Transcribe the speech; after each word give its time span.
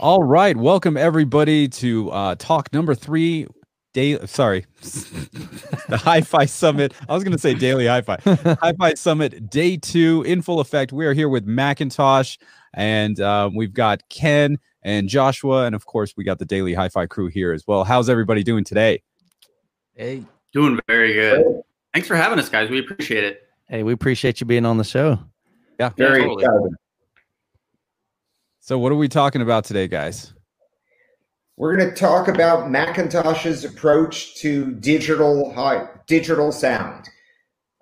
All 0.00 0.22
right, 0.22 0.56
welcome 0.56 0.96
everybody 0.96 1.68
to 1.68 2.10
uh, 2.10 2.34
talk 2.36 2.72
number 2.72 2.94
three. 2.94 3.46
Day, 3.92 4.18
sorry, 4.26 4.66
the 4.80 6.00
Hi-Fi 6.02 6.46
Summit. 6.46 6.92
I 7.08 7.14
was 7.14 7.22
going 7.22 7.32
to 7.32 7.38
say 7.38 7.54
daily 7.54 7.86
Hi-Fi. 7.86 8.18
Hi-Fi 8.60 8.94
Summit 8.94 9.48
Day 9.48 9.76
Two 9.76 10.24
in 10.26 10.42
full 10.42 10.58
effect. 10.58 10.92
We 10.92 11.06
are 11.06 11.12
here 11.12 11.28
with 11.28 11.46
McIntosh, 11.46 12.38
and 12.74 13.20
uh, 13.20 13.50
we've 13.54 13.72
got 13.72 14.02
Ken 14.08 14.58
and 14.82 15.08
Joshua, 15.08 15.66
and 15.66 15.76
of 15.76 15.86
course 15.86 16.14
we 16.16 16.24
got 16.24 16.40
the 16.40 16.44
Daily 16.44 16.74
Hi-Fi 16.74 17.06
crew 17.06 17.28
here 17.28 17.52
as 17.52 17.64
well. 17.68 17.84
How's 17.84 18.08
everybody 18.08 18.42
doing 18.42 18.64
today? 18.64 19.00
Hey, 19.94 20.24
Doing 20.54 20.78
very 20.86 21.12
good. 21.14 21.62
Thanks 21.92 22.06
for 22.06 22.14
having 22.14 22.38
us, 22.38 22.48
guys. 22.48 22.70
We 22.70 22.78
appreciate 22.78 23.24
it. 23.24 23.48
hey, 23.68 23.82
we 23.82 23.92
appreciate 23.92 24.40
you 24.40 24.46
being 24.46 24.64
on 24.64 24.78
the 24.78 24.84
show. 24.84 25.18
Yeah. 25.80 25.90
Very 25.96 26.22
totally. 26.22 26.70
So, 28.66 28.78
what 28.78 28.92
are 28.92 28.94
we 28.94 29.10
talking 29.10 29.42
about 29.42 29.66
today, 29.66 29.86
guys? 29.86 30.32
We're 31.58 31.76
going 31.76 31.90
to 31.90 31.94
talk 31.94 32.28
about 32.28 32.70
McIntosh's 32.70 33.62
approach 33.62 34.36
to 34.36 34.72
digital 34.76 35.52
high, 35.52 35.86
digital 36.06 36.50
sound. 36.50 37.10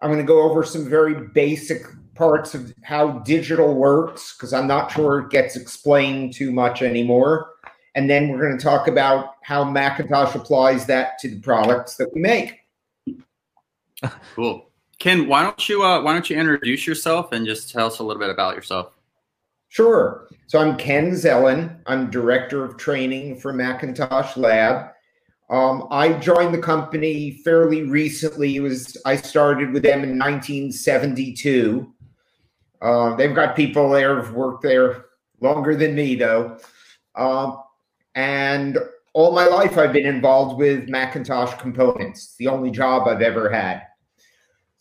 I'm 0.01 0.11
going 0.11 0.19
to 0.19 0.27
go 0.27 0.43
over 0.43 0.65
some 0.65 0.91
very 0.91 1.29
basic 1.29 1.83
parts 2.17 2.57
of 2.57 2.75
how 2.83 3.21
digital 3.21 3.75
works 3.75 4.35
because 4.37 4.53
I'm 4.53 4.67
not 4.67 4.91
sure 4.91 5.21
it 5.21 5.31
gets 5.31 5.55
explained 5.55 6.33
too 6.33 6.51
much 6.51 6.83
anymore. 6.83 7.53
And 7.95 8.11
then 8.11 8.29
we're 8.29 8.43
going 8.43 8.59
to 8.59 8.65
talk 8.65 8.89
about 8.89 9.37
how 9.45 9.63
McIntosh 9.63 10.35
applies 10.35 10.87
that 10.87 11.17
to 11.21 11.29
the 11.29 11.39
products 11.39 11.95
that 11.99 12.13
we 12.13 12.21
make. 12.21 12.59
Cool. 14.35 14.69
Ken, 14.99 15.29
why 15.29 15.45
don't 15.45 15.69
you 15.69 15.85
uh, 15.85 16.03
why 16.03 16.13
don't 16.13 16.29
you 16.29 16.37
introduce 16.37 16.89
yourself 16.89 17.31
and 17.31 17.47
just 17.47 17.71
tell 17.71 17.87
us 17.87 18.01
a 18.01 18.03
little 18.03 18.21
bit 18.21 18.31
about 18.31 18.57
yourself? 18.57 18.97
Sure. 19.73 20.29
So 20.49 20.59
I'm 20.59 20.77
Ken 20.77 21.13
Zelin. 21.13 21.79
I'm 21.87 22.11
director 22.11 22.63
of 22.63 22.77
training 22.77 23.41
for 23.41 23.55
McIntosh 23.55 24.37
Lab. 24.37 24.91
Um, 25.49 25.89
I 25.91 26.13
joined 26.13 26.53
the 26.53 26.61
company 26.61 27.41
fairly 27.43 27.85
recently. 27.85 28.57
It 28.57 28.61
was 28.61 28.99
I 29.07 29.17
started 29.17 29.73
with 29.73 29.83
them 29.83 30.03
in 30.03 30.19
1972. 30.19 31.91
Uh, 32.83 33.17
they've 33.17 33.35
got 33.35 33.57
people 33.57 33.89
there 33.89 34.21
who've 34.21 34.35
worked 34.35 34.63
there 34.63 35.07
longer 35.41 35.75
than 35.75 35.95
me, 35.95 36.17
though. 36.17 36.59
Uh, 37.15 37.57
and 38.15 38.77
all 39.15 39.33
my 39.33 39.47
life, 39.47 39.79
I've 39.79 39.95
been 39.95 40.05
involved 40.05 40.59
with 40.59 40.91
McIntosh 40.91 41.59
components. 41.59 42.25
It's 42.25 42.37
the 42.37 42.49
only 42.49 42.71
job 42.71 43.09
I've 43.09 43.23
ever 43.23 43.49
had. 43.49 43.85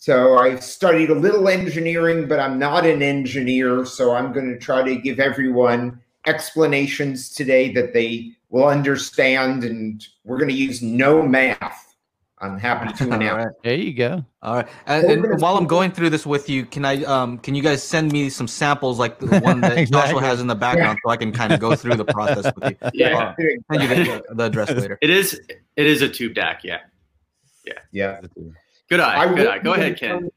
So 0.02 0.40
I 0.40 0.56
studied 0.56 1.12
a 1.12 1.14
little 1.14 1.48
engineering, 1.48 2.28
but 2.28 2.40
I'm 2.40 2.58
not 2.58 2.88
an 2.88 3.04
engineer. 3.04 3.86
So 3.86 4.16
I'm 4.16 4.34
going 4.34 4.52
to 4.52 4.58
try 4.58 4.82
to 4.82 4.96
give 4.96 5.20
everyone 5.20 6.02
explanations 6.26 7.30
today 7.30 7.72
that 7.74 7.94
they 7.94 8.32
will 8.50 8.66
understand. 8.66 9.64
And 9.64 10.04
we're 10.24 10.40
going 10.40 10.50
to 10.50 10.56
use 10.56 10.82
no 10.82 11.22
math. 11.22 11.96
I'm 12.40 12.58
happy 12.58 12.92
to 12.94 13.04
announce. 13.14 13.46
right, 13.46 13.54
there 13.64 13.76
you 13.76 13.94
go. 13.94 14.26
All 14.42 14.56
right, 14.56 14.68
and, 14.88 15.06
and 15.06 15.40
while 15.40 15.56
I'm 15.56 15.68
going 15.68 15.92
through 15.92 16.10
this 16.10 16.26
with 16.26 16.50
you, 16.50 16.66
can 16.66 16.84
I 16.84 17.04
um 17.04 17.38
can 17.38 17.54
you 17.54 17.62
guys 17.62 17.84
send 17.84 18.12
me 18.12 18.30
some 18.32 18.48
samples 18.48 18.98
like 18.98 19.20
the 19.20 19.40
one 19.42 19.62
that 19.62 19.78
Exactly. 19.78 20.14
Joshua 20.14 20.22
has 20.22 20.42
in 20.42 20.48
the 20.48 20.56
background 20.56 20.98
so 21.06 21.12
I 21.12 21.18
can 21.18 21.32
kind 21.32 21.54
of 21.54 21.60
go 21.60 21.76
through 21.76 21.98
the 21.98 22.06
process 22.06 22.52
with 22.56 22.72
you? 22.72 22.78
Yeah. 22.96 23.36
Send 23.38 23.84
you 23.84 23.88
the, 23.88 24.24
the 24.32 24.44
address 24.46 24.72
later. 24.72 24.98
It 25.00 25.12
is 25.12 25.40
it 25.76 25.86
is 25.86 26.02
a 26.02 26.10
tube 26.10 26.34
DAC, 26.34 26.64
Yeah. 26.64 26.80
yeah. 27.64 27.74
Yeah. 27.92 28.22
Good 28.92 29.00
eye. 29.00 29.34
good 29.34 29.48
eye. 29.48 29.60
Go 29.60 29.74
ahead, 29.74 29.98
Ken. 29.98 30.30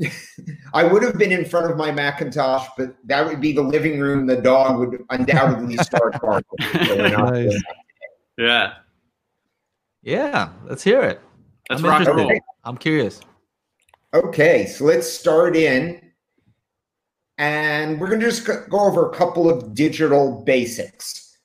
front- 0.00 0.12
I 0.74 0.82
would 0.82 1.04
have 1.04 1.16
been 1.16 1.30
in 1.30 1.44
front 1.44 1.70
of 1.70 1.76
my 1.76 1.92
McIntosh, 1.92 2.66
but 2.76 2.96
that 3.04 3.24
would 3.24 3.40
be 3.40 3.52
the 3.52 3.62
living 3.62 4.00
room. 4.00 4.26
The 4.26 4.34
dog 4.40 4.80
would 4.80 5.04
undoubtedly 5.10 5.76
start 5.76 6.20
barking. 6.20 6.58
So 6.86 6.96
we're 6.96 7.08
not 7.10 7.34
doing 7.34 7.46
Nice. 7.50 7.62
Yeah. 8.36 8.72
Yeah, 10.02 10.48
let's 10.64 10.82
hear 10.82 11.02
it. 11.02 11.20
Let's 11.70 11.82
I'm 11.84 11.88
rock 11.88 12.04
and 12.08 12.16
roll. 12.16 12.32
I'm 12.64 12.76
curious. 12.76 13.20
Okay, 14.12 14.66
so 14.66 14.86
let's 14.86 15.08
start 15.08 15.54
in. 15.54 16.00
And 17.38 18.00
we're 18.00 18.08
going 18.08 18.18
to 18.18 18.26
just 18.26 18.44
go 18.44 18.64
go 18.68 18.80
over 18.80 19.08
a 19.08 19.14
couple 19.14 19.48
of 19.48 19.72
digital 19.72 20.42
basics. 20.44 21.38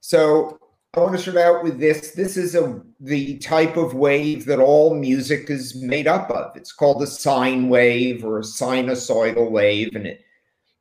So 0.00 0.56
I 0.94 1.00
want 1.00 1.12
to 1.12 1.18
start 1.18 1.38
out 1.38 1.64
with 1.64 1.80
this. 1.80 2.10
This 2.10 2.36
is 2.36 2.54
a 2.54 2.82
the 3.00 3.38
type 3.38 3.78
of 3.78 3.94
wave 3.94 4.44
that 4.44 4.58
all 4.58 4.94
music 4.94 5.48
is 5.48 5.74
made 5.74 6.06
up 6.06 6.30
of. 6.30 6.54
It's 6.54 6.72
called 6.72 7.02
a 7.02 7.06
sine 7.06 7.70
wave 7.70 8.26
or 8.26 8.38
a 8.38 8.42
sinusoidal 8.42 9.50
wave, 9.50 9.96
and 9.96 10.06
it 10.06 10.20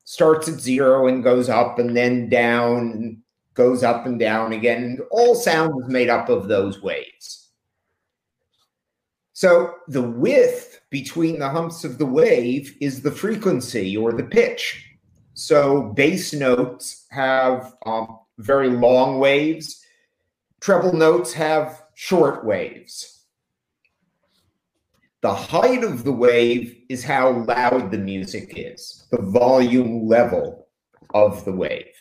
starts 0.04 0.50
at 0.50 0.60
zero 0.60 1.08
and 1.08 1.24
goes 1.24 1.48
up 1.48 1.80
and 1.80 1.96
then 1.96 2.28
down 2.28 2.92
and 2.92 3.18
goes 3.54 3.84
up 3.84 4.06
and 4.06 4.20
down 4.20 4.52
again. 4.52 4.84
And 4.84 5.00
all 5.12 5.34
sound 5.34 5.82
is 5.82 5.90
made 5.90 6.10
up 6.10 6.28
of 6.28 6.50
those 6.50 6.82
waves. 6.82 7.48
So 9.32 9.76
the 9.88 10.02
width 10.02 10.82
between 10.90 11.40
the 11.40 11.50
humps 11.50 11.86
of 11.86 11.98
the 11.98 12.06
wave 12.06 12.76
is 12.82 13.02
the 13.02 13.12
frequency 13.12 13.96
or 13.96 14.12
the 14.12 14.24
pitch. 14.24 14.86
So 15.36 15.94
bass 15.96 16.34
notes 16.34 17.08
have 17.12 17.74
um, 17.86 18.20
very 18.40 18.70
long 18.70 19.18
waves. 19.18 19.81
Treble 20.62 20.94
notes 20.94 21.34
have 21.34 21.84
short 21.96 22.46
waves. 22.46 23.26
The 25.22 25.34
height 25.34 25.84
of 25.84 26.04
the 26.04 26.12
wave 26.12 26.84
is 26.88 27.04
how 27.04 27.32
loud 27.32 27.90
the 27.90 27.98
music 27.98 28.54
is, 28.56 29.08
the 29.12 29.22
volume 29.22 30.08
level 30.08 30.68
of 31.16 31.44
the 31.46 31.52
wave. 31.52 31.94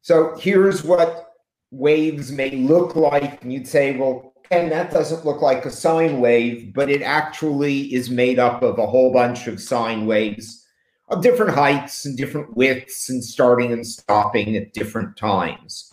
So 0.00 0.36
here's 0.36 0.82
what 0.82 1.30
waves 1.70 2.32
may 2.32 2.50
look 2.50 2.96
like. 2.96 3.42
And 3.42 3.52
you'd 3.52 3.68
say, 3.68 3.96
well, 3.96 4.34
Ken, 4.50 4.68
that 4.70 4.90
doesn't 4.90 5.24
look 5.24 5.40
like 5.40 5.64
a 5.64 5.70
sine 5.70 6.20
wave, 6.20 6.74
but 6.74 6.90
it 6.90 7.02
actually 7.02 7.94
is 7.94 8.10
made 8.10 8.40
up 8.40 8.60
of 8.62 8.80
a 8.80 8.86
whole 8.86 9.12
bunch 9.12 9.46
of 9.46 9.60
sine 9.60 10.04
waves 10.04 10.66
of 11.08 11.22
different 11.22 11.54
heights 11.54 12.06
and 12.06 12.16
different 12.16 12.56
widths 12.56 13.08
and 13.08 13.22
starting 13.22 13.72
and 13.72 13.86
stopping 13.86 14.56
at 14.56 14.72
different 14.72 15.16
times. 15.16 15.88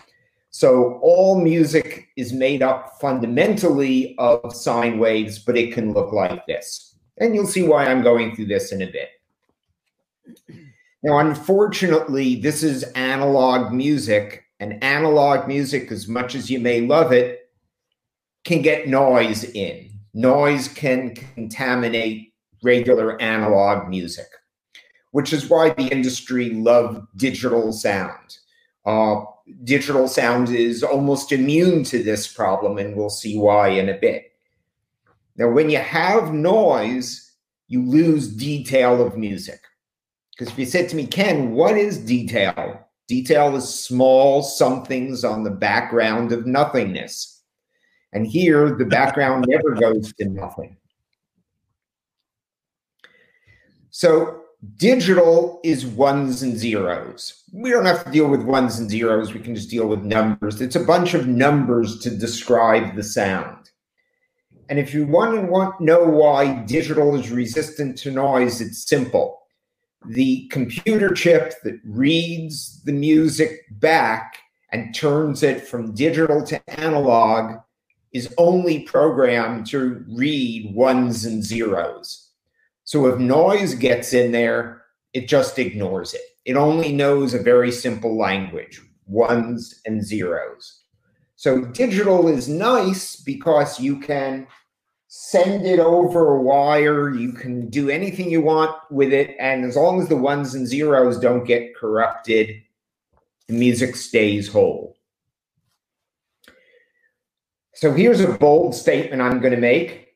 So 0.59 1.00
all 1.02 1.40
music 1.40 2.09
is 2.18 2.34
made 2.34 2.62
up 2.62 3.00
fundamentally 3.00 4.14
of 4.18 4.53
sine 4.53 5.00
waves, 5.00 5.40
but 5.40 5.56
it 5.56 5.74
can 5.74 5.94
look 5.94 6.12
like 6.12 6.46
this. 6.47 6.97
And 7.18 7.34
you'll 7.34 7.47
see 7.47 7.64
why 7.64 7.86
I'm 7.86 8.03
going 8.03 8.36
through 8.36 8.47
this 8.47 8.74
in 8.74 8.81
a 8.81 8.92
bit. 8.92 9.08
Now, 11.02 11.19
unfortunately, 11.19 12.42
this 12.42 12.62
is 12.62 12.84
analog 12.96 13.72
music, 13.72 14.44
and 14.59 14.84
analog 14.84 15.48
music, 15.48 15.94
as 15.94 16.09
much 16.09 16.36
as 16.36 16.52
you 16.52 16.59
may 16.59 16.81
love 16.81 17.14
it, 17.14 17.50
can 18.44 18.62
get 18.62 18.90
noise 18.90 19.46
in. 19.46 19.90
Noise 20.14 20.68
can 20.68 21.16
contaminate 21.16 22.34
regular 22.64 23.18
analog 23.22 23.88
music, 23.88 24.28
which 25.12 25.31
is 25.31 25.50
why 25.50 25.69
the 25.69 25.88
industry 25.88 26.50
loved 26.50 27.08
digital 27.16 27.72
sound. 27.72 28.40
Uh, 28.86 29.22
digital 29.64 30.08
sound 30.08 30.50
is 30.50 30.84
almost 30.84 31.32
immune 31.32 31.84
to 31.86 32.04
this 32.04 32.32
problem, 32.32 32.78
and 32.78 32.96
we'll 32.96 33.10
see 33.10 33.38
why 33.38 33.70
in 33.70 33.90
a 33.90 33.98
bit. 33.98 34.32
Now, 35.36 35.50
when 35.50 35.70
you 35.70 35.78
have 35.78 36.34
noise, 36.34 37.34
you 37.68 37.84
lose 37.84 38.28
detail 38.28 39.02
of 39.06 39.18
music. 39.18 39.62
Because 40.32 40.52
if 40.52 40.60
you 40.60 40.66
said 40.66 40.90
to 40.90 40.96
me, 40.96 41.06
Ken, 41.06 41.52
what 41.52 41.78
is 41.78 41.98
detail? 41.98 42.88
Detail 43.08 43.56
is 43.56 43.68
small 43.68 44.44
somethings 44.44 45.24
on 45.24 45.44
the 45.44 45.52
background 45.52 46.31
of 46.31 46.46
nothingness. 46.46 47.42
And 48.14 48.26
here, 48.26 48.76
the 48.76 48.86
background 48.98 49.46
never 49.48 49.76
goes 49.76 50.14
to 50.14 50.26
nothing. 50.26 50.78
So, 53.92 54.44
digital 54.75 55.59
is 55.64 55.86
ones 55.86 56.44
and 56.44 56.58
zeros. 56.58 57.44
We 57.54 57.69
don't 57.69 57.86
have 57.86 58.04
to 58.06 58.12
deal 58.12 58.28
with 58.28 58.42
ones 58.42 58.80
and 58.80 58.89
zeros. 58.89 59.34
We 59.34 59.39
can 59.39 59.56
just 59.56 59.69
deal 59.69 59.88
with 59.88 60.04
numbers. 60.04 60.62
It's 60.62 60.75
a 60.75 60.84
bunch 60.84 61.13
of 61.13 61.28
numbers 61.28 62.00
to 62.00 62.10
describe 62.10 62.95
the 62.95 63.04
sound. 63.04 63.72
And 64.69 64.78
if 64.78 64.94
you 64.94 65.07
want 65.07 65.36
to 65.36 65.42
want, 65.42 65.81
know 65.81 66.04
why 66.04 66.54
digital 66.66 67.16
is 67.16 67.31
resistant 67.31 67.98
to 68.00 68.12
noise, 68.12 68.62
it's 68.62 68.88
simple 68.88 69.39
the 70.06 70.48
computer 70.48 71.13
chip 71.13 71.54
that 71.63 71.80
reads 71.84 72.81
the 72.84 72.92
music 72.92 73.66
back 73.80 74.38
and 74.72 74.94
turns 74.95 75.44
it 75.44 75.68
from 75.68 75.94
digital 75.94 76.44
to 76.44 76.69
analog 76.80 77.60
is 78.13 78.34
only 78.38 78.80
programmed 78.81 79.68
to 79.68 80.04
read 80.07 80.74
ones 80.74 81.25
and 81.25 81.44
zeros. 81.44 82.29
So 82.89 83.06
if 83.06 83.19
noise 83.19 83.75
gets 83.75 84.13
in 84.13 84.31
there, 84.31 84.81
it 85.13 85.27
just 85.27 85.59
ignores 85.59 86.15
it. 86.15 86.24
It 86.45 86.56
only 86.56 86.91
knows 86.91 87.36
a 87.36 87.44
very 87.44 87.71
simple 87.71 88.18
language 88.18 88.81
ones 89.06 89.80
and 89.86 90.03
zeros. 90.03 90.86
So 91.36 91.65
digital 91.65 92.27
is 92.27 92.50
nice 92.50 93.15
because 93.15 93.80
you 93.80 94.00
can 94.00 94.47
send 95.07 95.68
it 95.68 95.80
over 95.80 96.33
a 96.33 96.41
wire. 96.41 97.13
You 97.13 97.31
can 97.31 97.69
do 97.69 97.91
anything 97.91 98.31
you 98.31 98.41
want 98.41 98.75
with 98.89 99.13
it. 99.13 99.36
And 99.39 99.65
as 99.65 99.75
long 99.75 100.01
as 100.01 100.09
the 100.09 100.18
ones 100.18 100.56
and 100.56 100.65
zeros 100.65 101.19
don't 101.19 101.45
get 101.45 101.75
corrupted, 101.75 102.59
the 103.45 103.53
music 103.53 103.95
stays 103.97 104.51
whole. 104.51 104.97
So 107.75 107.94
here's 107.94 108.21
a 108.21 108.33
bold 108.33 108.74
statement 108.74 109.21
I'm 109.21 109.41
going 109.41 109.53
to 109.53 109.62
make. 109.62 110.15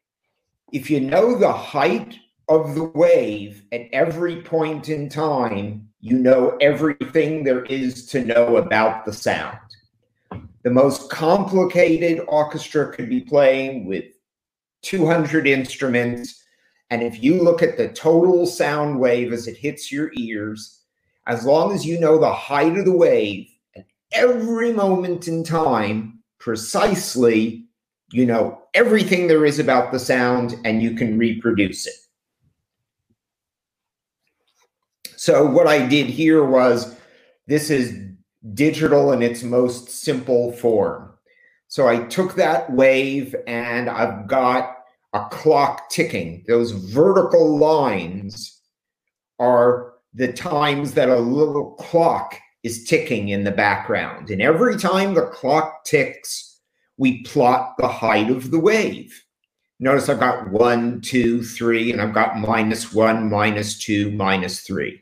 If 0.71 0.89
you 0.89 1.01
know 1.01 1.37
the 1.37 1.53
height 1.53 2.17
of 2.49 2.75
the 2.75 2.83
wave 2.83 3.63
at 3.71 3.87
every 3.91 4.41
point 4.41 4.89
in 4.89 5.09
time, 5.09 5.87
you 5.99 6.17
know 6.17 6.57
everything 6.59 7.43
there 7.43 7.65
is 7.65 8.05
to 8.07 8.23
know 8.23 8.57
about 8.57 9.05
the 9.05 9.13
sound. 9.13 9.57
The 10.63 10.69
most 10.69 11.09
complicated 11.09 12.23
orchestra 12.27 12.91
could 12.93 13.09
be 13.09 13.21
playing 13.21 13.85
with 13.85 14.05
200 14.81 15.47
instruments. 15.47 16.43
And 16.89 17.01
if 17.01 17.23
you 17.23 17.41
look 17.41 17.63
at 17.63 17.77
the 17.77 17.89
total 17.89 18.45
sound 18.45 18.99
wave 18.99 19.33
as 19.33 19.47
it 19.47 19.57
hits 19.57 19.91
your 19.91 20.11
ears, 20.15 20.81
as 21.27 21.45
long 21.45 21.73
as 21.73 21.85
you 21.85 21.99
know 21.99 22.17
the 22.17 22.33
height 22.33 22.77
of 22.77 22.85
the 22.85 22.95
wave 22.95 23.47
at 23.75 23.85
every 24.11 24.73
moment 24.73 25.27
in 25.27 25.43
time, 25.43 26.19
precisely, 26.39 27.65
you 28.11 28.25
know 28.25 28.61
everything 28.73 29.27
there 29.27 29.45
is 29.45 29.59
about 29.59 29.91
the 29.91 29.99
sound 29.99 30.55
and 30.65 30.81
you 30.81 30.95
can 30.95 31.17
reproduce 31.17 31.87
it. 31.87 31.93
So 35.23 35.45
what 35.45 35.67
I 35.67 35.87
did 35.87 36.07
here 36.07 36.43
was 36.43 36.97
this 37.47 37.69
is 37.69 37.97
digital 38.53 39.13
in 39.13 39.21
its 39.21 39.41
most 39.41 39.87
simple 39.87 40.51
form. 40.51 41.13
So 41.69 41.87
I 41.87 41.99
took 42.07 42.35
that 42.35 42.69
wave 42.73 43.33
and 43.47 43.89
I've 43.89 44.27
got 44.27 44.79
a 45.13 45.23
clock 45.29 45.89
ticking. 45.89 46.43
Those 46.45 46.71
vertical 46.71 47.57
lines 47.57 48.59
are 49.39 49.93
the 50.13 50.33
times 50.33 50.91
that 50.95 51.07
a 51.07 51.15
little 51.15 51.71
clock 51.75 52.37
is 52.63 52.83
ticking 52.83 53.29
in 53.29 53.45
the 53.45 53.51
background. 53.51 54.29
And 54.29 54.41
every 54.41 54.77
time 54.77 55.13
the 55.13 55.27
clock 55.27 55.85
ticks, 55.85 56.59
we 56.97 57.23
plot 57.23 57.75
the 57.77 57.87
height 57.87 58.29
of 58.29 58.51
the 58.51 58.59
wave. 58.59 59.23
Notice 59.79 60.09
I've 60.09 60.19
got 60.19 60.49
one, 60.49 60.99
two, 60.99 61.43
three, 61.43 61.93
and 61.93 62.01
I've 62.01 62.13
got 62.13 62.39
minus 62.39 62.93
one, 62.93 63.29
minus 63.29 63.79
two, 63.79 64.11
minus 64.11 64.59
three. 64.59 64.99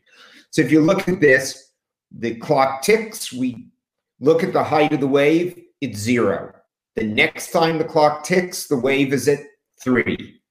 So 0.51 0.61
if 0.61 0.71
you 0.71 0.81
look 0.81 1.07
at 1.07 1.19
this, 1.19 1.71
the 2.11 2.35
clock 2.35 2.81
ticks, 2.81 3.31
we 3.31 3.67
look 4.19 4.43
at 4.43 4.53
the 4.53 4.63
height 4.63 4.93
of 4.93 4.99
the 4.99 5.07
wave, 5.07 5.59
it's 5.79 5.97
zero. 5.97 6.53
The 6.95 7.05
next 7.05 7.51
time 7.51 7.77
the 7.77 7.85
clock 7.85 8.23
ticks, 8.23 8.67
the 8.67 8.77
wave 8.77 9.13
is 9.13 9.27
at 9.27 9.39
three. 9.81 10.41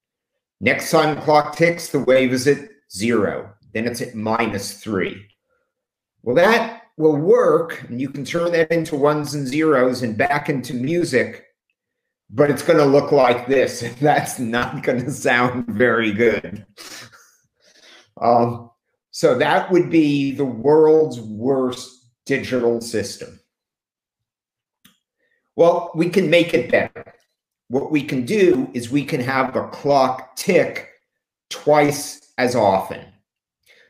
Next 0.60 0.90
time 0.90 1.14
the 1.14 1.20
clock 1.20 1.54
ticks, 1.54 1.88
the 1.88 2.00
wave 2.00 2.32
is 2.32 2.48
at 2.48 2.68
zero. 2.90 3.52
Then 3.74 3.86
it's 3.86 4.00
at 4.00 4.14
minus 4.14 4.82
three. 4.82 5.26
Well, 6.22 6.36
that 6.36 6.82
will 6.96 7.16
work, 7.16 7.82
and 7.88 8.00
you 8.00 8.10
can 8.10 8.24
turn 8.24 8.52
that 8.52 8.70
into 8.70 8.96
ones 8.96 9.34
and 9.34 9.46
zeros 9.46 10.02
and 10.02 10.16
back 10.16 10.48
into 10.48 10.74
music, 10.74 11.46
but 12.30 12.50
it's 12.50 12.62
going 12.62 12.78
to 12.78 12.84
look 12.84 13.12
like 13.12 13.46
this, 13.46 13.82
and 13.82 13.96
that's 14.00 14.38
not 14.38 14.82
going 14.82 15.04
to 15.04 15.10
sound 15.10 15.66
very 15.66 16.12
good. 16.12 16.66
Um, 18.20 18.70
so 19.10 19.36
that 19.36 19.70
would 19.70 19.90
be 19.90 20.32
the 20.32 20.44
world's 20.44 21.20
worst 21.20 22.06
digital 22.26 22.80
system. 22.80 23.40
Well, 25.56 25.90
we 25.94 26.08
can 26.08 26.30
make 26.30 26.54
it 26.54 26.70
better. 26.70 27.14
What 27.68 27.90
we 27.90 28.02
can 28.02 28.24
do 28.24 28.70
is 28.72 28.90
we 28.90 29.04
can 29.04 29.20
have 29.20 29.52
the 29.52 29.64
clock 29.64 30.36
tick 30.36 30.88
twice 31.50 32.32
as 32.38 32.54
often. 32.54 33.04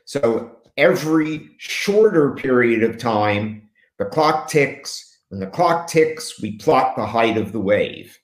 So 0.05 0.57
every 0.77 1.51
shorter 1.57 2.31
period 2.31 2.83
of 2.83 2.97
time, 2.97 3.69
the 3.97 4.05
clock 4.05 4.49
ticks. 4.49 5.19
When 5.29 5.39
the 5.39 5.47
clock 5.47 5.87
ticks, 5.87 6.41
we 6.41 6.57
plot 6.57 6.95
the 6.95 7.05
height 7.05 7.37
of 7.37 7.51
the 7.51 7.59
wave. 7.59 8.17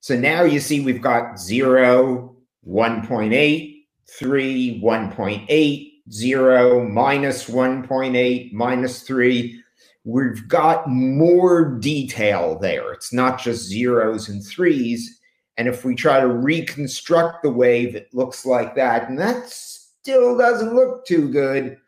So 0.00 0.16
now 0.16 0.42
you 0.42 0.60
see 0.60 0.80
we've 0.80 1.00
got 1.02 1.40
0, 1.40 2.36
1.8, 2.68 3.84
3, 4.08 4.80
1.8, 4.84 5.92
0, 6.10 6.88
minus 6.88 7.48
1.8, 7.48 8.52
minus 8.52 9.02
3. 9.02 9.62
We've 10.04 10.46
got 10.46 10.88
more 10.88 11.78
detail 11.78 12.58
there. 12.58 12.92
It's 12.92 13.12
not 13.12 13.40
just 13.40 13.64
zeros 13.64 14.28
and 14.28 14.44
threes. 14.44 15.20
And 15.56 15.66
if 15.66 15.84
we 15.84 15.94
try 15.94 16.20
to 16.20 16.28
reconstruct 16.28 17.42
the 17.42 17.50
wave, 17.50 17.96
it 17.96 18.08
looks 18.12 18.46
like 18.46 18.74
that. 18.76 19.08
And 19.08 19.18
that 19.18 19.48
still 19.48 20.36
doesn't 20.38 20.74
look 20.74 21.06
too 21.06 21.28
good, 21.28 21.78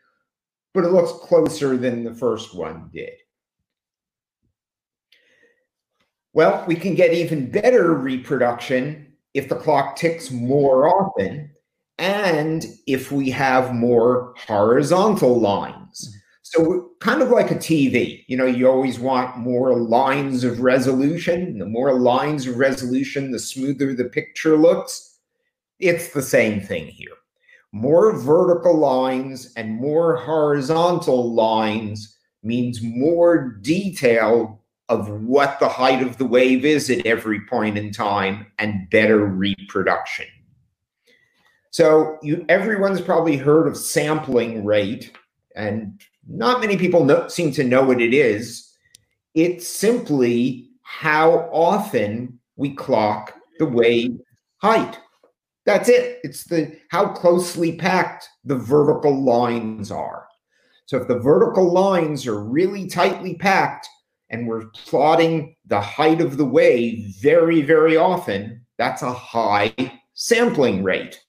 but 0.75 0.85
it 0.85 0.91
looks 0.91 1.25
closer 1.25 1.77
than 1.77 2.03
the 2.03 2.15
first 2.15 2.55
one 2.55 2.91
did. 2.93 3.13
Well, 6.33 6.65
we 6.67 6.77
can 6.77 6.95
get 6.95 7.13
even 7.13 7.51
better 7.51 7.95
reproduction 7.95 9.13
if 9.35 9.49
the 9.49 9.57
clock 9.57 9.97
ticks 9.97 10.31
more 10.31 10.89
often 10.89 11.51
and 11.99 12.67
if 12.87 13.11
we 13.11 13.31
have 13.31 13.75
more 13.75 14.35
horizontal 14.47 15.41
lines. 15.41 16.09
Mm-hmm. 16.09 16.15
So, 16.43 16.93
kind 17.01 17.21
of 17.21 17.29
like 17.29 17.51
a 17.51 17.57
TV, 17.57 18.25
you 18.27 18.35
know, 18.35 18.47
you 18.47 18.71
always 18.71 18.99
want 18.99 19.37
more 19.37 19.79
lines 19.79 20.45
of 20.45 20.61
resolution. 20.61 21.59
The 21.59 21.67
more 21.67 21.99
lines 21.99 22.47
of 22.47 22.57
resolution, 22.57 23.33
the 23.33 23.39
smoother 23.39 23.95
the 23.95 24.07
picture 24.07 24.57
looks. 24.57 25.19
It's 25.79 26.15
the 26.15 26.23
same 26.23 26.63
thing 26.63 26.87
here. 26.87 27.13
More 27.73 28.19
vertical 28.19 28.79
lines 28.79 29.53
and 29.57 29.75
more 29.75 30.17
horizontal 30.17 31.35
lines 31.35 32.17
means 32.43 32.81
more 32.83 33.59
detail 33.61 34.65
of 34.89 35.11
what 35.11 35.61
the 35.61 35.69
height 35.69 36.03
of 36.03 36.17
the 36.17 36.25
wave 36.25 36.65
is 36.65 36.89
at 36.89 37.05
every 37.05 37.41
point 37.43 37.77
in 37.77 37.93
time 37.93 38.47
and 38.59 38.89
better 38.89 39.27
reproduction. 39.27 40.27
So 41.71 42.19
you 42.23 42.45
everyone's 42.49 43.01
probably 43.01 43.37
heard 43.37 43.67
of 43.67 43.77
sampling 43.77 44.65
rate, 44.65 45.13
and 45.55 46.01
not 46.27 46.61
many 46.61 46.77
people 46.77 47.05
know, 47.05 47.29
seem 47.29 47.53
to 47.53 47.65
know 47.65 47.85
what 47.85 48.01
it 48.01 48.15
is. 48.15 48.77
It's 49.35 49.69
simply 49.69 50.71
how 50.83 51.51
often 51.53 52.39
we 52.57 52.75
clock 52.75 53.35
the 53.59 53.67
wave 53.67 54.19
height. 54.57 54.99
That's 55.67 55.89
it. 55.89 56.21
It's 56.25 56.45
the 56.45 56.79
how 56.91 57.09
closely 57.09 57.77
packed 57.77 58.29
the 58.45 58.57
vertical 58.57 59.23
lines 59.23 59.91
are. 59.91 60.27
So 60.87 60.97
if 60.97 61.07
the 61.07 61.19
vertical 61.19 61.71
lines 61.71 62.27
are 62.27 62.43
really 62.43 62.89
tightly 62.89 63.35
packed 63.35 63.87
and 64.31 64.49
we're 64.49 64.69
plotting 64.69 65.55
the 65.67 65.81
height 65.81 66.23
of 66.23 66.39
the 66.39 66.45
wave 66.47 67.15
very, 67.21 67.61
very 67.61 67.99
often, 67.99 68.65
that's 68.79 69.03
a 69.03 69.13
high 69.13 69.75
sampling 70.15 70.83
rate. 70.83 71.21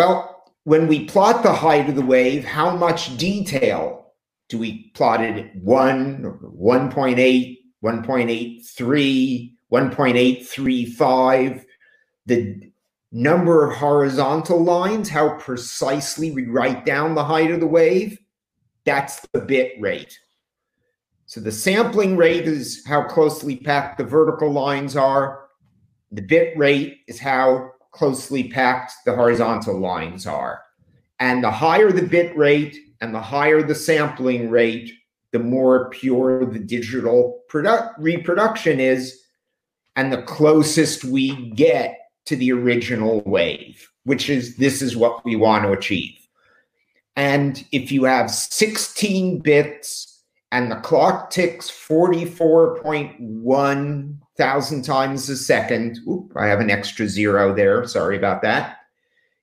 Well, 0.00 0.46
when 0.64 0.88
we 0.88 1.04
plot 1.04 1.42
the 1.42 1.52
height 1.52 1.90
of 1.90 1.94
the 1.94 2.00
wave, 2.00 2.42
how 2.42 2.74
much 2.74 3.18
detail 3.18 4.14
do 4.48 4.56
we 4.56 4.90
plot 4.94 5.22
it 5.22 5.36
at 5.36 5.54
1, 5.56 6.38
1.8, 6.56 7.58
1.83, 7.84 9.52
1.835? 9.70 11.64
The 12.24 12.72
number 13.12 13.70
of 13.70 13.76
horizontal 13.76 14.64
lines, 14.64 15.10
how 15.10 15.36
precisely 15.36 16.30
we 16.30 16.46
write 16.46 16.86
down 16.86 17.14
the 17.14 17.24
height 17.24 17.50
of 17.50 17.60
the 17.60 17.66
wave, 17.66 18.18
that's 18.86 19.20
the 19.34 19.40
bit 19.42 19.74
rate. 19.80 20.18
So 21.26 21.42
the 21.42 21.52
sampling 21.52 22.16
rate 22.16 22.48
is 22.48 22.82
how 22.86 23.02
closely 23.02 23.58
packed 23.58 23.98
the 23.98 24.04
vertical 24.04 24.50
lines 24.50 24.96
are. 24.96 25.48
The 26.10 26.22
bit 26.22 26.56
rate 26.56 27.00
is 27.06 27.20
how 27.20 27.72
closely 27.92 28.48
packed 28.48 28.92
the 29.04 29.14
horizontal 29.14 29.78
lines 29.78 30.26
are. 30.26 30.62
And 31.18 31.44
the 31.44 31.50
higher 31.50 31.92
the 31.92 32.02
bit 32.02 32.34
rate 32.36 32.76
and 33.00 33.14
the 33.14 33.20
higher 33.20 33.62
the 33.62 33.74
sampling 33.74 34.50
rate, 34.50 34.92
the 35.32 35.38
more 35.38 35.88
pure 35.90 36.44
the 36.46 36.58
digital 36.58 37.42
produ- 37.50 37.92
reproduction 37.98 38.80
is, 38.80 39.20
and 39.96 40.12
the 40.12 40.22
closest 40.22 41.04
we 41.04 41.50
get 41.50 41.98
to 42.26 42.36
the 42.36 42.52
original 42.52 43.22
wave, 43.26 43.90
which 44.04 44.30
is 44.30 44.56
this 44.56 44.82
is 44.82 44.96
what 44.96 45.24
we 45.24 45.34
want 45.36 45.64
to 45.64 45.72
achieve. 45.72 46.14
And 47.16 47.64
if 47.72 47.90
you 47.92 48.04
have 48.04 48.30
16 48.30 49.40
bits 49.40 50.22
and 50.52 50.70
the 50.70 50.76
clock 50.76 51.30
ticks 51.30 51.68
44.1 51.70 54.19
thousand 54.36 54.82
times 54.82 55.28
a 55.28 55.36
second. 55.36 55.98
Oop, 56.08 56.32
I 56.36 56.46
have 56.46 56.60
an 56.60 56.70
extra 56.70 57.06
zero 57.06 57.54
there. 57.54 57.86
Sorry 57.86 58.16
about 58.16 58.42
that. 58.42 58.78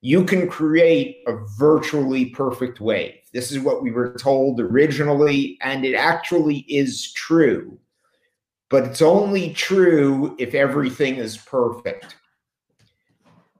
You 0.01 0.23
can 0.23 0.47
create 0.47 1.23
a 1.27 1.37
virtually 1.57 2.25
perfect 2.25 2.79
wave. 2.79 3.15
This 3.33 3.51
is 3.51 3.59
what 3.59 3.83
we 3.83 3.91
were 3.91 4.13
told 4.13 4.59
originally, 4.59 5.57
and 5.61 5.85
it 5.85 5.95
actually 5.95 6.59
is 6.69 7.11
true. 7.13 7.79
But 8.69 8.83
it's 8.83 9.01
only 9.01 9.53
true 9.53 10.35
if 10.39 10.53
everything 10.53 11.15
is 11.15 11.37
perfect. 11.37 12.15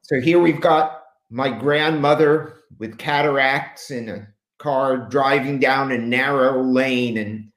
So 0.01 0.19
here 0.21 0.39
we've 0.39 0.61
got 0.61 1.03
my 1.29 1.49
grandmother 1.49 2.59
with 2.79 2.97
cataracts 2.97 3.91
in 3.91 4.09
a 4.09 4.27
car 4.57 4.97
driving 4.97 5.59
down 5.59 5.91
a 5.91 5.97
narrow 5.97 6.61
lane 6.63 7.17
and 7.17 7.51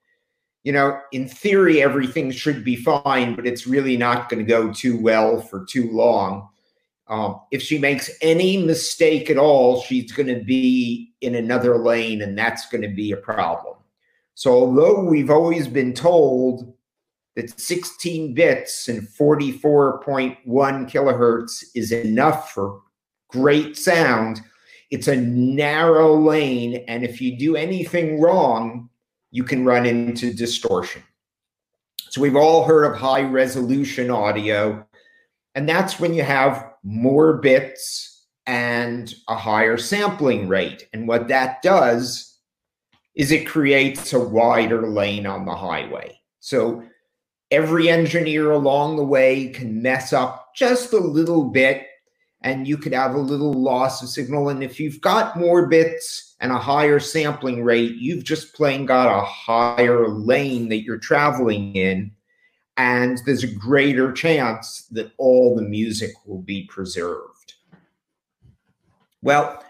you 0.63 0.73
know, 0.73 1.01
in 1.13 1.27
theory, 1.27 1.83
everything 1.83 2.31
should 2.31 2.65
be 2.65 2.77
fine, 2.77 3.35
but 3.35 3.47
it's 3.47 3.67
really 3.67 3.97
not 3.97 4.29
going 4.29 4.45
to 4.45 4.49
go 4.49 4.73
too 4.73 5.01
well 5.01 5.41
for 5.41 5.65
too 5.65 5.91
long. 5.91 6.49
Um, 7.09 7.41
if 7.51 7.63
she 7.63 7.79
makes 7.79 8.11
any 8.21 8.59
mistake 8.59 9.31
at 9.31 9.39
all, 9.39 9.81
she's 9.81 10.13
going 10.13 10.29
to 10.29 10.45
be 10.45 11.13
in 11.23 11.35
another 11.35 11.79
lane, 11.79 12.23
and 12.23 12.39
that's 12.39 12.69
going 12.69 12.83
to 12.83 12.89
be 12.89 13.13
a 13.13 13.17
problem. 13.17 13.77
So, 14.35 14.53
although 14.53 15.05
we've 15.05 15.31
always 15.31 15.67
been 15.67 15.95
told 15.95 16.73
that 17.37 17.59
16 17.59 18.35
bits 18.35 18.89
and 18.89 19.09
44.1 19.09 20.45
kilohertz 20.47 21.65
is 21.75 21.91
enough 21.91 22.53
for 22.53 22.81
great 23.29 23.77
sound, 23.77 24.41
it's 24.91 25.09
a 25.09 25.17
narrow 25.17 26.17
lane. 26.17 26.85
And 26.87 27.03
if 27.03 27.21
you 27.21 27.39
do 27.39 27.57
anything 27.57 28.21
wrong, 28.21 28.90
you 29.31 29.45
can 29.45 29.65
run 29.65 29.87
into 29.87 30.33
distortion. 30.33 31.03
So 32.11 32.21
we've 32.21 32.37
all 32.37 32.65
heard 32.65 32.85
of 32.85 32.99
high 32.99 33.23
resolution 33.23 34.11
audio, 34.11 34.85
and 35.55 35.69
that's 35.69 36.01
when 36.01 36.15
you 36.15 36.23
have 36.23 36.67
more 36.83 37.35
bits 37.35 38.27
and 38.47 39.15
a 39.29 39.37
higher 39.37 39.77
sampling 39.77 40.49
rate. 40.49 40.89
And 40.93 41.07
what 41.07 41.29
that 41.29 41.63
does 41.63 42.39
is 43.15 43.31
it 43.31 43.47
creates 43.47 44.13
a 44.13 44.19
wider 44.19 44.89
lane 44.89 45.27
on 45.27 45.45
the 45.45 45.55
highway. 45.55 46.19
So 46.41 46.83
every 47.51 47.89
engineer 47.89 48.51
along 48.51 48.97
the 48.97 49.05
way 49.05 49.49
can 49.49 49.83
mess 49.83 50.13
up 50.13 50.55
just 50.55 50.93
a 50.93 50.99
little 50.99 51.45
bit 51.45 51.87
and 52.43 52.67
you 52.67 52.79
could 52.79 52.95
have 52.95 53.15
a 53.15 53.21
little 53.21 53.53
loss 53.53 54.03
of 54.03 54.09
signal. 54.09 54.49
And 54.49 54.63
if 54.65 54.81
you've 54.81 55.01
got 55.01 55.37
more 55.37 55.67
bits 55.67 56.37
and 56.41 56.51
a 56.53 56.59
higher 56.59 56.99
sampling 56.99 57.63
rate, 57.63 57.97
you've 57.97 58.25
just 58.25 58.55
plain 58.55 58.87
got 58.87 59.15
a 59.15 59.25
higher 59.25 60.09
lane 60.09 60.69
that 60.71 60.83
you're 60.83 60.99
traveling 60.99 61.75
in. 61.77 62.13
And 62.77 63.21
there's 63.27 63.45
a 63.45 63.55
greater 63.55 64.11
chance 64.13 64.87
that 64.93 65.13
all 65.19 65.55
the 65.55 65.63
music 65.63 66.13
will 66.25 66.41
be 66.41 66.67
preserved. 66.67 67.55
Well, 69.23 69.63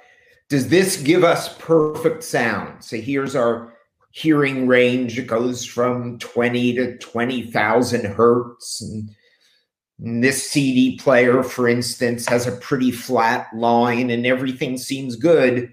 does 0.49 0.69
this 0.69 0.97
give 0.97 1.25
us 1.25 1.57
perfect 1.59 2.23
sound? 2.23 2.85
So 2.85 2.97
here's 2.99 3.35
our 3.35 3.75
hearing 4.13 4.69
range. 4.69 5.19
It 5.19 5.27
goes 5.27 5.65
from 5.65 6.19
20 6.19 6.75
to 6.75 6.99
20,000 6.99 8.05
hertz. 8.05 8.83
And 8.83 9.11
this 10.03 10.51
CD 10.51 10.97
player, 10.97 11.43
for 11.43 11.69
instance, 11.69 12.27
has 12.27 12.47
a 12.47 12.53
pretty 12.53 12.91
flat 12.91 13.49
line 13.55 14.09
and 14.11 14.25
everything 14.27 14.79
seems 14.79 15.15
good, 15.15 15.71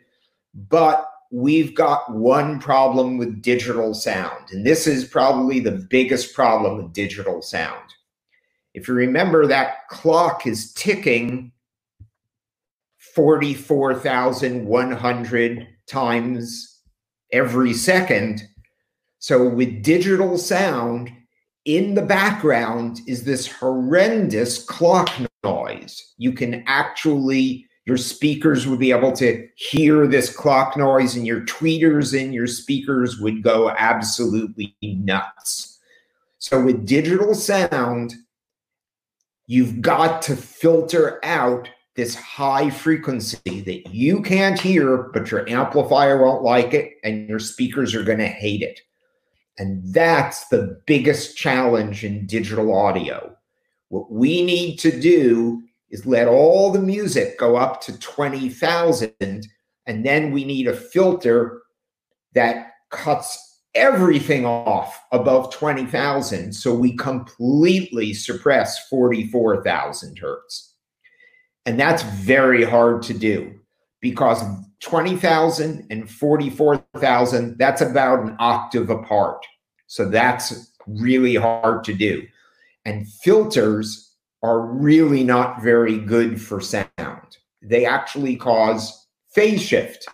but 0.54 1.10
we've 1.32 1.74
got 1.74 2.14
one 2.14 2.60
problem 2.60 3.18
with 3.18 3.42
digital 3.42 3.94
sound. 3.94 4.52
And 4.52 4.66
this 4.66 4.86
is 4.86 5.06
probably 5.06 5.62
the 5.62 5.88
biggest 5.90 6.34
problem 6.34 6.76
with 6.78 6.92
digital 6.94 7.42
sound. 7.42 7.94
If 8.74 8.86
you 8.88 8.94
remember, 8.94 9.48
that 9.48 9.88
clock 9.90 10.46
is 10.46 10.72
ticking 10.74 11.52
44,100 13.16 15.68
times 15.88 16.80
every 17.32 17.74
second. 17.74 18.44
So 19.20 19.50
with 19.50 19.84
digital 19.84 20.38
sound, 20.38 21.12
in 21.68 21.96
the 21.96 22.02
background 22.02 23.02
is 23.08 23.26
this 23.26 23.46
horrendous 23.46 24.64
clock 24.64 25.12
noise. 25.44 26.14
You 26.18 26.32
can 26.32 26.64
actually, 26.66 27.68
your 27.86 27.98
speakers 27.98 28.66
would 28.66 28.80
be 28.80 28.92
able 28.92 29.12
to 29.18 29.46
hear 29.56 30.08
this 30.08 30.34
clock 30.34 30.78
noise, 30.78 31.18
and 31.18 31.28
your 31.28 31.42
tweeters 31.42 32.20
and 32.20 32.34
your 32.34 32.48
speakers 32.48 33.20
would 33.20 33.44
go 33.44 33.70
absolutely 33.72 34.76
nuts. 34.82 35.78
So, 36.40 36.64
with 36.64 36.86
digital 36.86 37.36
sound, 37.36 38.14
you've 39.46 39.82
got 39.82 40.22
to 40.24 40.38
filter 40.38 41.20
out 41.24 41.68
this 41.96 42.16
high 42.16 42.70
frequency 42.70 43.60
that 43.62 43.94
you 43.94 44.22
can't 44.22 44.60
hear, 44.60 45.10
but 45.14 45.32
your 45.32 45.50
amplifier 45.50 46.24
won't 46.24 46.44
like 46.44 46.74
it, 46.74 46.94
and 47.04 47.28
your 47.28 47.40
speakers 47.40 47.94
are 47.94 48.04
going 48.04 48.20
to 48.20 48.28
hate 48.28 48.62
it. 48.62 48.80
And 49.58 49.82
that's 49.94 50.48
the 50.50 50.80
biggest 50.86 51.36
challenge 51.36 52.04
in 52.04 52.28
digital 52.28 52.74
audio. 52.76 53.36
What 53.90 54.12
we 54.12 54.44
need 54.44 54.78
to 54.78 55.00
do 55.00 55.64
is 55.90 56.06
let 56.06 56.28
all 56.28 56.72
the 56.72 56.82
music 56.82 57.40
go 57.40 57.56
up 57.56 57.82
to 57.82 57.98
20,000, 57.98 59.14
and 59.86 60.06
then 60.06 60.32
we 60.32 60.44
need 60.44 60.68
a 60.68 60.76
filter 60.76 61.62
that 62.34 62.74
cuts 62.92 63.62
everything 63.74 64.46
off 64.46 65.00
above 65.12 65.54
20,000 65.54 66.52
so 66.52 66.74
we 66.74 66.96
completely 66.96 68.14
suppress 68.14 68.88
44,000 68.90 70.18
hertz. 70.18 70.74
And 71.66 71.80
that's 71.80 72.04
very 72.04 72.64
hard 72.64 73.04
to 73.04 73.14
do 73.14 73.60
because 74.02 74.44
20,000 74.82 75.88
and 75.90 76.10
44,000, 76.10 77.58
that's 77.58 77.82
about 77.82 78.20
an 78.20 78.36
octave 78.40 78.90
apart. 78.90 79.46
So 79.88 80.08
that's 80.08 80.72
really 80.86 81.36
hard 81.36 81.84
to 81.86 81.94
do. 81.94 82.26
And 82.86 83.08
filters 83.24 84.16
are 84.44 84.62
really 84.62 85.24
not 85.24 85.62
very 85.62 85.98
good 85.98 86.42
for 86.42 86.62
sound. 86.62 87.38
They 87.62 87.86
actually 87.86 88.36
cause 88.36 89.08
phase 89.32 89.62
shift, 89.62 90.08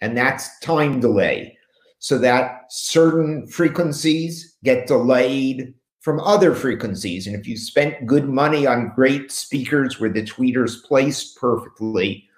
and 0.00 0.16
that's 0.16 0.58
time 0.60 1.00
delay, 1.00 1.56
so 1.98 2.18
that 2.18 2.62
certain 2.70 3.46
frequencies 3.48 4.56
get 4.64 4.86
delayed 4.86 5.74
from 6.00 6.20
other 6.20 6.54
frequencies. 6.54 7.26
And 7.26 7.34
if 7.34 7.48
you 7.48 7.56
spent 7.56 8.06
good 8.06 8.28
money 8.28 8.66
on 8.66 8.92
great 8.94 9.32
speakers 9.32 9.98
where 9.98 10.10
the 10.10 10.22
tweeter's 10.22 10.82
placed 10.82 11.36
perfectly, 11.36 12.28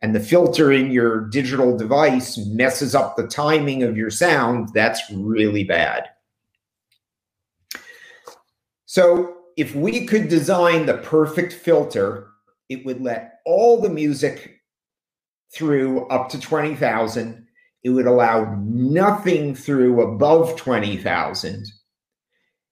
and 0.00 0.14
the 0.14 0.20
filter 0.20 0.72
in 0.72 0.90
your 0.90 1.20
digital 1.28 1.76
device 1.76 2.38
messes 2.38 2.94
up 2.94 3.16
the 3.16 3.26
timing 3.26 3.82
of 3.82 3.96
your 3.96 4.10
sound, 4.10 4.70
that's 4.72 5.02
really 5.12 5.64
bad. 5.64 6.08
So, 8.86 9.34
if 9.56 9.74
we 9.74 10.06
could 10.06 10.28
design 10.28 10.86
the 10.86 10.98
perfect 10.98 11.52
filter, 11.52 12.28
it 12.68 12.86
would 12.86 13.02
let 13.02 13.40
all 13.44 13.80
the 13.80 13.88
music 13.88 14.60
through 15.52 16.06
up 16.08 16.28
to 16.30 16.40
20,000. 16.40 17.46
It 17.82 17.90
would 17.90 18.06
allow 18.06 18.54
nothing 18.60 19.54
through 19.54 20.00
above 20.02 20.56
20,000. 20.56 21.66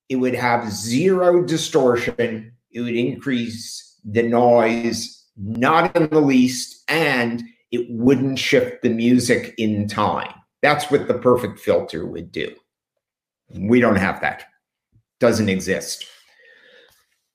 It 0.09 0.17
would 0.17 0.35
have 0.35 0.71
zero 0.71 1.43
distortion. 1.43 2.53
It 2.71 2.81
would 2.81 2.95
increase 2.95 3.99
the 4.05 4.23
noise 4.23 5.26
not 5.37 5.95
in 5.97 6.09
the 6.11 6.21
least, 6.21 6.83
and 6.89 7.43
it 7.71 7.87
wouldn't 7.91 8.39
shift 8.39 8.83
the 8.83 8.89
music 8.89 9.55
in 9.59 9.89
time. 9.89 10.33
That's 10.63 10.91
what 10.91 11.09
the 11.09 11.19
perfect 11.19 11.61
filter 11.61 12.07
would 12.07 12.33
do. 12.33 12.55
We 13.55 13.81
don't 13.81 13.97
have 13.97 14.21
that. 14.21 14.45
Doesn't 15.21 15.49
exist. 15.49 16.07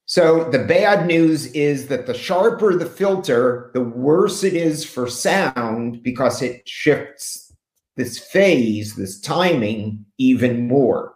So 0.05 0.49
the 0.49 0.59
bad 0.59 1.07
news 1.07 1.45
is 1.53 1.87
that 1.87 2.05
the 2.05 2.13
sharper 2.13 2.75
the 2.75 2.85
filter, 2.85 3.71
the 3.73 3.81
worse 3.81 4.43
it 4.43 4.53
is 4.53 4.83
for 4.83 5.09
sound 5.09 6.03
because 6.03 6.41
it 6.41 6.67
shifts 6.67 7.55
this 7.95 8.19
phase, 8.19 8.95
this 8.95 9.21
timing 9.21 10.05
even 10.17 10.67
more. 10.67 11.13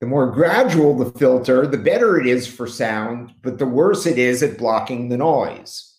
The 0.00 0.06
more 0.06 0.30
gradual 0.30 0.96
the 0.96 1.18
filter, 1.18 1.66
the 1.66 1.76
better 1.76 2.18
it 2.18 2.26
is 2.26 2.46
for 2.46 2.66
sound, 2.66 3.34
but 3.42 3.58
the 3.58 3.66
worse 3.66 4.06
it 4.06 4.18
is 4.18 4.42
at 4.42 4.56
blocking 4.56 5.08
the 5.08 5.18
noise. 5.18 5.98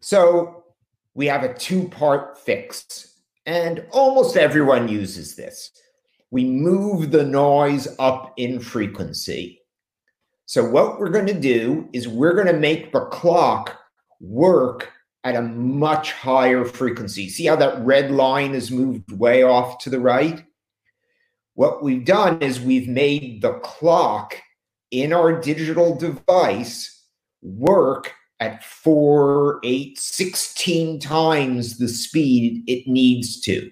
So 0.00 0.64
we 1.14 1.26
have 1.26 1.42
a 1.42 1.54
two 1.54 1.88
part 1.88 2.38
fix, 2.38 3.20
and 3.46 3.86
almost 3.92 4.36
everyone 4.36 4.88
uses 4.88 5.36
this. 5.36 5.70
We 6.30 6.44
move 6.44 7.10
the 7.10 7.24
noise 7.24 7.88
up 7.98 8.34
in 8.36 8.60
frequency. 8.60 9.60
So, 10.46 10.68
what 10.68 10.98
we're 10.98 11.10
going 11.10 11.26
to 11.26 11.40
do 11.40 11.88
is 11.92 12.08
we're 12.08 12.34
going 12.34 12.46
to 12.46 12.52
make 12.52 12.92
the 12.92 13.06
clock 13.06 13.78
work 14.20 14.90
at 15.24 15.36
a 15.36 15.42
much 15.42 16.12
higher 16.12 16.64
frequency. 16.64 17.28
See 17.28 17.46
how 17.46 17.56
that 17.56 17.84
red 17.84 18.10
line 18.10 18.54
is 18.54 18.70
moved 18.70 19.12
way 19.12 19.42
off 19.42 19.78
to 19.78 19.90
the 19.90 20.00
right? 20.00 20.44
What 21.60 21.82
we've 21.82 22.06
done 22.06 22.40
is 22.40 22.58
we've 22.58 22.88
made 22.88 23.42
the 23.42 23.52
clock 23.58 24.34
in 24.90 25.12
our 25.12 25.38
digital 25.38 25.94
device 25.94 27.04
work 27.42 28.14
at 28.40 28.64
four, 28.64 29.60
eight, 29.62 29.98
16 29.98 30.98
times 31.00 31.76
the 31.76 31.86
speed 31.86 32.64
it 32.66 32.88
needs 32.88 33.42
to. 33.42 33.70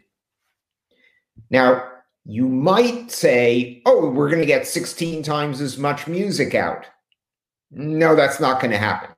Now, 1.48 1.82
you 2.26 2.46
might 2.46 3.10
say, 3.10 3.80
oh, 3.86 4.10
we're 4.10 4.28
going 4.28 4.42
to 4.42 4.46
get 4.46 4.66
16 4.66 5.22
times 5.22 5.62
as 5.62 5.78
much 5.78 6.06
music 6.06 6.54
out. 6.54 6.84
No, 7.70 8.14
that's 8.14 8.38
not 8.38 8.60
going 8.60 8.72
to 8.72 8.76
happen. 8.76 9.16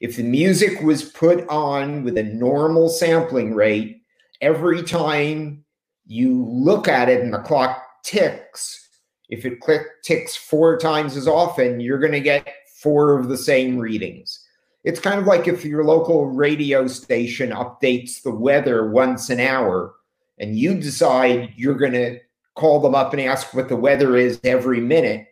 If 0.00 0.14
the 0.14 0.22
music 0.22 0.80
was 0.80 1.02
put 1.02 1.44
on 1.48 2.04
with 2.04 2.16
a 2.16 2.22
normal 2.22 2.88
sampling 2.88 3.52
rate, 3.52 4.02
every 4.40 4.84
time 4.84 5.64
you 6.06 6.44
look 6.44 6.86
at 6.86 7.08
it 7.08 7.20
and 7.20 7.34
the 7.34 7.40
clock 7.40 7.82
ticks, 8.06 8.88
if 9.28 9.44
it 9.44 9.60
click 9.60 9.82
ticks 10.02 10.36
four 10.36 10.78
times 10.78 11.16
as 11.16 11.26
often, 11.26 11.80
you're 11.80 11.98
going 11.98 12.12
to 12.12 12.20
get 12.20 12.48
four 12.80 13.18
of 13.18 13.28
the 13.28 13.36
same 13.36 13.76
readings. 13.78 14.44
It's 14.84 15.00
kind 15.00 15.18
of 15.18 15.26
like 15.26 15.48
if 15.48 15.64
your 15.64 15.84
local 15.84 16.26
radio 16.26 16.86
station 16.86 17.50
updates 17.50 18.22
the 18.22 18.30
weather 18.30 18.88
once 18.88 19.30
an 19.30 19.40
hour 19.40 19.94
and 20.38 20.56
you 20.56 20.74
decide 20.74 21.52
you're 21.56 21.74
going 21.74 21.92
to 21.92 22.20
call 22.54 22.78
them 22.80 22.94
up 22.94 23.12
and 23.12 23.20
ask 23.20 23.52
what 23.52 23.68
the 23.68 23.76
weather 23.76 24.16
is 24.16 24.40
every 24.44 24.80
minute, 24.80 25.26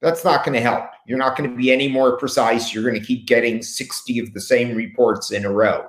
that's 0.00 0.24
not 0.24 0.44
going 0.44 0.54
to 0.54 0.60
help. 0.60 0.84
You're 1.06 1.18
not 1.18 1.36
going 1.36 1.50
to 1.50 1.56
be 1.56 1.72
any 1.72 1.88
more 1.88 2.16
precise. 2.16 2.72
You're 2.72 2.84
going 2.84 2.98
to 2.98 3.04
keep 3.04 3.26
getting 3.26 3.60
60 3.60 4.20
of 4.20 4.32
the 4.32 4.40
same 4.40 4.76
reports 4.76 5.32
in 5.32 5.44
a 5.44 5.50
row. 5.50 5.86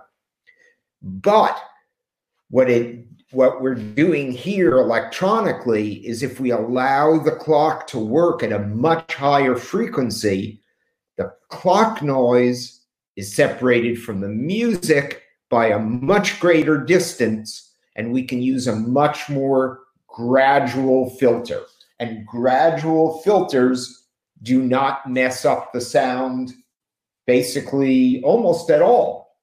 But 1.04 1.56
what 2.50 2.70
it 2.70 3.06
what 3.34 3.62
we're 3.62 3.76
doing 3.76 4.32
here 4.32 4.78
electronically 4.78 6.06
is 6.06 6.22
if 6.22 6.40
we 6.40 6.52
allow 6.52 7.18
the 7.18 7.32
clock 7.32 7.88
to 7.88 7.98
work 7.98 8.44
at 8.44 8.52
a 8.52 8.60
much 8.60 9.16
higher 9.16 9.56
frequency, 9.56 10.62
the 11.18 11.34
clock 11.50 12.02
noise 12.04 12.82
is 13.16 13.36
separated 13.36 14.02
from 14.02 14.22
the 14.22 14.30
music 14.30 15.24
by 15.50 15.68
a 15.68 15.80
much 15.80 16.40
greater 16.40 16.78
distance, 16.78 17.76
and 17.96 18.12
we 18.12 18.24
can 18.24 18.42
use 18.42 18.68
a 18.68 18.76
much 18.76 19.30
more 19.30 19.82
gradual 20.08 21.10
filter. 21.12 21.62
And 22.00 22.26
gradual 22.28 23.20
filters 23.22 24.08
do 24.44 24.62
not 24.62 25.10
mess 25.10 25.46
up 25.46 25.74
the 25.74 25.82
sound 25.82 26.54
basically 27.26 28.22
almost 28.24 28.70
at 28.70 28.82
all. 28.82 29.38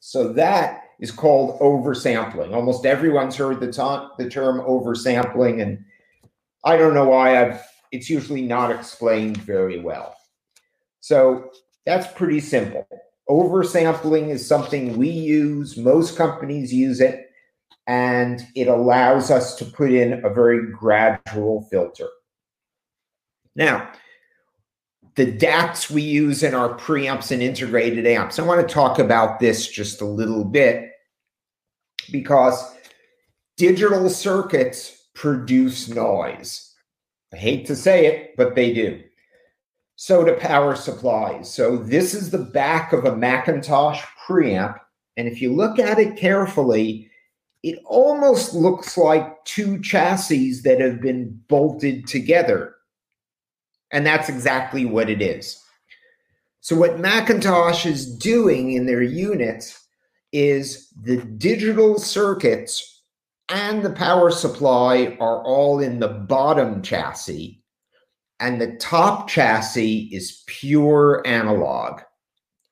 So 0.00 0.32
that 0.34 0.83
is 1.00 1.10
called 1.10 1.58
oversampling. 1.60 2.54
Almost 2.54 2.86
everyone's 2.86 3.36
heard 3.36 3.60
the, 3.60 3.72
to- 3.72 4.08
the 4.18 4.30
term 4.30 4.60
oversampling, 4.60 5.62
and 5.62 5.84
I 6.64 6.76
don't 6.76 6.94
know 6.94 7.08
why 7.08 7.42
I've 7.42 7.60
it's 7.94 8.10
usually 8.10 8.42
not 8.42 8.72
explained 8.72 9.36
very 9.36 9.78
well. 9.78 10.16
So 10.98 11.50
that's 11.86 12.12
pretty 12.14 12.40
simple. 12.40 12.88
Oversampling 13.30 14.30
is 14.30 14.46
something 14.46 14.96
we 14.96 15.08
use, 15.08 15.76
most 15.76 16.16
companies 16.16 16.74
use 16.74 17.00
it, 17.00 17.30
and 17.86 18.44
it 18.56 18.66
allows 18.66 19.30
us 19.30 19.54
to 19.56 19.64
put 19.64 19.92
in 19.92 20.24
a 20.24 20.28
very 20.28 20.72
gradual 20.72 21.68
filter. 21.70 22.08
Now, 23.54 23.92
the 25.16 25.30
DACs 25.30 25.90
we 25.90 26.02
use 26.02 26.42
in 26.42 26.54
our 26.54 26.76
preamps 26.76 27.30
and 27.30 27.42
integrated 27.42 28.06
amps. 28.06 28.38
I 28.38 28.42
want 28.42 28.66
to 28.66 28.74
talk 28.74 28.98
about 28.98 29.38
this 29.38 29.68
just 29.68 30.00
a 30.00 30.06
little 30.06 30.44
bit 30.44 30.90
because 32.10 32.74
digital 33.56 34.10
circuits 34.10 35.08
produce 35.14 35.88
noise. 35.88 36.74
I 37.32 37.36
hate 37.36 37.66
to 37.66 37.76
say 37.76 38.06
it, 38.06 38.36
but 38.36 38.54
they 38.54 38.72
do. 38.72 39.02
So 39.96 40.24
do 40.24 40.34
power 40.34 40.74
supplies. 40.74 41.52
So 41.52 41.76
this 41.76 42.14
is 42.14 42.30
the 42.30 42.38
back 42.38 42.92
of 42.92 43.04
a 43.04 43.12
McIntosh 43.12 44.02
preamp. 44.26 44.76
And 45.16 45.28
if 45.28 45.40
you 45.40 45.54
look 45.54 45.78
at 45.78 46.00
it 46.00 46.16
carefully, 46.16 47.08
it 47.62 47.78
almost 47.86 48.52
looks 48.54 48.98
like 48.98 49.44
two 49.44 49.80
chassis 49.80 50.60
that 50.64 50.80
have 50.80 51.00
been 51.00 51.40
bolted 51.48 52.06
together. 52.06 52.73
And 53.94 54.04
that's 54.04 54.28
exactly 54.28 54.84
what 54.84 55.08
it 55.08 55.22
is. 55.22 55.62
So, 56.60 56.74
what 56.74 56.96
McIntosh 56.96 57.86
is 57.86 58.18
doing 58.18 58.72
in 58.72 58.86
their 58.86 59.02
units 59.02 59.86
is 60.32 60.88
the 61.00 61.18
digital 61.18 61.98
circuits 62.00 63.02
and 63.50 63.84
the 63.84 63.90
power 63.90 64.32
supply 64.32 65.16
are 65.20 65.44
all 65.44 65.78
in 65.78 66.00
the 66.00 66.08
bottom 66.08 66.82
chassis, 66.82 67.62
and 68.40 68.60
the 68.60 68.74
top 68.78 69.28
chassis 69.28 70.08
is 70.10 70.42
pure 70.46 71.22
analog. 71.24 72.00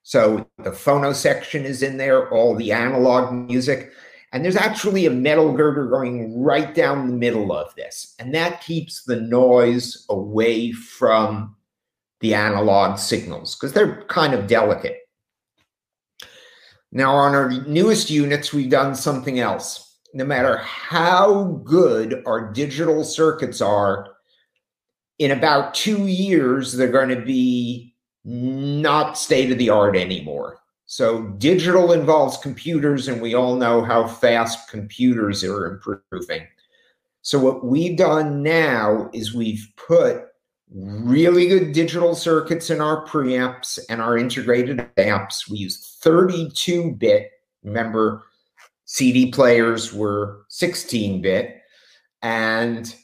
So, 0.02 0.48
the 0.58 0.70
phono 0.70 1.14
section 1.14 1.64
is 1.64 1.84
in 1.84 1.98
there, 1.98 2.28
all 2.30 2.56
the 2.56 2.72
analog 2.72 3.32
music. 3.32 3.92
And 4.32 4.42
there's 4.42 4.56
actually 4.56 5.04
a 5.04 5.10
metal 5.10 5.52
girder 5.52 5.86
going 5.86 6.40
right 6.40 6.74
down 6.74 7.06
the 7.06 7.12
middle 7.12 7.52
of 7.52 7.74
this. 7.74 8.14
And 8.18 8.34
that 8.34 8.62
keeps 8.62 9.04
the 9.04 9.20
noise 9.20 10.06
away 10.08 10.72
from 10.72 11.54
the 12.20 12.34
analog 12.34 12.98
signals 12.98 13.54
because 13.54 13.74
they're 13.74 14.04
kind 14.04 14.32
of 14.32 14.46
delicate. 14.46 15.00
Now, 16.92 17.14
on 17.14 17.34
our 17.34 17.50
newest 17.50 18.10
units, 18.10 18.52
we've 18.52 18.70
done 18.70 18.94
something 18.94 19.38
else. 19.38 19.98
No 20.14 20.24
matter 20.24 20.58
how 20.58 21.60
good 21.64 22.22
our 22.26 22.52
digital 22.52 23.02
circuits 23.02 23.60
are, 23.60 24.08
in 25.18 25.30
about 25.30 25.74
two 25.74 26.06
years, 26.06 26.72
they're 26.72 26.88
going 26.88 27.08
to 27.08 27.20
be 27.20 27.94
not 28.24 29.18
state 29.18 29.50
of 29.50 29.58
the 29.58 29.70
art 29.70 29.96
anymore. 29.96 30.58
So 30.92 31.22
digital 31.38 31.92
involves 31.92 32.36
computers, 32.36 33.08
and 33.08 33.22
we 33.22 33.32
all 33.32 33.56
know 33.56 33.82
how 33.82 34.06
fast 34.06 34.68
computers 34.68 35.42
are 35.42 35.64
improving. 35.64 36.46
So 37.22 37.38
what 37.38 37.64
we've 37.64 37.96
done 37.96 38.42
now 38.42 39.08
is 39.14 39.32
we've 39.32 39.66
put 39.78 40.24
really 40.70 41.48
good 41.48 41.72
digital 41.72 42.14
circuits 42.14 42.68
in 42.68 42.82
our 42.82 43.06
preamps 43.06 43.78
and 43.88 44.02
our 44.02 44.18
integrated 44.18 44.86
amps. 44.98 45.48
We 45.48 45.56
use 45.56 45.96
32 46.02 46.90
bit. 46.98 47.30
Remember, 47.64 48.24
CD 48.84 49.30
players 49.30 49.94
were 49.94 50.44
16 50.50 51.22
bit, 51.22 51.56
and 52.20 52.94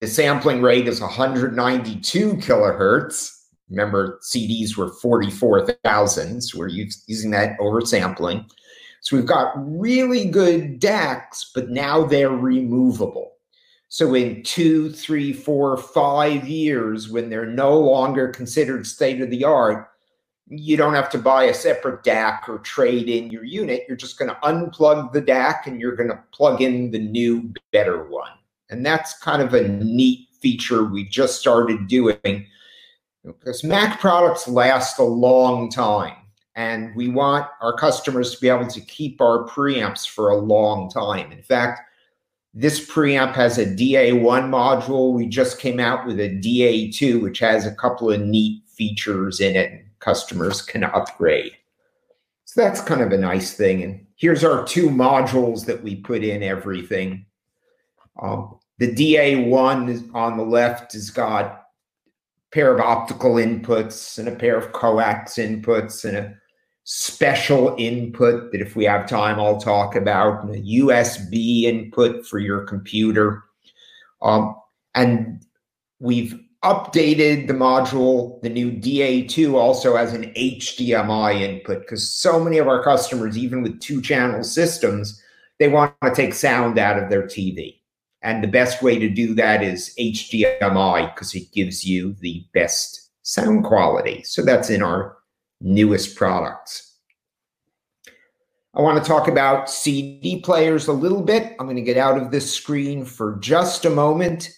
the 0.00 0.08
sampling 0.08 0.62
rate 0.62 0.88
is 0.88 1.00
192 1.00 2.38
kilohertz. 2.38 3.35
Remember, 3.70 4.20
CDs 4.22 4.76
were 4.76 4.92
44,000. 4.92 6.40
So 6.40 6.58
we're 6.58 6.68
using 6.68 7.30
that 7.32 7.58
oversampling. 7.58 8.48
So 9.00 9.16
we've 9.16 9.26
got 9.26 9.52
really 9.56 10.24
good 10.24 10.80
DACs, 10.80 11.46
but 11.54 11.70
now 11.70 12.04
they're 12.04 12.30
removable. 12.30 13.32
So 13.88 14.14
in 14.14 14.42
two, 14.42 14.90
three, 14.90 15.32
four, 15.32 15.76
five 15.76 16.48
years, 16.48 17.08
when 17.08 17.30
they're 17.30 17.46
no 17.46 17.78
longer 17.78 18.28
considered 18.28 18.86
state 18.86 19.20
of 19.20 19.30
the 19.30 19.44
art, 19.44 19.88
you 20.48 20.76
don't 20.76 20.94
have 20.94 21.10
to 21.10 21.18
buy 21.18 21.44
a 21.44 21.54
separate 21.54 22.04
DAC 22.04 22.48
or 22.48 22.58
trade 22.58 23.08
in 23.08 23.30
your 23.30 23.44
unit. 23.44 23.84
You're 23.88 23.96
just 23.96 24.18
going 24.18 24.30
to 24.30 24.36
unplug 24.42 25.12
the 25.12 25.22
DAC 25.22 25.66
and 25.66 25.80
you're 25.80 25.96
going 25.96 26.10
to 26.10 26.22
plug 26.32 26.62
in 26.62 26.90
the 26.90 26.98
new, 26.98 27.52
better 27.72 28.04
one. 28.04 28.30
And 28.70 28.84
that's 28.84 29.18
kind 29.18 29.42
of 29.42 29.54
a 29.54 29.66
neat 29.68 30.28
feature 30.40 30.84
we 30.84 31.04
just 31.04 31.40
started 31.40 31.88
doing 31.88 32.46
because 33.32 33.64
Mac 33.64 34.00
products 34.00 34.48
last 34.48 34.98
a 34.98 35.04
long 35.04 35.70
time. 35.70 36.16
And 36.54 36.94
we 36.96 37.08
want 37.08 37.46
our 37.60 37.76
customers 37.76 38.34
to 38.34 38.40
be 38.40 38.48
able 38.48 38.66
to 38.68 38.80
keep 38.80 39.20
our 39.20 39.46
preamps 39.46 40.08
for 40.08 40.30
a 40.30 40.36
long 40.36 40.88
time. 40.90 41.30
In 41.30 41.42
fact, 41.42 41.80
this 42.54 42.88
preamp 42.88 43.34
has 43.34 43.58
a 43.58 43.66
DA1 43.66 44.48
module. 44.48 45.12
We 45.12 45.26
just 45.26 45.58
came 45.58 45.78
out 45.78 46.06
with 46.06 46.18
a 46.18 46.30
DA2, 46.30 47.20
which 47.20 47.38
has 47.40 47.66
a 47.66 47.74
couple 47.74 48.10
of 48.10 48.22
neat 48.22 48.62
features 48.66 49.40
in 49.40 49.56
it, 49.56 49.84
customers 49.98 50.62
can 50.62 50.84
upgrade. 50.84 51.52
So 52.44 52.62
that's 52.62 52.80
kind 52.80 53.02
of 53.02 53.12
a 53.12 53.18
nice 53.18 53.54
thing. 53.54 53.82
And 53.82 54.06
here's 54.16 54.44
our 54.44 54.64
two 54.64 54.88
modules 54.88 55.66
that 55.66 55.82
we 55.82 55.96
put 55.96 56.24
in 56.24 56.42
everything. 56.42 57.26
Um, 58.22 58.58
the 58.78 58.94
DA1 58.94 60.14
on 60.14 60.36
the 60.38 60.44
left 60.44 60.94
has 60.94 61.10
got 61.10 61.65
pair 62.52 62.74
of 62.74 62.80
optical 62.80 63.34
inputs 63.34 64.18
and 64.18 64.28
a 64.28 64.36
pair 64.36 64.56
of 64.56 64.72
coax 64.72 65.34
inputs 65.34 66.04
and 66.04 66.16
a 66.16 66.34
special 66.84 67.74
input 67.78 68.52
that 68.52 68.60
if 68.60 68.76
we 68.76 68.84
have 68.84 69.08
time 69.08 69.40
i'll 69.40 69.58
talk 69.58 69.96
about 69.96 70.44
and 70.44 70.54
a 70.54 70.62
usb 70.80 71.62
input 71.62 72.24
for 72.26 72.38
your 72.38 72.60
computer. 72.64 73.42
Um, 74.22 74.54
and 74.94 75.44
we've 75.98 76.38
updated 76.64 77.48
the 77.48 77.54
module 77.54 78.40
the 78.42 78.48
new 78.48 78.70
da2 78.72 79.54
also 79.54 79.96
has 79.96 80.14
an 80.14 80.32
hdmi 80.34 81.40
input 81.40 81.80
because 81.80 82.12
so 82.12 82.42
many 82.42 82.58
of 82.58 82.66
our 82.66 82.82
customers 82.82 83.36
even 83.36 83.62
with 83.62 83.80
two 83.80 84.00
channel 84.00 84.42
systems 84.42 85.22
they 85.58 85.68
want 85.68 85.94
to 86.02 86.14
take 86.14 86.34
sound 86.34 86.78
out 86.78 87.00
of 87.00 87.10
their 87.10 87.24
tv 87.24 87.75
and 88.26 88.42
the 88.42 88.48
best 88.48 88.82
way 88.82 88.98
to 88.98 89.08
do 89.08 89.34
that 89.34 89.62
is 89.62 89.94
HDMI 90.00 91.14
because 91.14 91.32
it 91.36 91.52
gives 91.52 91.84
you 91.84 92.12
the 92.14 92.44
best 92.52 93.12
sound 93.22 93.64
quality. 93.64 94.24
So 94.24 94.42
that's 94.42 94.68
in 94.68 94.82
our 94.82 95.18
newest 95.60 96.16
products. 96.16 96.98
I 98.74 98.82
want 98.82 99.02
to 99.02 99.08
talk 99.08 99.28
about 99.28 99.70
CD 99.70 100.40
players 100.40 100.88
a 100.88 100.92
little 100.92 101.22
bit. 101.22 101.54
I'm 101.60 101.66
going 101.66 101.76
to 101.76 101.82
get 101.82 101.96
out 101.96 102.20
of 102.20 102.32
this 102.32 102.52
screen 102.52 103.04
for 103.04 103.36
just 103.36 103.84
a 103.84 103.90
moment 103.90 104.50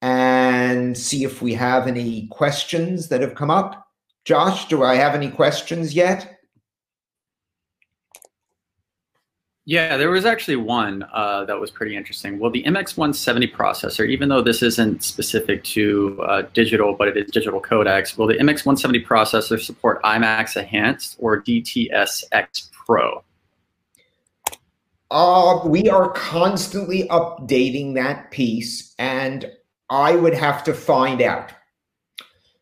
and 0.00 0.96
see 0.96 1.24
if 1.24 1.42
we 1.42 1.52
have 1.52 1.86
any 1.86 2.26
questions 2.28 3.08
that 3.08 3.20
have 3.20 3.34
come 3.34 3.50
up. 3.50 3.86
Josh, 4.24 4.66
do 4.68 4.82
I 4.82 4.94
have 4.94 5.14
any 5.14 5.30
questions 5.30 5.94
yet? 5.94 6.33
Yeah, 9.66 9.96
there 9.96 10.10
was 10.10 10.26
actually 10.26 10.56
one 10.56 11.06
uh, 11.14 11.46
that 11.46 11.58
was 11.58 11.70
pretty 11.70 11.96
interesting. 11.96 12.38
Well, 12.38 12.50
the 12.50 12.62
MX170 12.64 13.50
processor, 13.52 14.06
even 14.06 14.28
though 14.28 14.42
this 14.42 14.62
isn't 14.62 15.02
specific 15.02 15.64
to 15.64 16.22
uh, 16.22 16.42
digital, 16.52 16.92
but 16.92 17.08
it 17.08 17.16
is 17.16 17.30
digital 17.30 17.62
codecs, 17.62 18.18
will 18.18 18.26
the 18.26 18.34
MX170 18.34 19.06
processor 19.06 19.58
support 19.58 20.02
IMAX 20.02 20.58
Enhanced 20.58 21.16
or 21.18 21.42
DTS:X 21.42 22.70
Pro? 22.72 23.24
Uh, 25.10 25.60
we 25.64 25.88
are 25.88 26.10
constantly 26.10 27.08
updating 27.08 27.94
that 27.94 28.30
piece, 28.30 28.94
and 28.98 29.50
I 29.88 30.14
would 30.14 30.34
have 30.34 30.62
to 30.64 30.74
find 30.74 31.22
out. 31.22 31.52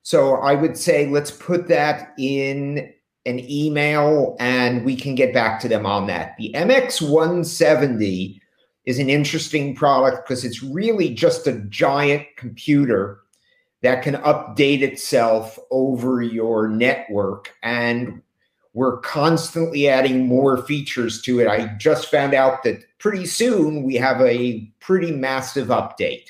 So 0.03 0.37
I 0.37 0.55
would 0.55 0.77
say 0.77 1.07
let's 1.07 1.31
put 1.33 1.67
that 1.69 2.15
in 2.17 2.93
an 3.27 3.39
email 3.51 4.37
and 4.41 4.85
we 4.85 4.97
can 4.97 5.15
get 5.15 5.33
back 5.33 5.61
to 5.61 5.69
them 5.69 5.87
on 5.87 6.07
that. 6.09 6.35
The 6.39 6.53
MX170 6.55 8.41
is 8.85 8.99
an 8.99 9.09
interesting 9.09 9.75
product 9.75 10.27
because 10.27 10.45
it's 10.45 10.63
really 10.63 11.15
just 11.15 11.47
a 11.47 11.61
giant 11.69 12.27
computer 12.37 13.21
that 13.83 14.03
can 14.03 14.15
update 14.17 14.83
itself 14.83 15.59
over 15.71 16.23
your 16.23 16.69
network. 16.69 17.55
And 17.63 18.23
we're 18.75 18.99
constantly 18.99 19.89
adding 19.89 20.27
more 20.27 20.65
features 20.65 21.21
to 21.23 21.41
it. 21.41 21.49
I 21.49 21.75
just 21.79 22.11
found 22.11 22.35
out 22.35 22.63
that 22.63 22.85
pretty 22.99 23.27
soon 23.27 23.83
we 23.83 23.97
have 23.97 24.21
a 24.21 24.73
pretty 24.81 25.13
massive 25.13 25.69
update. 25.69 26.27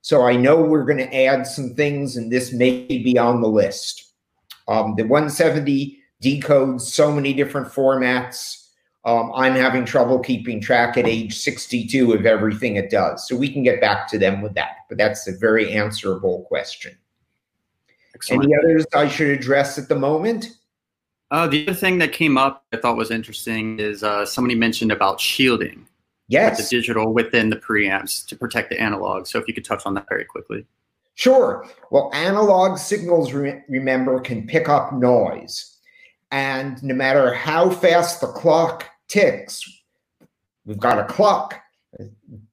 So 0.00 0.22
I 0.22 0.36
know 0.36 0.60
we're 0.60 0.84
going 0.84 0.98
to 0.98 1.14
add 1.14 1.46
some 1.46 1.74
things, 1.74 2.16
and 2.16 2.30
this 2.30 2.52
may 2.52 2.86
be 2.86 3.18
on 3.18 3.40
the 3.40 3.48
list. 3.48 4.12
Um, 4.68 4.94
the 4.96 5.04
170 5.04 6.01
decodes 6.22 6.82
so 6.82 7.12
many 7.12 7.32
different 7.32 7.68
formats. 7.68 8.68
Um, 9.04 9.32
I'm 9.34 9.54
having 9.54 9.84
trouble 9.84 10.20
keeping 10.20 10.60
track 10.60 10.96
at 10.96 11.06
age 11.06 11.36
62 11.36 12.12
of 12.12 12.24
everything 12.24 12.76
it 12.76 12.88
does. 12.88 13.26
So 13.26 13.34
we 13.34 13.52
can 13.52 13.64
get 13.64 13.80
back 13.80 14.08
to 14.08 14.18
them 14.18 14.40
with 14.40 14.54
that. 14.54 14.76
But 14.88 14.98
that's 14.98 15.26
a 15.26 15.32
very 15.32 15.72
answerable 15.72 16.42
question. 16.44 16.96
Excellent. 18.14 18.44
Any 18.44 18.54
others 18.56 18.86
I 18.94 19.08
should 19.08 19.30
address 19.30 19.78
at 19.78 19.88
the 19.88 19.96
moment? 19.96 20.56
Uh, 21.32 21.48
the 21.48 21.66
other 21.66 21.74
thing 21.74 21.98
that 21.98 22.12
came 22.12 22.38
up 22.38 22.64
I 22.72 22.76
thought 22.76 22.96
was 22.96 23.10
interesting 23.10 23.80
is 23.80 24.04
uh, 24.04 24.24
somebody 24.24 24.54
mentioned 24.54 24.92
about 24.92 25.20
shielding 25.20 25.86
Yes. 26.28 26.70
the 26.70 26.76
digital 26.76 27.12
within 27.12 27.50
the 27.50 27.56
preamps 27.56 28.26
to 28.28 28.36
protect 28.36 28.70
the 28.70 28.80
analog. 28.80 29.26
So 29.26 29.38
if 29.38 29.48
you 29.48 29.54
could 29.54 29.64
touch 29.64 29.84
on 29.84 29.94
that 29.94 30.06
very 30.08 30.24
quickly. 30.24 30.66
Sure. 31.14 31.66
Well, 31.90 32.10
analog 32.14 32.78
signals, 32.78 33.32
re- 33.32 33.62
remember, 33.68 34.20
can 34.20 34.46
pick 34.46 34.68
up 34.68 34.92
noise. 34.92 35.71
And 36.32 36.82
no 36.82 36.94
matter 36.94 37.32
how 37.34 37.70
fast 37.70 38.20
the 38.22 38.26
clock 38.26 38.88
ticks, 39.06 39.62
we've 40.64 40.78
got 40.78 40.98
a 40.98 41.04
clock 41.04 41.60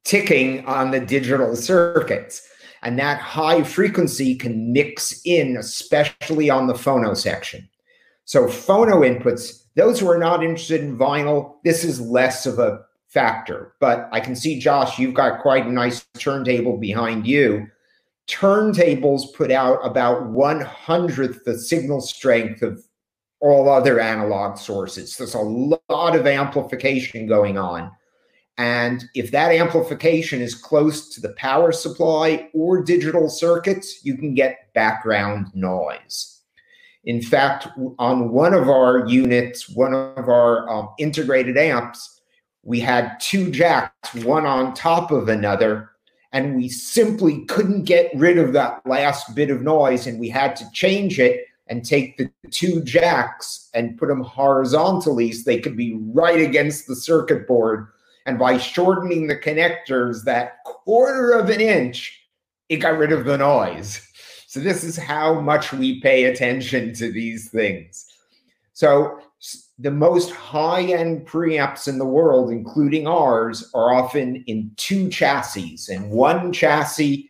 ticking 0.04 0.66
on 0.66 0.92
the 0.92 1.00
digital 1.00 1.56
circuits. 1.56 2.46
And 2.84 3.00
that 3.00 3.20
high 3.20 3.64
frequency 3.64 4.36
can 4.36 4.72
mix 4.72 5.22
in, 5.26 5.58
especially 5.58 6.50
on 6.50 6.68
the 6.68 6.74
phono 6.74 7.16
section. 7.16 7.68
So, 8.26 8.46
phono 8.46 9.02
inputs, 9.02 9.64
those 9.76 10.00
who 10.00 10.10
are 10.10 10.18
not 10.18 10.44
interested 10.44 10.82
in 10.82 10.98
vinyl, 10.98 11.56
this 11.64 11.84
is 11.84 12.00
less 12.00 12.46
of 12.46 12.60
a 12.60 12.82
factor. 13.08 13.74
But 13.80 14.08
I 14.12 14.20
can 14.20 14.36
see, 14.36 14.60
Josh, 14.60 15.00
you've 15.00 15.16
got 15.16 15.42
quite 15.42 15.66
a 15.66 15.72
nice 15.72 16.06
turntable 16.18 16.78
behind 16.78 17.26
you 17.26 17.68
turntables 18.30 19.34
put 19.34 19.50
out 19.50 19.80
about 19.84 20.28
one 20.28 20.62
hundredth 20.62 21.44
the 21.46 21.58
signal 21.58 22.00
strength 22.00 22.62
of 22.62 22.84
all 23.42 23.70
other 23.70 24.00
analog 24.00 24.58
sources. 24.58 25.16
There's 25.16 25.36
a 25.36 25.40
lot 25.40 26.16
of 26.16 26.28
amplification 26.28 27.28
going 27.28 27.58
on. 27.58 27.92
And 28.58 29.06
if 29.16 29.32
that 29.32 29.54
amplification 29.54 30.42
is 30.42 30.54
close 30.54 31.14
to 31.16 31.22
the 31.22 31.34
power 31.34 31.72
supply 31.72 32.50
or 32.54 32.84
digital 32.84 33.30
circuits, 33.30 34.04
you 34.04 34.18
can 34.18 34.34
get 34.34 34.74
background 34.74 35.48
noise. 35.54 36.42
In 37.06 37.22
fact, 37.22 37.70
on 37.98 38.32
one 38.32 38.54
of 38.54 38.68
our 38.68 39.08
units, 39.08 39.70
one 39.70 39.94
of 39.94 40.28
our 40.28 40.70
um, 40.70 40.90
integrated 41.00 41.58
amps, 41.58 42.20
we 42.64 42.82
had 42.82 43.18
two 43.22 43.50
jacks, 43.50 44.14
one 44.16 44.46
on 44.46 44.74
top 44.74 45.12
of 45.12 45.30
another, 45.30 45.92
and 46.34 46.58
we 46.58 46.68
simply 46.68 47.46
couldn't 47.46 47.86
get 47.86 48.12
rid 48.14 48.38
of 48.38 48.52
that 48.54 48.86
last 48.86 49.34
bit 49.34 49.50
of 49.50 49.62
noise, 49.62 50.06
and 50.06 50.20
we 50.20 50.28
had 50.28 50.58
to 50.58 50.70
change 50.74 51.18
it 51.18 51.46
and 51.70 51.86
take 51.86 52.18
the 52.18 52.30
two 52.50 52.84
jacks 52.84 53.70
and 53.74 53.98
put 53.98 54.10
them 54.10 54.22
horizontally 54.22 55.32
so 55.32 55.44
they 55.46 55.60
could 55.60 55.78
be 55.78 55.98
right 56.12 56.42
against 56.42 56.88
the 56.88 56.96
circuit 56.96 57.48
board. 57.48 57.88
And 58.26 58.38
by 58.38 58.58
shortening 58.58 59.28
the 59.28 59.38
connectors 59.38 60.24
that 60.26 60.64
quarter 60.66 61.32
of 61.32 61.50
an 61.50 61.62
inch, 61.62 62.20
it 62.68 62.78
got 62.78 62.98
rid 62.98 63.12
of 63.12 63.26
the 63.26 63.38
noise. 63.38 64.06
So, 64.48 64.60
this 64.60 64.84
is 64.84 64.98
how 64.98 65.40
much 65.40 65.72
we 65.72 66.02
pay 66.02 66.26
attention 66.26 66.94
to 66.96 67.12
these 67.12 67.52
things. 67.52 68.08
So, 68.74 69.20
the 69.78 69.92
most 69.92 70.32
high 70.32 70.84
end 70.84 71.28
preamps 71.28 71.88
in 71.88 72.00
the 72.00 72.06
world, 72.06 72.50
including 72.50 73.08
ours, 73.08 73.70
are 73.76 73.94
often 73.94 74.44
in 74.48 74.72
two 74.76 75.08
chassis, 75.10 75.78
and 75.90 76.10
one 76.10 76.52
chassis 76.52 77.29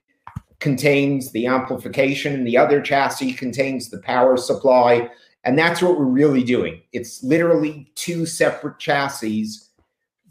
contains 0.60 1.32
the 1.32 1.46
amplification 1.46 2.34
and 2.34 2.46
the 2.46 2.58
other 2.58 2.82
chassis 2.82 3.34
contains 3.34 3.90
the 3.90 4.00
power 4.00 4.38
supply. 4.38 5.10
And 5.46 5.58
that's 5.58 5.82
what 5.82 5.98
we're 5.98 6.06
really 6.06 6.44
doing. 6.44 6.82
It's 6.92 7.24
literally 7.24 7.92
two 7.96 8.26
separate 8.26 8.78
chassis, 8.78 9.48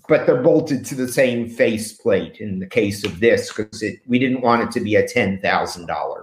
but 0.06 0.26
they're 0.26 0.42
bolted 0.42 0.84
to 0.86 0.94
the 0.94 1.08
same 1.08 1.48
faceplate 1.48 2.40
in 2.40 2.58
the 2.58 2.66
case 2.66 3.04
of 3.04 3.20
this 3.20 3.52
because 3.52 3.82
it, 3.82 4.00
we 4.06 4.18
didn't 4.18 4.42
want 4.42 4.62
it 4.62 4.70
to 4.72 4.80
be 4.80 4.96
a 4.96 5.06
$10,000 5.06 5.40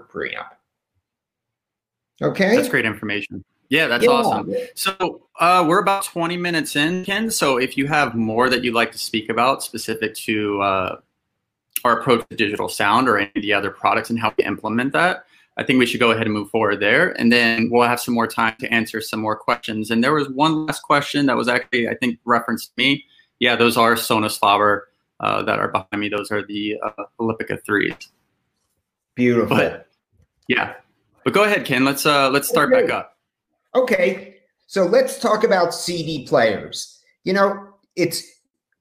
preamp. 0.10 0.46
Okay. 2.22 2.56
That's 2.56 2.70
great 2.70 2.86
information. 2.86 3.44
Yeah, 3.70 3.88
that's 3.88 4.04
Yeah. 4.04 4.12
awesome. 4.12 4.54
So 4.76 5.28
uh, 5.40 5.66
we're 5.68 5.82
about 5.82 6.06
20 6.06 6.38
minutes 6.38 6.76
in, 6.76 7.04
Ken. 7.06 7.32
So 7.32 7.58
if 7.58 7.78
you 7.78 7.88
have 7.88 8.14
more 8.14 8.50
that 8.50 8.64
you'd 8.64 8.76
like 8.76 8.92
to 8.92 9.00
speak 9.00 9.30
about 9.30 9.64
specific 9.64 10.14
to 10.16 10.62
uh, 10.62 10.96
our 11.86 12.00
approach 12.00 12.28
to 12.30 12.36
digital 12.36 12.68
sound 12.68 13.08
or 13.08 13.18
any 13.18 13.32
of 13.36 13.42
the 13.42 13.54
other 13.54 13.70
products 13.70 14.10
and 14.10 14.20
how 14.20 14.34
we 14.38 14.44
implement 14.44 14.92
that, 14.94 15.26
I 15.58 15.64
think 15.64 15.80
we 15.80 15.86
should 15.86 16.00
go 16.00 16.12
ahead 16.12 16.26
and 16.26 16.34
move 16.34 16.50
forward 16.50 16.82
there. 16.82 17.12
And 17.20 17.32
then 17.32 17.70
we'll 17.72 17.88
have 17.88 18.02
some 18.02 18.14
more 18.14 18.28
time 18.28 18.56
to 18.60 18.74
answer 18.74 19.00
some 19.00 19.22
more 19.22 19.38
questions. 19.38 19.90
And 19.92 20.04
there 20.04 20.14
was 20.14 20.28
one 20.30 20.66
last 20.66 20.82
question 20.82 21.28
that 21.28 21.38
was 21.38 21.48
actually, 21.48 21.88
I 21.88 21.96
think, 21.96 22.20
referenced 22.26 22.76
me. 22.78 23.06
Yeah, 23.40 23.56
those 23.56 23.78
are 23.78 23.94
Sonus 23.96 24.38
Faber 24.38 24.90
uh, 25.20 25.44
that 25.44 25.60
are 25.60 25.70
behind 25.70 26.00
me. 26.00 26.10
Those 26.10 26.32
are 26.32 26.46
the 26.46 26.76
uh, 26.84 27.04
Olympica 27.20 27.60
3s. 27.68 28.08
Beautiful. 29.16 29.56
But 29.56 29.88
yeah. 30.48 30.74
But 31.24 31.34
go 31.34 31.44
ahead, 31.44 31.66
Ken. 31.66 31.86
Let's 31.86 32.06
uh 32.06 32.30
let's 32.30 32.48
start 32.48 32.72
back 32.72 32.90
up. 32.92 33.18
Okay, 33.74 34.36
so 34.68 34.84
let's 34.84 35.20
talk 35.20 35.44
about 35.44 35.74
CD 35.74 36.26
players. 36.26 37.02
You 37.24 37.34
know, 37.34 37.68
it's 37.96 38.24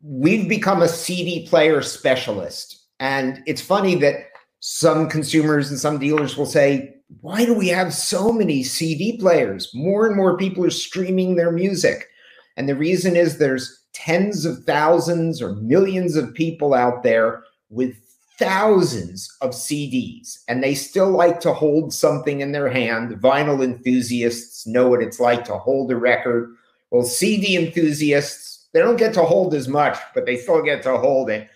we've 0.03 0.49
become 0.49 0.83
a 0.83 0.89
CD 0.89 1.47
player 1.49 1.81
specialist, 1.81 2.84
and 3.05 3.43
it's 3.45 3.61
funny 3.61 3.95
that 3.97 4.31
some 4.61 5.11
consumers 5.11 5.69
and 5.69 5.79
some 5.79 5.99
dealers 5.99 6.39
will 6.39 6.47
say, 6.47 6.95
"Why 7.21 7.45
do 7.45 7.53
we 7.53 7.69
have 7.69 7.93
so 7.93 8.33
many 8.33 8.63
CD 8.63 9.19
players? 9.19 9.71
More 9.75 10.07
and 10.07 10.17
more 10.17 10.39
people 10.39 10.65
are 10.65 10.71
streaming 10.71 11.37
their 11.37 11.53
music." 11.53 12.09
And 12.57 12.67
the 12.67 12.75
reason 12.75 13.15
is 13.15 13.37
there's 13.37 13.79
tens 13.93 14.47
of 14.47 14.65
thousands 14.65 15.43
or 15.43 15.55
millions 15.57 16.17
of 16.17 16.33
people 16.33 16.73
out 16.73 17.03
there 17.03 17.43
with 17.69 17.95
thousands 18.39 19.29
of 19.43 19.51
CDs, 19.51 20.39
and 20.49 20.63
they 20.63 20.75
still 20.75 21.11
like 21.11 21.41
to 21.41 21.53
hold 21.53 21.93
something 21.93 22.41
in 22.41 22.53
their 22.53 22.71
hand. 22.71 23.21
Vinyl 23.21 23.63
enthusiasts 23.63 24.67
know 24.67 24.89
what 24.89 25.03
it's 25.03 25.21
like 25.21 25.45
to 25.45 25.59
hold 25.59 25.93
a 25.93 25.97
record. 25.97 26.55
Well, 26.91 27.05
CD 27.05 27.55
enthusiasts, 27.55 28.67
they 28.73 28.81
don't 28.81 28.97
get 28.97 29.13
to 29.15 29.25
hold 29.25 29.53
as 29.53 29.69
much, 29.69 29.99
but 30.15 30.25
they 30.25 30.37
still 30.37 30.63
get 30.63 30.83
to 30.85 30.97
hold 30.97 31.29
it. 31.29 31.51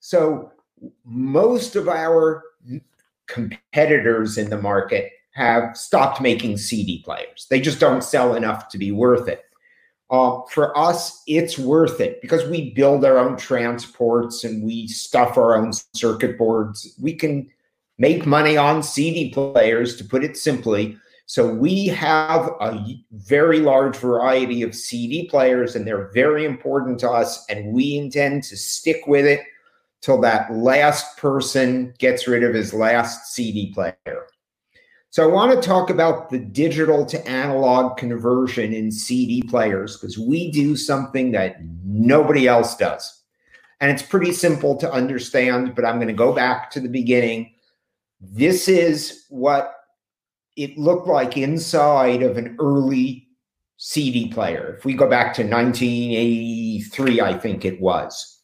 So, 0.00 0.50
most 1.04 1.76
of 1.76 1.88
our 1.88 2.42
competitors 3.26 4.38
in 4.38 4.50
the 4.50 4.60
market 4.60 5.12
have 5.32 5.76
stopped 5.76 6.20
making 6.20 6.56
CD 6.56 7.02
players. 7.04 7.46
They 7.48 7.60
just 7.60 7.80
don't 7.80 8.02
sell 8.02 8.34
enough 8.34 8.68
to 8.70 8.78
be 8.78 8.90
worth 8.90 9.28
it. 9.28 9.44
Uh, 10.10 10.40
for 10.50 10.76
us, 10.76 11.22
it's 11.28 11.56
worth 11.56 12.00
it 12.00 12.20
because 12.20 12.44
we 12.48 12.70
build 12.70 13.04
our 13.04 13.16
own 13.16 13.36
transports 13.36 14.42
and 14.42 14.64
we 14.64 14.88
stuff 14.88 15.38
our 15.38 15.54
own 15.54 15.72
circuit 15.94 16.36
boards. 16.36 16.96
We 17.00 17.14
can 17.14 17.48
make 17.98 18.26
money 18.26 18.56
on 18.56 18.82
CD 18.82 19.30
players, 19.30 19.94
to 19.96 20.04
put 20.04 20.24
it 20.24 20.36
simply. 20.36 20.96
So 21.26 21.46
we 21.46 21.86
have 21.86 22.50
a 22.60 23.00
very 23.12 23.60
large 23.60 23.96
variety 23.96 24.62
of 24.62 24.74
CD 24.74 25.28
players, 25.28 25.76
and 25.76 25.86
they're 25.86 26.10
very 26.12 26.44
important 26.44 26.98
to 27.00 27.10
us. 27.10 27.46
And 27.48 27.72
we 27.72 27.96
intend 27.96 28.42
to 28.44 28.56
stick 28.56 29.02
with 29.06 29.26
it 29.26 29.42
till 30.00 30.20
that 30.20 30.52
last 30.52 31.16
person 31.16 31.94
gets 31.98 32.26
rid 32.26 32.42
of 32.42 32.54
his 32.54 32.72
last 32.72 33.32
CD 33.34 33.72
player. 33.72 34.26
So 35.10 35.24
I 35.24 35.32
want 35.32 35.52
to 35.52 35.68
talk 35.68 35.90
about 35.90 36.30
the 36.30 36.38
digital 36.38 37.04
to 37.06 37.28
analog 37.28 37.96
conversion 37.96 38.72
in 38.72 38.92
CD 38.92 39.42
players 39.42 39.96
because 39.96 40.16
we 40.16 40.52
do 40.52 40.76
something 40.76 41.32
that 41.32 41.56
nobody 41.84 42.46
else 42.46 42.76
does. 42.76 43.22
And 43.80 43.90
it's 43.90 44.02
pretty 44.02 44.32
simple 44.32 44.76
to 44.76 44.92
understand, 44.92 45.74
but 45.74 45.84
I'm 45.84 45.96
going 45.96 46.08
to 46.08 46.14
go 46.14 46.32
back 46.32 46.70
to 46.72 46.80
the 46.80 46.88
beginning. 46.88 47.52
This 48.20 48.68
is 48.68 49.24
what 49.30 49.74
it 50.56 50.78
looked 50.78 51.08
like 51.08 51.36
inside 51.36 52.22
of 52.22 52.36
an 52.36 52.56
early 52.60 53.26
CD 53.78 54.28
player. 54.28 54.76
If 54.78 54.84
we 54.84 54.94
go 54.94 55.08
back 55.08 55.34
to 55.34 55.42
1983, 55.42 57.20
I 57.20 57.36
think 57.36 57.64
it 57.64 57.80
was. 57.80 58.39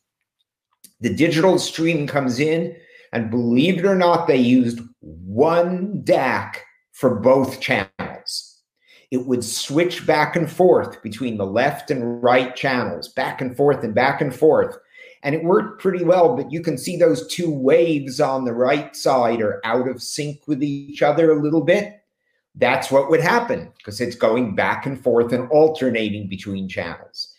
The 1.00 1.14
digital 1.14 1.58
stream 1.58 2.06
comes 2.06 2.40
in, 2.40 2.76
and 3.12 3.30
believe 3.30 3.78
it 3.78 3.84
or 3.84 3.94
not, 3.94 4.26
they 4.26 4.36
used 4.36 4.80
one 5.00 6.02
DAC 6.04 6.56
for 6.92 7.20
both 7.20 7.60
channels. 7.60 8.62
It 9.10 9.26
would 9.26 9.44
switch 9.44 10.06
back 10.06 10.34
and 10.34 10.50
forth 10.50 11.02
between 11.02 11.36
the 11.36 11.46
left 11.46 11.90
and 11.90 12.22
right 12.22 12.56
channels, 12.56 13.08
back 13.08 13.40
and 13.40 13.56
forth 13.56 13.84
and 13.84 13.94
back 13.94 14.20
and 14.20 14.34
forth. 14.34 14.76
And 15.22 15.34
it 15.34 15.44
worked 15.44 15.80
pretty 15.80 16.04
well, 16.04 16.36
but 16.36 16.50
you 16.50 16.60
can 16.60 16.76
see 16.76 16.96
those 16.96 17.26
two 17.28 17.50
waves 17.50 18.20
on 18.20 18.44
the 18.44 18.52
right 18.52 18.94
side 18.96 19.40
are 19.40 19.60
out 19.64 19.88
of 19.88 20.02
sync 20.02 20.46
with 20.46 20.62
each 20.62 21.02
other 21.02 21.30
a 21.30 21.40
little 21.40 21.62
bit 21.62 22.00
that's 22.56 22.90
what 22.90 23.10
would 23.10 23.20
happen 23.20 23.70
because 23.76 24.00
it's 24.00 24.16
going 24.16 24.54
back 24.54 24.86
and 24.86 25.02
forth 25.02 25.32
and 25.32 25.48
alternating 25.50 26.28
between 26.28 26.68
channels. 26.68 27.34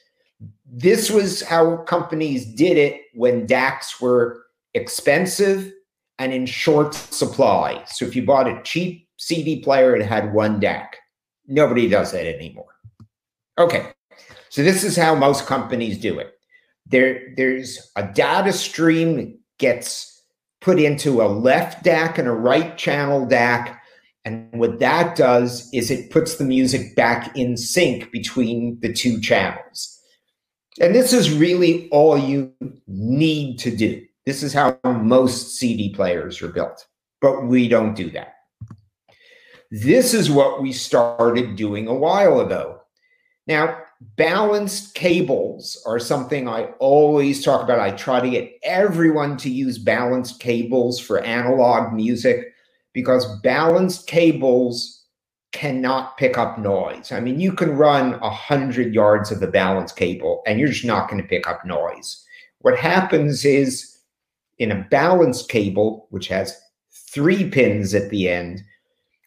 This 0.69 1.09
was 1.09 1.41
how 1.41 1.77
companies 1.77 2.45
did 2.45 2.77
it 2.77 3.01
when 3.13 3.47
DACs 3.47 4.01
were 4.01 4.43
expensive 4.73 5.71
and 6.19 6.33
in 6.33 6.45
short 6.45 6.93
supply. 6.93 7.83
So 7.87 8.05
if 8.05 8.15
you 8.15 8.25
bought 8.25 8.47
a 8.47 8.61
cheap 8.63 9.07
CD 9.17 9.61
player, 9.61 9.95
it 9.95 10.05
had 10.05 10.33
one 10.33 10.59
DAC. 10.59 10.87
Nobody 11.47 11.87
does 11.87 12.11
that 12.11 12.27
anymore. 12.27 12.75
Okay, 13.57 13.91
so 14.49 14.61
this 14.61 14.83
is 14.83 14.97
how 14.97 15.15
most 15.15 15.45
companies 15.45 15.97
do 15.97 16.19
it. 16.19 16.33
There, 16.85 17.33
there's 17.35 17.91
a 17.95 18.03
data 18.03 18.53
stream 18.53 19.39
gets 19.57 20.21
put 20.61 20.79
into 20.79 21.21
a 21.21 21.27
left 21.27 21.83
DAC 21.83 22.17
and 22.17 22.27
a 22.27 22.33
right 22.33 22.77
channel 22.77 23.25
DAC 23.25 23.77
and 24.27 24.59
what 24.59 24.79
that 24.79 25.15
does 25.15 25.69
is 25.73 25.89
it 25.89 26.09
puts 26.09 26.35
the 26.35 26.43
music 26.43 26.97
back 26.97 27.33
in 27.37 27.55
sync 27.55 28.11
between 28.11 28.77
the 28.81 28.91
two 28.91 29.21
channels. 29.21 29.96
And 30.79 30.93
this 30.93 31.13
is 31.13 31.33
really 31.33 31.89
all 31.89 32.17
you 32.17 32.53
need 32.87 33.57
to 33.59 33.75
do. 33.75 34.05
This 34.25 34.43
is 34.43 34.53
how 34.53 34.77
most 34.83 35.57
CD 35.57 35.93
players 35.93 36.41
are 36.41 36.49
built, 36.49 36.85
but 37.21 37.45
we 37.45 37.67
don't 37.67 37.95
do 37.95 38.11
that. 38.11 38.33
This 39.71 40.13
is 40.13 40.29
what 40.29 40.61
we 40.61 40.71
started 40.71 41.55
doing 41.55 41.87
a 41.87 41.93
while 41.93 42.41
ago. 42.41 42.81
Now, 43.47 43.79
balanced 44.15 44.93
cables 44.93 45.81
are 45.85 45.99
something 45.99 46.47
I 46.47 46.65
always 46.79 47.43
talk 47.43 47.63
about. 47.63 47.79
I 47.79 47.91
try 47.91 48.19
to 48.19 48.29
get 48.29 48.51
everyone 48.63 49.37
to 49.37 49.49
use 49.49 49.77
balanced 49.77 50.39
cables 50.39 50.99
for 50.99 51.19
analog 51.19 51.93
music 51.93 52.53
because 52.93 53.39
balanced 53.41 54.07
cables 54.07 54.96
cannot 55.51 56.17
pick 56.17 56.37
up 56.37 56.57
noise. 56.57 57.11
I 57.11 57.19
mean, 57.19 57.39
you 57.39 57.53
can 57.53 57.71
run 57.71 58.15
a 58.15 58.29
hundred 58.29 58.93
yards 58.93 59.31
of 59.31 59.39
the 59.39 59.47
balanced 59.47 59.95
cable 59.95 60.43
and 60.45 60.59
you're 60.59 60.69
just 60.69 60.85
not 60.85 61.09
going 61.09 61.21
to 61.21 61.27
pick 61.27 61.47
up 61.47 61.65
noise. 61.65 62.23
What 62.59 62.77
happens 62.77 63.45
is 63.45 63.97
in 64.59 64.71
a 64.71 64.87
balanced 64.89 65.49
cable, 65.49 66.07
which 66.09 66.27
has 66.27 66.59
three 66.91 67.49
pins 67.49 67.93
at 67.93 68.09
the 68.09 68.29
end, 68.29 68.61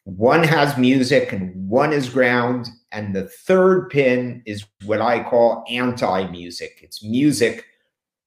one 0.04 0.42
has 0.42 0.76
music 0.76 1.33
and 1.33 1.68
one 1.68 1.92
is 1.92 2.09
ground, 2.09 2.68
and 2.90 3.14
the 3.14 3.28
third 3.28 3.90
pin 3.90 4.42
is 4.46 4.66
what 4.85 5.00
I 5.00 5.22
call 5.22 5.64
anti 5.68 6.28
music. 6.30 6.80
It's 6.83 7.04
music 7.04 7.64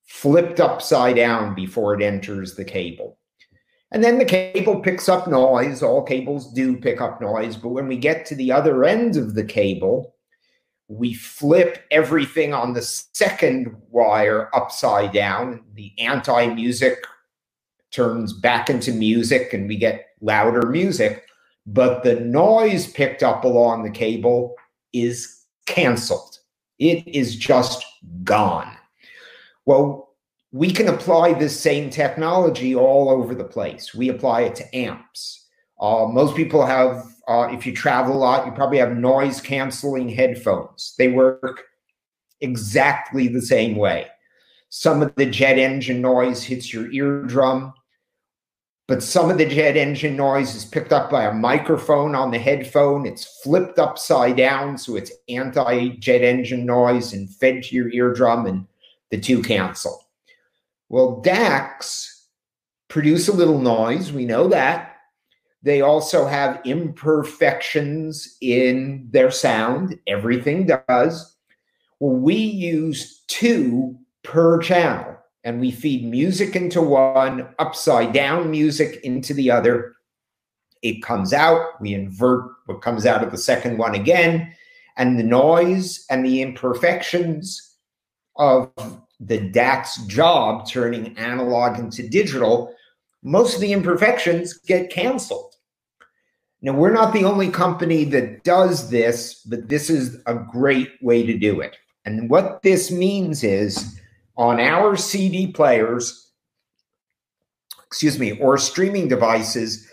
flipped 0.05 0.59
upside 0.59 1.15
down 1.15 1.55
before 1.55 1.93
it 1.95 2.03
enters 2.03 2.55
the 2.55 2.63
cable. 2.63 3.17
And 3.93 4.03
then 4.03 4.17
the 4.17 4.25
cable 4.25 4.79
picks 4.79 5.07
up 5.07 5.27
noise. 5.27 5.83
All 5.83 6.01
cables 6.01 6.51
do 6.51 6.75
pick 6.75 6.99
up 6.99 7.21
noise. 7.21 7.55
But 7.55 7.69
when 7.69 7.87
we 7.87 7.95
get 7.95 8.25
to 8.25 8.35
the 8.35 8.51
other 8.51 8.83
end 8.83 9.15
of 9.15 9.35
the 9.35 9.43
cable, 9.43 10.15
we 10.87 11.13
flip 11.13 11.85
everything 11.91 12.55
on 12.55 12.73
the 12.73 12.81
second 12.81 13.75
wire 13.89 14.49
upside 14.55 15.13
down. 15.13 15.63
The 15.75 15.93
anti 15.99 16.47
music 16.47 17.05
turns 17.91 18.33
back 18.33 18.69
into 18.69 18.91
music 18.91 19.53
and 19.53 19.67
we 19.67 19.77
get 19.77 20.07
louder 20.21 20.67
music. 20.67 21.25
But 21.67 22.03
the 22.03 22.19
noise 22.19 22.87
picked 22.87 23.21
up 23.21 23.43
along 23.43 23.83
the 23.83 23.91
cable 23.91 24.55
is 24.91 25.45
canceled, 25.65 26.39
it 26.79 27.07
is 27.07 27.35
just 27.35 27.85
gone. 28.23 28.75
Well, 29.65 30.12
we 30.53 30.71
can 30.71 30.87
apply 30.87 31.33
this 31.33 31.59
same 31.59 31.89
technology 31.89 32.75
all 32.75 33.09
over 33.09 33.33
the 33.33 33.43
place. 33.43 33.93
We 33.93 34.09
apply 34.09 34.41
it 34.41 34.55
to 34.55 34.75
amps. 34.75 35.47
Uh, 35.81 36.05
most 36.05 36.35
people 36.35 36.63
have, 36.63 37.07
uh, 37.27 37.49
if 37.51 37.65
you 37.65 37.75
travel 37.75 38.15
a 38.15 38.17
lot, 38.17 38.45
you 38.45 38.51
probably 38.51 38.77
have 38.77 38.95
noise 38.95 39.41
canceling 39.41 40.07
headphones. 40.07 40.93
They 40.99 41.07
work 41.07 41.63
exactly 42.39 43.27
the 43.27 43.41
same 43.41 43.75
way. 43.75 44.07
Some 44.69 45.01
of 45.01 45.15
the 45.15 45.25
jet 45.25 45.57
engine 45.57 46.01
noise 46.01 46.43
hits 46.43 46.71
your 46.71 46.91
eardrum, 46.91 47.73
but 48.87 49.01
some 49.01 49.31
of 49.31 49.39
the 49.39 49.47
jet 49.47 49.75
engine 49.75 50.15
noise 50.15 50.53
is 50.53 50.65
picked 50.65 50.93
up 50.93 51.09
by 51.09 51.23
a 51.23 51.33
microphone 51.33 52.13
on 52.13 52.29
the 52.29 52.37
headphone. 52.37 53.07
It's 53.07 53.41
flipped 53.41 53.79
upside 53.79 54.37
down, 54.37 54.77
so 54.77 54.97
it's 54.97 55.11
anti 55.27 55.97
jet 55.97 56.21
engine 56.21 56.65
noise 56.65 57.11
and 57.11 57.27
fed 57.27 57.63
to 57.63 57.75
your 57.75 57.89
eardrum, 57.91 58.45
and 58.45 58.67
the 59.09 59.19
two 59.19 59.41
cancel. 59.41 60.02
Well, 60.93 61.23
DACs 61.25 62.07
produce 62.87 63.27
a 63.27 63.33
little 63.33 63.57
noise. 63.57 64.11
We 64.11 64.25
know 64.25 64.47
that. 64.49 64.97
They 65.63 65.81
also 65.81 66.27
have 66.27 66.61
imperfections 66.65 68.37
in 68.41 69.07
their 69.09 69.31
sound. 69.31 69.97
Everything 70.05 70.67
does. 70.67 71.35
Well, 71.99 72.15
we 72.15 72.35
use 72.35 73.23
two 73.25 73.97
per 74.23 74.59
channel 74.59 75.17
and 75.43 75.59
we 75.59 75.71
feed 75.71 76.05
music 76.05 76.55
into 76.55 76.79
one, 76.79 77.49
upside 77.57 78.13
down 78.13 78.51
music 78.51 79.03
into 79.03 79.33
the 79.33 79.49
other. 79.49 79.95
It 80.83 81.01
comes 81.01 81.33
out, 81.33 81.81
we 81.81 81.95
invert 81.95 82.51
what 82.67 82.83
comes 82.83 83.07
out 83.07 83.23
of 83.23 83.31
the 83.31 83.37
second 83.39 83.79
one 83.79 83.95
again, 83.95 84.53
and 84.95 85.17
the 85.17 85.23
noise 85.23 86.05
and 86.11 86.23
the 86.23 86.43
imperfections 86.43 87.77
of 88.35 88.71
the 89.19 89.39
DAC's 89.39 90.05
job 90.07 90.67
turning 90.67 91.17
analog 91.17 91.79
into 91.79 92.07
digital, 92.07 92.73
most 93.23 93.55
of 93.55 93.61
the 93.61 93.73
imperfections 93.73 94.53
get 94.53 94.89
canceled. 94.91 95.55
Now, 96.61 96.73
we're 96.73 96.93
not 96.93 97.13
the 97.13 97.25
only 97.25 97.49
company 97.49 98.05
that 98.05 98.43
does 98.43 98.89
this, 98.89 99.41
but 99.43 99.67
this 99.67 99.89
is 99.89 100.17
a 100.25 100.35
great 100.35 100.91
way 101.01 101.25
to 101.25 101.37
do 101.37 101.59
it. 101.59 101.75
And 102.05 102.29
what 102.29 102.61
this 102.63 102.89
means 102.89 103.43
is 103.43 103.99
on 104.37 104.59
our 104.59 104.95
CD 104.95 105.47
players, 105.47 106.31
excuse 107.85 108.17
me, 108.17 108.39
or 108.39 108.57
streaming 108.57 109.07
devices, 109.07 109.89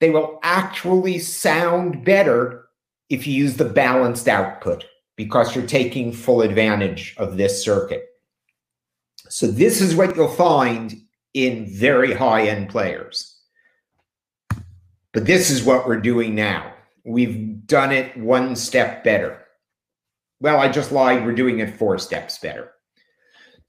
they 0.00 0.10
will 0.10 0.40
actually 0.42 1.20
sound 1.20 2.04
better 2.04 2.66
if 3.08 3.26
you 3.26 3.34
use 3.34 3.56
the 3.56 3.64
balanced 3.64 4.26
output 4.26 4.84
because 5.16 5.54
you're 5.54 5.66
taking 5.66 6.12
full 6.12 6.42
advantage 6.42 7.14
of 7.18 7.36
this 7.36 7.62
circuit. 7.62 8.08
So 9.32 9.46
this 9.46 9.80
is 9.80 9.96
what 9.96 10.14
you'll 10.14 10.28
find 10.28 10.94
in 11.32 11.64
very 11.74 12.12
high 12.12 12.48
end 12.48 12.68
players. 12.68 13.34
But 15.14 15.24
this 15.24 15.48
is 15.48 15.64
what 15.64 15.86
we're 15.86 16.02
doing 16.02 16.34
now. 16.34 16.74
We've 17.04 17.66
done 17.66 17.92
it 17.92 18.14
one 18.14 18.54
step 18.56 19.02
better. 19.02 19.42
Well, 20.40 20.60
I 20.60 20.68
just 20.68 20.92
lied. 20.92 21.24
We're 21.24 21.34
doing 21.34 21.60
it 21.60 21.78
four 21.78 21.96
steps 21.96 22.36
better. 22.40 22.72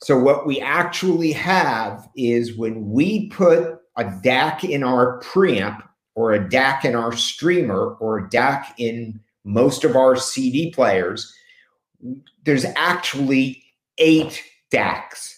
So, 0.01 0.19
what 0.19 0.45
we 0.45 0.59
actually 0.59 1.31
have 1.31 2.09
is 2.17 2.57
when 2.57 2.89
we 2.89 3.29
put 3.29 3.79
a 3.95 4.03
DAC 4.03 4.69
in 4.69 4.83
our 4.83 5.21
preamp 5.21 5.81
or 6.13 6.33
a 6.33 6.45
DAC 6.45 6.83
in 6.83 6.93
our 6.93 7.13
streamer 7.13 7.95
or 8.01 8.17
a 8.17 8.29
DAC 8.29 8.65
in 8.79 9.17
most 9.45 9.85
of 9.85 9.95
our 9.95 10.17
CD 10.17 10.71
players, 10.71 11.33
there's 12.43 12.65
actually 12.75 13.63
eight 13.97 14.43
DACs. 14.69 15.32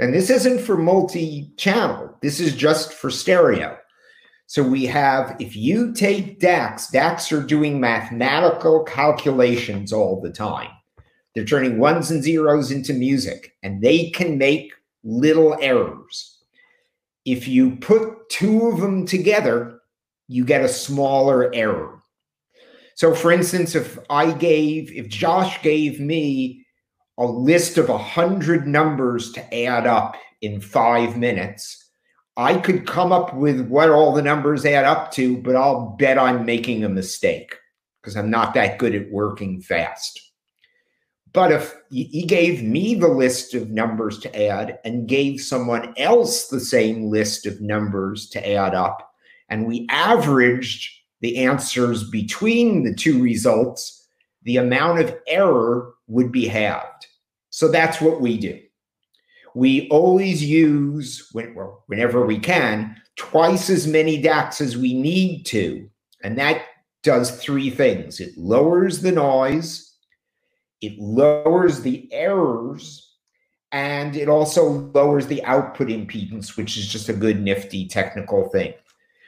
And 0.00 0.14
this 0.14 0.30
isn't 0.30 0.62
for 0.62 0.78
multi 0.78 1.52
channel, 1.58 2.16
this 2.22 2.40
is 2.40 2.56
just 2.56 2.94
for 2.94 3.10
stereo. 3.10 3.76
So 4.46 4.64
we 4.64 4.86
have, 4.86 5.36
if 5.38 5.54
you 5.54 5.92
take 5.92 6.40
DACs, 6.40 6.90
DACs 6.90 7.30
are 7.30 7.46
doing 7.46 7.78
mathematical 7.78 8.82
calculations 8.82 9.92
all 9.92 10.20
the 10.20 10.32
time. 10.32 10.70
They're 11.34 11.44
turning 11.44 11.78
ones 11.78 12.10
and 12.10 12.24
zeros 12.24 12.72
into 12.72 12.92
music, 12.92 13.52
and 13.62 13.80
they 13.80 14.10
can 14.10 14.38
make 14.38 14.72
little 15.04 15.56
errors. 15.60 16.38
If 17.24 17.46
you 17.46 17.76
put 17.76 18.28
two 18.30 18.68
of 18.68 18.80
them 18.80 19.06
together, 19.06 19.80
you 20.26 20.44
get 20.44 20.64
a 20.64 20.68
smaller 20.68 21.54
error. 21.54 22.00
So, 22.96 23.14
for 23.14 23.30
instance, 23.30 23.74
if 23.74 23.98
I 24.08 24.32
gave, 24.32 24.90
if 24.92 25.08
Josh 25.08 25.62
gave 25.62 26.00
me 26.00 26.66
a 27.20 27.26
list 27.26 27.76
of 27.76 27.90
100 27.90 28.66
numbers 28.66 29.30
to 29.32 29.54
add 29.64 29.86
up 29.86 30.16
in 30.40 30.60
five 30.60 31.18
minutes, 31.18 31.90
I 32.36 32.58
could 32.58 32.86
come 32.86 33.12
up 33.12 33.34
with 33.34 33.68
what 33.68 33.90
all 33.90 34.14
the 34.14 34.22
numbers 34.22 34.64
add 34.64 34.86
up 34.86 35.12
to, 35.12 35.36
but 35.36 35.54
I'll 35.54 35.94
bet 35.98 36.18
I'm 36.18 36.46
making 36.46 36.82
a 36.82 36.88
mistake 36.88 37.54
because 38.00 38.16
I'm 38.16 38.30
not 38.30 38.54
that 38.54 38.78
good 38.78 38.94
at 38.94 39.10
working 39.10 39.60
fast. 39.60 40.18
But 41.32 41.52
if 41.52 41.76
he 41.90 42.24
gave 42.24 42.62
me 42.62 42.94
the 42.94 43.08
list 43.08 43.52
of 43.54 43.70
numbers 43.70 44.18
to 44.20 44.48
add 44.50 44.78
and 44.84 45.06
gave 45.06 45.42
someone 45.42 45.92
else 45.98 46.48
the 46.48 46.58
same 46.58 47.10
list 47.10 47.44
of 47.44 47.60
numbers 47.60 48.30
to 48.30 48.50
add 48.50 48.74
up, 48.74 49.12
and 49.50 49.66
we 49.66 49.86
averaged 49.90 50.90
the 51.20 51.36
answers 51.36 52.08
between 52.08 52.82
the 52.82 52.94
two 52.94 53.22
results, 53.22 54.08
the 54.42 54.56
amount 54.56 55.00
of 55.00 55.16
error 55.28 55.92
would 56.08 56.32
be 56.32 56.46
halved. 56.48 56.89
So 57.50 57.68
that's 57.68 58.00
what 58.00 58.20
we 58.20 58.38
do. 58.38 58.60
We 59.54 59.88
always 59.88 60.42
use, 60.42 61.28
whenever 61.32 62.24
we 62.24 62.38
can, 62.38 62.96
twice 63.16 63.68
as 63.68 63.86
many 63.86 64.22
DACs 64.22 64.60
as 64.60 64.76
we 64.76 64.94
need 64.94 65.44
to. 65.46 65.90
And 66.22 66.38
that 66.38 66.62
does 67.02 67.42
three 67.42 67.70
things 67.70 68.20
it 68.20 68.36
lowers 68.36 69.00
the 69.00 69.12
noise, 69.12 69.94
it 70.80 70.98
lowers 70.98 71.80
the 71.80 72.08
errors, 72.12 73.14
and 73.72 74.16
it 74.16 74.28
also 74.28 74.90
lowers 74.94 75.26
the 75.26 75.44
output 75.44 75.88
impedance, 75.88 76.56
which 76.56 76.76
is 76.76 76.86
just 76.86 77.08
a 77.08 77.12
good, 77.12 77.40
nifty 77.40 77.86
technical 77.88 78.48
thing. 78.48 78.74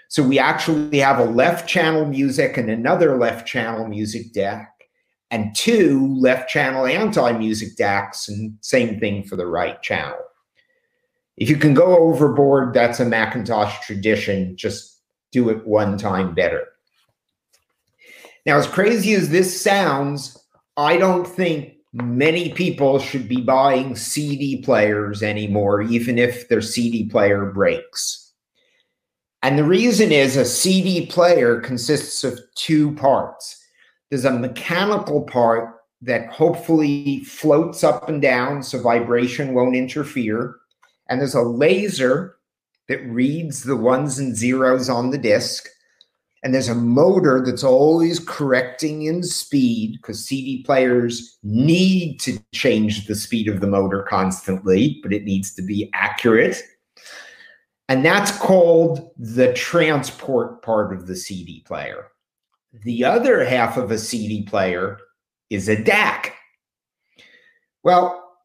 So 0.08 0.22
we 0.22 0.38
actually 0.38 0.98
have 0.98 1.18
a 1.18 1.24
left 1.24 1.68
channel 1.68 2.04
music 2.04 2.58
and 2.58 2.68
another 2.68 3.16
left 3.16 3.46
channel 3.46 3.88
music 3.88 4.32
DAC, 4.34 4.66
and 5.32 5.56
two 5.56 6.14
left 6.18 6.50
channel 6.50 6.86
anti 6.86 7.32
music 7.32 7.74
DACs, 7.76 8.28
and 8.28 8.56
same 8.60 9.00
thing 9.00 9.24
for 9.24 9.34
the 9.34 9.46
right 9.46 9.82
channel. 9.82 10.18
If 11.38 11.48
you 11.48 11.56
can 11.56 11.72
go 11.72 11.96
overboard, 11.98 12.74
that's 12.74 13.00
a 13.00 13.06
McIntosh 13.06 13.80
tradition. 13.80 14.56
Just 14.56 15.00
do 15.32 15.48
it 15.48 15.66
one 15.66 15.96
time 15.96 16.34
better. 16.34 16.66
Now, 18.44 18.58
as 18.58 18.66
crazy 18.66 19.14
as 19.14 19.30
this 19.30 19.58
sounds, 19.58 20.38
I 20.76 20.98
don't 20.98 21.26
think 21.26 21.76
many 21.94 22.50
people 22.50 22.98
should 22.98 23.26
be 23.26 23.40
buying 23.40 23.96
CD 23.96 24.60
players 24.62 25.22
anymore, 25.22 25.80
even 25.80 26.18
if 26.18 26.48
their 26.48 26.60
CD 26.60 27.08
player 27.08 27.46
breaks. 27.46 28.32
And 29.42 29.58
the 29.58 29.64
reason 29.64 30.12
is 30.12 30.36
a 30.36 30.44
CD 30.44 31.06
player 31.06 31.60
consists 31.60 32.22
of 32.22 32.38
two 32.54 32.94
parts. 32.96 33.61
There's 34.12 34.26
a 34.26 34.38
mechanical 34.38 35.22
part 35.22 35.74
that 36.02 36.30
hopefully 36.30 37.24
floats 37.24 37.82
up 37.82 38.10
and 38.10 38.20
down 38.20 38.62
so 38.62 38.78
vibration 38.78 39.54
won't 39.54 39.74
interfere. 39.74 40.56
And 41.08 41.18
there's 41.18 41.34
a 41.34 41.40
laser 41.40 42.36
that 42.88 43.02
reads 43.06 43.62
the 43.62 43.74
ones 43.74 44.18
and 44.18 44.36
zeros 44.36 44.90
on 44.90 45.12
the 45.12 45.16
disc. 45.16 45.66
And 46.42 46.52
there's 46.52 46.68
a 46.68 46.74
motor 46.74 47.42
that's 47.42 47.64
always 47.64 48.18
correcting 48.18 49.04
in 49.04 49.22
speed 49.22 49.92
because 49.92 50.26
CD 50.26 50.62
players 50.62 51.38
need 51.42 52.20
to 52.20 52.38
change 52.52 53.06
the 53.06 53.14
speed 53.14 53.48
of 53.48 53.62
the 53.62 53.66
motor 53.66 54.02
constantly, 54.02 55.00
but 55.02 55.14
it 55.14 55.24
needs 55.24 55.54
to 55.54 55.62
be 55.62 55.88
accurate. 55.94 56.62
And 57.88 58.04
that's 58.04 58.36
called 58.38 59.10
the 59.16 59.54
transport 59.54 60.60
part 60.60 60.92
of 60.92 61.06
the 61.06 61.16
CD 61.16 61.60
player. 61.66 62.11
The 62.72 63.04
other 63.04 63.44
half 63.44 63.76
of 63.76 63.90
a 63.90 63.98
CD 63.98 64.44
player 64.44 64.98
is 65.50 65.68
a 65.68 65.76
DAC. 65.76 66.30
Well, 67.82 68.36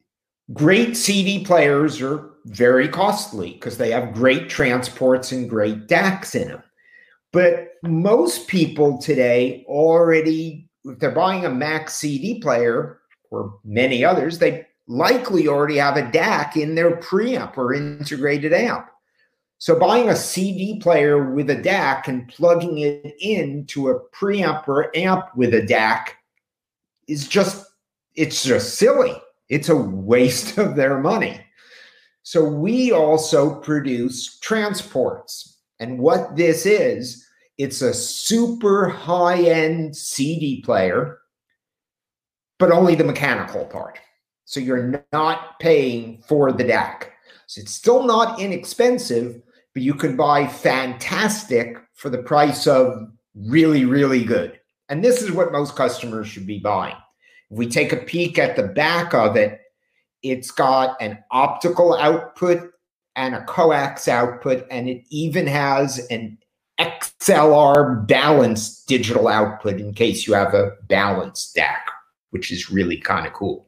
great 0.52 0.96
CD 0.96 1.44
players 1.44 2.00
are 2.02 2.30
very 2.44 2.88
costly 2.88 3.52
because 3.52 3.78
they 3.78 3.90
have 3.90 4.12
great 4.12 4.48
transports 4.50 5.32
and 5.32 5.48
great 5.48 5.86
DACs 5.86 6.34
in 6.34 6.48
them. 6.48 6.62
But 7.32 7.68
most 7.82 8.48
people 8.48 8.98
today 8.98 9.64
already, 9.66 10.68
if 10.84 10.98
they're 10.98 11.10
buying 11.10 11.44
a 11.44 11.50
Mac 11.50 11.88
CD 11.88 12.40
player 12.40 13.00
or 13.30 13.58
many 13.64 14.04
others, 14.04 14.38
they 14.38 14.66
likely 14.86 15.48
already 15.48 15.76
have 15.76 15.96
a 15.96 16.02
DAC 16.02 16.56
in 16.56 16.74
their 16.74 16.96
preamp 16.96 17.56
or 17.56 17.74
integrated 17.74 18.52
amp. 18.52 18.88
So 19.58 19.78
buying 19.78 20.08
a 20.08 20.16
CD 20.16 20.78
player 20.78 21.32
with 21.32 21.50
a 21.50 21.56
DAC 21.56 22.06
and 22.06 22.28
plugging 22.28 22.78
it 22.78 23.16
into 23.20 23.88
a 23.88 24.00
preamp 24.10 24.68
or 24.68 24.96
amp 24.96 25.26
with 25.34 25.52
a 25.52 25.62
DAC 25.62 26.10
is 27.08 27.26
just 27.26 27.66
it's 28.14 28.42
just 28.44 28.76
silly. 28.76 29.14
It's 29.48 29.68
a 29.68 29.76
waste 29.76 30.58
of 30.58 30.76
their 30.76 30.98
money. 30.98 31.40
So 32.22 32.44
we 32.44 32.92
also 32.92 33.54
produce 33.60 34.38
transports. 34.40 35.60
And 35.80 35.98
what 35.98 36.36
this 36.36 36.66
is, 36.66 37.24
it's 37.56 37.80
a 37.80 37.94
super 37.94 38.88
high-end 38.88 39.96
CD 39.96 40.60
player, 40.62 41.18
but 42.58 42.70
only 42.70 42.94
the 42.94 43.04
mechanical 43.04 43.64
part. 43.64 43.98
So 44.44 44.60
you're 44.60 45.04
not 45.12 45.58
paying 45.60 46.22
for 46.26 46.52
the 46.52 46.64
DAC. 46.64 47.04
So 47.46 47.60
it's 47.60 47.74
still 47.74 48.02
not 48.02 48.40
inexpensive, 48.40 49.40
but 49.78 49.84
you 49.84 49.94
can 49.94 50.16
buy 50.16 50.44
fantastic 50.44 51.78
for 51.94 52.10
the 52.10 52.18
price 52.18 52.66
of 52.66 53.08
really, 53.36 53.84
really 53.84 54.24
good. 54.24 54.58
And 54.88 55.04
this 55.04 55.22
is 55.22 55.30
what 55.30 55.52
most 55.52 55.76
customers 55.76 56.26
should 56.26 56.48
be 56.48 56.58
buying. 56.58 56.96
If 57.48 57.58
we 57.58 57.68
take 57.68 57.92
a 57.92 57.98
peek 57.98 58.40
at 58.40 58.56
the 58.56 58.64
back 58.64 59.14
of 59.14 59.36
it, 59.36 59.60
it's 60.24 60.50
got 60.50 61.00
an 61.00 61.22
optical 61.30 61.94
output 61.94 62.72
and 63.14 63.36
a 63.36 63.44
coax 63.44 64.08
output, 64.08 64.66
and 64.68 64.88
it 64.88 65.04
even 65.10 65.46
has 65.46 66.04
an 66.10 66.38
XLR 66.80 68.04
balanced 68.04 68.88
digital 68.88 69.28
output 69.28 69.78
in 69.78 69.94
case 69.94 70.26
you 70.26 70.34
have 70.34 70.54
a 70.54 70.72
balanced 70.88 71.54
DAC, 71.54 71.78
which 72.30 72.50
is 72.50 72.68
really 72.68 72.96
kind 72.96 73.28
of 73.28 73.32
cool. 73.32 73.67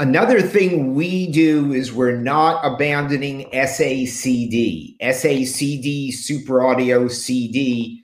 Another 0.00 0.40
thing 0.40 0.94
we 0.94 1.26
do 1.26 1.74
is 1.74 1.92
we're 1.92 2.16
not 2.16 2.64
abandoning 2.64 3.50
SACD. 3.52 4.96
SACD, 5.02 6.14
Super 6.14 6.64
Audio 6.64 7.06
CD, 7.06 8.02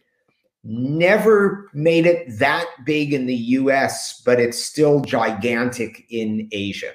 never 0.62 1.70
made 1.72 2.04
it 2.04 2.38
that 2.38 2.66
big 2.84 3.14
in 3.14 3.24
the 3.24 3.34
US, 3.34 4.20
but 4.26 4.38
it's 4.38 4.62
still 4.62 5.00
gigantic 5.00 6.04
in 6.10 6.50
Asia. 6.52 6.92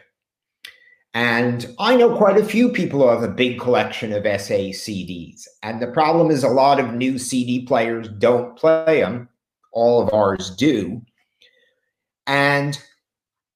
And 1.16 1.68
I 1.80 1.96
know 1.96 2.16
quite 2.16 2.38
a 2.38 2.46
few 2.46 2.70
people 2.70 3.02
who 3.02 3.08
have 3.08 3.24
a 3.24 3.28
big 3.28 3.60
collection 3.60 4.14
of 4.14 4.22
SACDs. 4.22 5.48
And 5.64 5.82
the 5.82 5.88
problem 5.88 6.30
is 6.30 6.44
a 6.44 6.48
lot 6.48 6.80
of 6.80 6.94
new 6.94 7.18
CD 7.18 7.66
players 7.66 8.08
don't 8.20 8.56
play 8.56 9.02
them. 9.02 9.30
All 9.74 10.00
of 10.00 10.14
ours 10.14 10.56
do. 10.56 11.02
And 12.28 12.80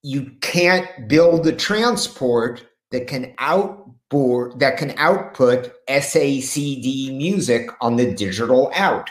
you 0.06 0.30
can't 0.40 1.08
build 1.08 1.44
a 1.48 1.52
transport 1.52 2.64
that 2.92 3.08
can 3.08 3.34
outboard 3.38 4.60
that 4.60 4.78
can 4.78 4.94
output 4.98 5.72
SACD 5.88 7.16
music 7.16 7.68
on 7.80 7.96
the 7.96 8.14
digital 8.14 8.70
out. 8.76 9.10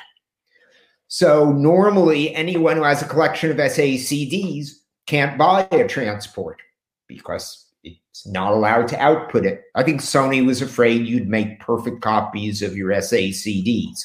So 1.10 1.52
normally 1.52 2.34
anyone 2.34 2.78
who 2.78 2.84
has 2.84 3.02
a 3.02 3.08
collection 3.10 3.52
of 3.52 3.58
SACDs 3.58 4.70
can't 5.06 5.38
buy 5.38 5.68
a 5.70 5.86
transport 5.86 6.62
because 7.10 7.66
it's 7.84 8.26
not 8.26 8.54
allowed 8.54 8.88
to 8.88 9.02
output 9.02 9.46
it. 9.46 9.64
I 9.76 9.84
think 9.84 10.00
Sony 10.00 10.46
was 10.46 10.62
afraid 10.62 11.06
you'd 11.06 11.28
make 11.28 11.60
perfect 11.60 12.04
copies 12.04 12.62
of 12.62 12.78
your 12.78 12.92
SACDs. 12.92 14.00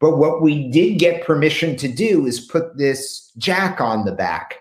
But 0.00 0.16
what 0.16 0.40
we 0.40 0.70
did 0.70 0.98
get 0.98 1.26
permission 1.26 1.76
to 1.76 1.86
do 1.86 2.24
is 2.24 2.46
put 2.46 2.78
this 2.78 3.30
jack 3.36 3.82
on 3.82 4.06
the 4.06 4.12
back 4.12 4.54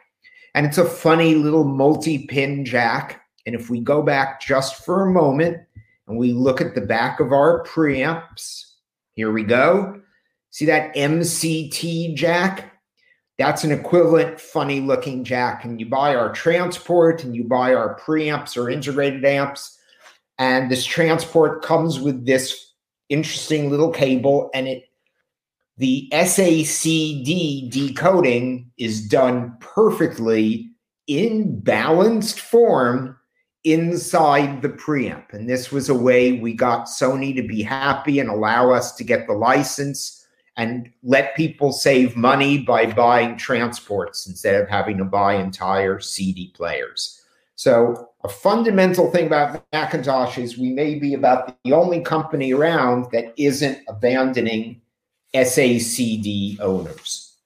and 0.53 0.65
it's 0.65 0.77
a 0.77 0.85
funny 0.85 1.35
little 1.35 1.63
multi 1.63 2.25
pin 2.27 2.65
jack. 2.65 3.21
And 3.45 3.55
if 3.55 3.69
we 3.69 3.79
go 3.79 4.01
back 4.01 4.41
just 4.41 4.85
for 4.85 5.03
a 5.03 5.11
moment 5.11 5.57
and 6.07 6.17
we 6.17 6.31
look 6.31 6.61
at 6.61 6.75
the 6.75 6.81
back 6.81 7.19
of 7.19 7.31
our 7.31 7.63
preamps, 7.63 8.63
here 9.13 9.31
we 9.31 9.43
go. 9.43 10.01
See 10.51 10.65
that 10.65 10.95
MCT 10.95 12.15
jack? 12.15 12.73
That's 13.39 13.63
an 13.63 13.71
equivalent 13.71 14.39
funny 14.39 14.79
looking 14.79 15.23
jack. 15.23 15.65
And 15.65 15.79
you 15.79 15.87
buy 15.87 16.15
our 16.15 16.31
transport 16.31 17.23
and 17.23 17.35
you 17.35 17.43
buy 17.43 17.73
our 17.73 17.99
preamps 17.99 18.55
or 18.55 18.69
integrated 18.69 19.25
amps. 19.25 19.77
And 20.37 20.69
this 20.69 20.85
transport 20.85 21.63
comes 21.63 21.99
with 21.99 22.25
this 22.25 22.73
interesting 23.09 23.69
little 23.69 23.91
cable 23.91 24.49
and 24.53 24.67
it 24.67 24.83
the 25.77 26.07
SACD 26.13 27.69
decoding 27.69 28.71
is 28.77 29.07
done 29.07 29.57
perfectly 29.59 30.69
in 31.07 31.59
balanced 31.59 32.39
form 32.39 33.17
inside 33.63 34.61
the 34.61 34.69
preamp. 34.69 35.33
And 35.33 35.49
this 35.49 35.71
was 35.71 35.89
a 35.89 35.95
way 35.95 36.33
we 36.33 36.53
got 36.53 36.85
Sony 36.85 37.35
to 37.35 37.41
be 37.41 37.63
happy 37.63 38.19
and 38.19 38.29
allow 38.29 38.71
us 38.71 38.93
to 38.95 39.03
get 39.03 39.25
the 39.25 39.33
license 39.33 40.25
and 40.55 40.89
let 41.01 41.35
people 41.35 41.71
save 41.71 42.15
money 42.15 42.59
by 42.59 42.85
buying 42.85 43.37
transports 43.37 44.27
instead 44.27 44.61
of 44.61 44.69
having 44.69 44.97
to 44.97 45.05
buy 45.05 45.35
entire 45.35 45.99
CD 45.99 46.51
players. 46.55 47.19
So, 47.55 48.09
a 48.23 48.29
fundamental 48.29 49.11
thing 49.11 49.27
about 49.27 49.69
McIntosh 49.71 50.37
is 50.41 50.57
we 50.57 50.71
may 50.71 50.95
be 50.95 51.13
about 51.13 51.55
the 51.63 51.73
only 51.73 52.01
company 52.01 52.53
around 52.53 53.07
that 53.11 53.33
isn't 53.37 53.79
abandoning 53.87 54.81
SACD 55.33 56.59
owners. 56.59 57.37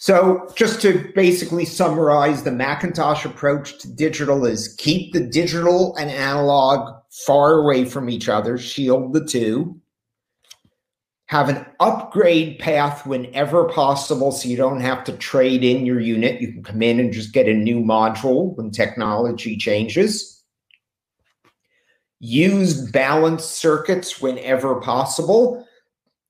So, 0.00 0.48
just 0.54 0.80
to 0.82 1.10
basically 1.14 1.64
summarize, 1.64 2.42
the 2.42 2.50
McIntosh 2.50 3.24
approach 3.24 3.78
to 3.80 3.88
digital 3.88 4.46
is 4.46 4.74
keep 4.78 5.12
the 5.12 5.20
digital 5.20 5.94
and 5.96 6.10
analog 6.10 6.94
far 7.26 7.58
away 7.58 7.84
from 7.84 8.08
each 8.08 8.28
other, 8.28 8.56
shield 8.56 9.12
the 9.12 9.24
two, 9.24 9.78
have 11.28 11.50
an 11.50 11.66
upgrade 11.78 12.58
path 12.58 13.06
whenever 13.06 13.64
possible 13.68 14.32
so 14.32 14.48
you 14.48 14.56
don't 14.56 14.80
have 14.80 15.04
to 15.04 15.12
trade 15.12 15.62
in 15.62 15.84
your 15.84 16.00
unit. 16.00 16.40
You 16.40 16.52
can 16.52 16.62
come 16.62 16.80
in 16.80 16.98
and 16.98 17.12
just 17.12 17.34
get 17.34 17.46
a 17.46 17.52
new 17.52 17.80
module 17.80 18.56
when 18.56 18.70
technology 18.70 19.58
changes. 19.58 20.42
Use 22.18 22.90
balanced 22.90 23.58
circuits 23.58 24.22
whenever 24.22 24.80
possible. 24.80 25.67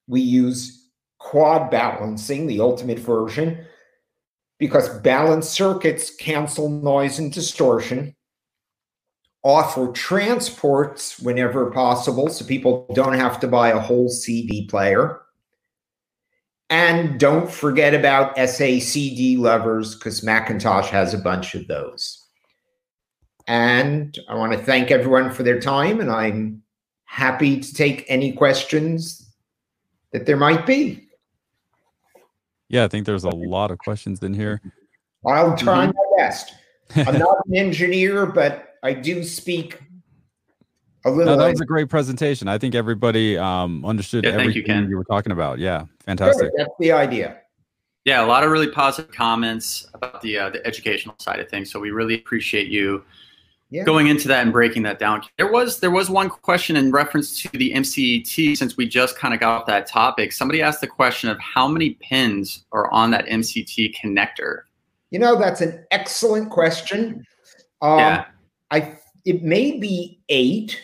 We 0.09 0.21
use 0.21 0.89
quad 1.19 1.71
balancing, 1.71 2.47
the 2.47 2.61
ultimate 2.61 2.99
version, 2.99 3.65
because 4.59 4.89
balanced 5.01 5.53
circuits 5.53 6.15
cancel 6.17 6.69
noise 6.69 7.19
and 7.19 7.33
distortion 7.33 8.17
offer 9.45 9.93
transports 9.93 11.21
whenever 11.21 11.71
possible 11.71 12.29
so 12.29 12.45
people 12.45 12.87
don't 12.93 13.15
have 13.15 13.39
to 13.41 13.47
buy 13.47 13.69
a 13.69 13.79
whole 13.79 14.09
CD 14.09 14.67
player. 14.67 15.21
And 16.71 17.19
don't 17.19 17.51
forget 17.51 17.95
about 17.95 18.37
SACD 18.37 19.39
levers 19.39 19.95
because 19.95 20.21
McIntosh 20.21 20.87
has 20.87 21.15
a 21.15 21.19
bunch 21.19 21.55
of 21.55 21.67
those. 21.67 22.27
And 23.47 24.19
I 24.29 24.35
want 24.35 24.53
to 24.53 24.59
thank 24.59 24.91
everyone 24.91 25.31
for 25.31 25.43
their 25.43 25.61
time, 25.61 26.01
and 26.01 26.11
I'm 26.11 26.63
happy 27.07 27.61
to 27.61 27.75
take 27.75 28.05
any 28.09 28.33
questions 28.33 29.28
that 30.13 30.27
there 30.27 30.37
might 30.37 30.67
be. 30.67 31.09
Yeah, 32.69 32.85
I 32.85 32.89
think 32.89 33.07
there's 33.07 33.25
a 33.25 33.31
lot 33.31 33.71
of 33.71 33.79
questions 33.79 34.23
in 34.23 34.35
here. 34.35 34.61
I'll 35.27 35.57
try 35.57 35.87
my 35.87 35.93
best. 36.17 36.55
I'm 36.97 37.19
not 37.19 37.39
an 37.47 37.57
engineer, 37.57 38.27
but 38.27 38.75
I 38.83 38.93
do 38.93 39.25
speak 39.25 39.81
a 41.05 41.11
little. 41.11 41.37
No, 41.37 41.43
that 41.43 41.51
was 41.51 41.61
a 41.61 41.67
great 41.67 41.89
presentation. 41.89 42.49
I 42.49 42.59
think 42.59 42.75
everybody 42.75 43.37
um, 43.37 43.85
understood 43.85 44.25
Yeah, 44.25 44.33
thank 44.33 44.55
you, 44.55 44.63
everything 44.63 44.83
Ken. 44.83 44.91
you 44.91 44.97
were 44.97 45.05
talking 45.05 45.33
about. 45.33 45.59
Yeah, 45.59 45.81
Good, 45.81 46.05
fantastic. 46.05 46.51
That's 46.57 46.71
the 46.79 46.93
idea. 46.93 47.39
Yeah, 48.05 48.25
a 48.25 48.27
lot 48.27 48.45
of 48.45 48.51
really 48.51 48.71
positive 48.71 49.13
comments 49.13 49.87
about 49.93 50.21
the 50.23 50.39
uh, 50.39 50.51
the 50.51 50.67
educational 50.67 51.15
side 51.19 51.41
of 51.41 51.49
things. 51.49 51.71
So 51.71 51.81
we 51.81 51.91
really 51.91 52.15
appreciate 52.15 52.69
you 52.69 53.05
Yeah. 53.71 53.85
going 53.85 54.07
into 54.07 54.29
that 54.29 54.43
and 54.43 54.53
breaking 54.53 54.83
that 54.85 54.99
down. 54.99 55.23
There 55.37 55.51
was 55.53 55.81
there 55.81 55.91
was 55.91 56.09
one 56.09 56.31
question 56.31 56.75
in 56.77 56.91
reference 56.91 57.43
to 57.43 57.49
the 57.51 57.73
MCT 57.73 58.57
since 58.57 58.77
we 58.79 58.89
just 58.89 59.19
kind 59.19 59.35
of 59.35 59.41
got 59.41 59.67
that 59.67 59.87
topic. 59.87 60.33
Somebody 60.33 60.63
asked 60.63 60.81
the 60.81 60.87
question 60.87 61.29
of 61.29 61.39
how 61.39 61.69
many 61.69 61.91
pins 62.01 62.65
are 62.73 62.91
on 62.91 63.11
that 63.11 63.27
MCT 63.27 63.95
connector. 63.95 64.63
You 65.11 65.19
know, 65.19 65.39
that's 65.39 65.61
an 65.61 65.85
excellent 65.91 66.51
question. 66.51 67.27
Um, 67.83 67.99
Yeah. 67.99 68.25
I 68.71 68.97
it 69.25 69.43
may 69.43 69.79
be 69.79 70.21
eight 70.31 70.81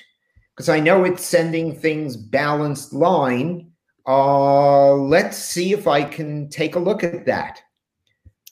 because 0.55 0.69
I 0.69 0.79
know 0.81 1.05
it's 1.05 1.25
sending 1.25 1.75
things 1.75 2.17
balanced 2.17 2.93
line. 2.93 3.71
Uh, 4.07 4.93
let's 4.93 5.39
see 5.39 5.73
if 5.73 5.89
I 5.89 6.05
can 6.05 6.49
take 6.51 6.77
a 6.77 6.79
look 6.79 7.03
at 7.03 7.25
that. 7.27 7.63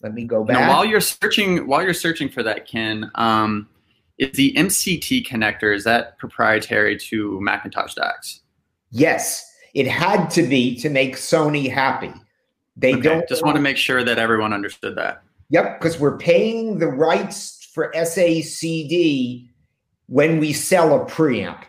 Let 0.03 0.15
me 0.15 0.25
go 0.25 0.43
back. 0.45 0.59
Now, 0.59 0.69
while 0.71 0.85
you're 0.85 1.01
searching, 1.01 1.67
while 1.67 1.83
you're 1.83 1.95
searching 1.95 2.29
for 2.29 2.43
that, 2.43 2.67
Ken, 2.67 3.11
um, 3.15 3.69
is 4.19 4.33
the 4.33 4.53
MCT 4.55 5.27
connector 5.27 5.75
is 5.75 5.85
that 5.85 6.19
proprietary 6.19 6.97
to 6.99 7.41
McIntosh 7.43 7.95
DACs? 7.97 8.41
yes, 8.91 9.49
it 9.75 9.87
had 9.87 10.27
to 10.29 10.43
be 10.43 10.77
to 10.79 10.91
make 10.91 11.17
Sony 11.17 11.71
happy. 11.71 12.13
They 12.77 12.93
Okay, 12.93 13.01
don't 13.03 13.27
just 13.29 13.43
want 13.43 13.57
to 13.57 13.63
make 13.63 13.79
sure 13.79 14.05
that 14.05 14.19
everyone 14.19 14.53
understood 14.53 14.97
that. 14.97 15.23
Yep, 15.49 15.79
because 15.81 15.99
we're 15.99 16.19
paying 16.19 16.79
the 16.79 16.89
rights 16.89 17.69
for 17.73 17.91
SACD 17.95 19.49
when 20.07 20.39
we 20.39 20.53
sell 20.53 20.95
a 21.01 21.07
preamp. 21.07 21.63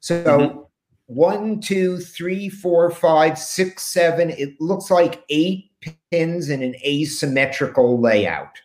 So 0.00 0.22
Mhm. 0.38 0.66
one, 1.06 1.60
two, 1.60 1.98
three, 1.98 2.48
four, 2.50 2.90
five, 2.90 3.38
six, 3.38 3.82
seven. 3.84 4.28
It 4.30 4.60
looks 4.60 4.90
like 4.90 5.22
eight 5.30 5.70
pins 6.10 6.50
in 6.50 6.62
an 6.62 6.74
asymmetrical 6.84 7.98
layout. 8.00 8.58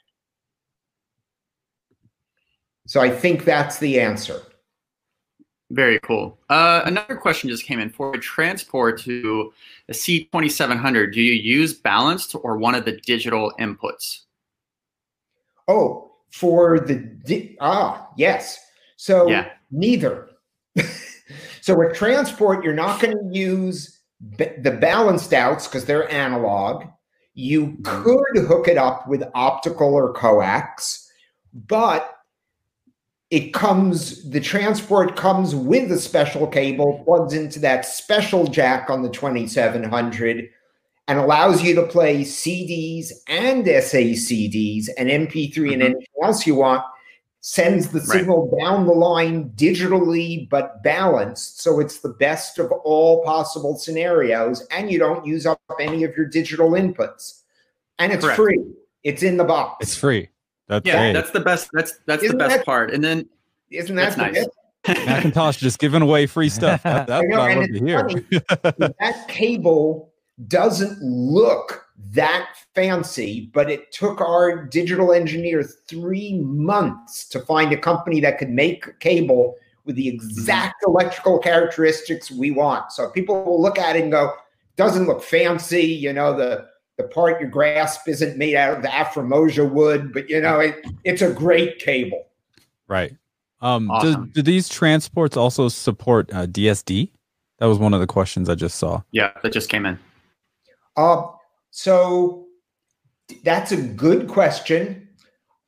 So 2.88 3.00
I 3.02 3.10
think 3.10 3.46
that's 3.46 3.80
the 3.80 4.00
answer. 4.00 4.42
Very 5.70 6.00
cool. 6.02 6.38
Uh, 6.50 6.82
another 6.86 7.16
question 7.16 7.50
just 7.50 7.66
came 7.66 7.80
in 7.80 7.90
for 7.90 8.18
transport 8.18 9.00
to 9.04 9.54
a 9.88 9.94
C2700. 9.94 11.14
Do 11.14 11.22
you 11.22 11.34
use 11.34 11.74
balanced 11.74 12.36
or 12.44 12.58
one 12.58 12.76
of 12.76 12.84
the 12.84 12.98
digital 13.06 13.54
inputs? 13.60 14.22
Oh, 15.68 16.12
for 16.32 16.80
the 16.80 16.96
di- 16.96 17.58
ah 17.62 18.08
yes. 18.18 18.60
So 18.98 19.30
Yeah. 19.30 19.50
neither. 19.72 20.30
so 21.62 21.76
with 21.78 21.96
transport, 21.96 22.64
you're 22.66 22.74
not 22.74 23.00
going 23.02 23.18
to 23.18 23.38
use 23.38 24.02
b- 24.38 24.48
the 24.62 24.72
balanced 24.72 25.32
outs 25.34 25.68
because 25.68 25.86
they're 25.86 26.10
analog. 26.12 26.86
You 27.34 27.78
could 27.84 28.46
hook 28.46 28.68
it 28.68 28.78
up 28.78 29.08
with 29.08 29.24
optical 29.34 29.94
or 29.94 30.12
coax, 30.14 31.10
but 31.54 32.14
it 33.32 33.54
comes 33.54 34.30
the 34.30 34.42
transport 34.42 35.16
comes 35.16 35.56
with 35.56 35.92
a 35.92 35.98
special 35.98 36.46
cable 36.46 37.02
plugs 37.06 37.34
into 37.34 37.60
that 37.60 37.86
special 37.86 38.46
jack 38.46 38.90
on 38.90 39.02
the 39.02 39.10
2700 39.10 40.50
and 41.08 41.18
allows 41.18 41.64
you 41.64 41.74
to 41.74 41.84
play 41.88 42.22
CDs 42.24 43.12
and 43.28 43.66
SACDs 43.66 44.90
and 44.98 45.10
MP3 45.10 45.74
and 45.74 45.82
Mhm. 45.82 45.86
anything 45.86 46.08
else 46.22 46.46
you 46.46 46.56
want. 46.56 46.84
Sends 47.44 47.88
the 47.88 48.00
Right. 48.00 48.08
signal 48.08 48.56
down 48.60 48.86
the 48.86 48.94
line 48.94 49.52
digitally 49.56 50.48
but 50.50 50.84
balanced. 50.84 51.62
So 51.62 51.80
it's 51.80 52.00
the 52.00 52.10
best 52.10 52.60
of 52.60 52.72
all 52.84 53.24
possible 53.24 53.78
scenarios, 53.78 54.62
and 54.70 54.92
you 54.92 55.00
don't 55.00 55.26
use 55.26 55.48
up 55.48 55.60
any 55.80 56.04
of 56.04 56.16
your 56.16 56.28
digital 56.28 56.72
inputs. 56.72 57.40
And 57.98 58.12
it's 58.12 58.24
Correct. 58.24 58.38
free. 58.38 58.62
It's 59.04 59.24
in 59.24 59.38
the 59.38 59.44
box. 59.44 59.78
It's 59.82 59.96
free. 59.96 60.30
That's 60.72 60.88
Yeah, 60.88 60.99
great. 60.99 61.13
that's 61.13 61.32
the 61.32 61.41
best. 61.41 61.69
That's 61.74 61.99
that's 62.05 62.24
Isn't 62.24 62.38
the 62.38 62.43
best 62.45 62.57
that- 62.57 62.65
part. 62.65 62.93
And 62.93 63.03
then 63.03 63.28
Isn't 63.69 63.95
that 63.97 64.15
that's 64.15 64.36
nice. 64.88 65.05
Macintosh 65.05 65.57
just 65.57 65.80
giving 65.80 66.01
away 66.01 66.26
free 66.26 66.47
stuff. 66.47 66.82
That- 66.84 67.07
that's 67.07 67.24
I 67.24 67.28
know, 67.28 67.39
what 67.39 67.49
I 67.49 67.51
and 67.51 67.59
love 67.59 67.69
to 67.69 67.86
hear. 67.86 68.74
funny, 68.80 68.93
that 68.99 69.28
cable 69.28 70.13
doesn't 70.47 71.01
look 71.01 71.86
that 72.13 72.47
fancy, 72.74 73.51
but 73.53 73.69
it 73.69 73.91
took 73.91 74.22
our 74.22 74.63
digital 74.65 75.11
engineer 75.11 75.61
three 75.61 76.39
months 76.39 77.28
to 77.30 77.41
find 77.41 77.74
a 77.74 77.78
company 77.78 78.22
that 78.22 78.38
could 78.38 78.49
make 78.49 78.88
a 78.88 78.93
cable 78.93 79.55
with 79.84 79.97
the 79.97 80.07
mm-hmm. 80.07 80.15
exact 80.15 80.84
electrical 80.88 81.38
characteristics 81.38 82.32
we 82.32 82.49
want. 82.49 82.93
So 82.93 83.09
people 83.09 83.43
will 83.43 83.61
look 83.61 83.78
at 83.78 83.97
it 83.97 84.03
and 84.03 84.11
go, 84.11 84.32
doesn't 84.78 85.05
look 85.05 85.22
fancy, 85.22 85.84
you 85.84 86.13
know, 86.13 86.36
the 86.36 86.70
the 86.98 87.04
part 87.06 87.42
you 87.42 87.48
grasp 87.48 88.08
isn't 88.08 88.38
made 88.38 88.56
out 88.56 88.76
of 88.78 88.82
the 88.84 88.89
Afromosia 88.89 89.70
wood, 89.70 90.14
but 90.14 90.30
you 90.30 90.42
know, 90.42 90.60
it, 90.60 90.76
it's 91.04 91.22
a 91.22 91.32
great 91.34 91.80
cable. 91.80 92.26
Right. 92.88 93.16
Um, 93.62 93.88
do- 93.88 93.94
Awesome. 93.94 94.32
do, 94.34 94.42
these 94.42 94.68
transports 94.70 95.38
also 95.38 95.68
support 95.70 96.30
uh, 96.34 96.48
DSD? 96.48 97.12
That 97.60 97.68
was 97.68 97.78
one 97.78 97.94
of 97.94 98.00
the 98.00 98.08
questions 98.08 98.50
I 98.50 98.56
just 98.56 98.78
saw. 98.78 99.02
yeah, 99.12 99.32
that 99.44 99.54
just 99.54 99.70
came 99.70 99.86
in. 99.86 100.00
Uh, 100.98 101.24
so 101.70 102.48
that's 103.44 103.72
a 103.72 103.78
good 103.78 104.28
question. 104.28 105.08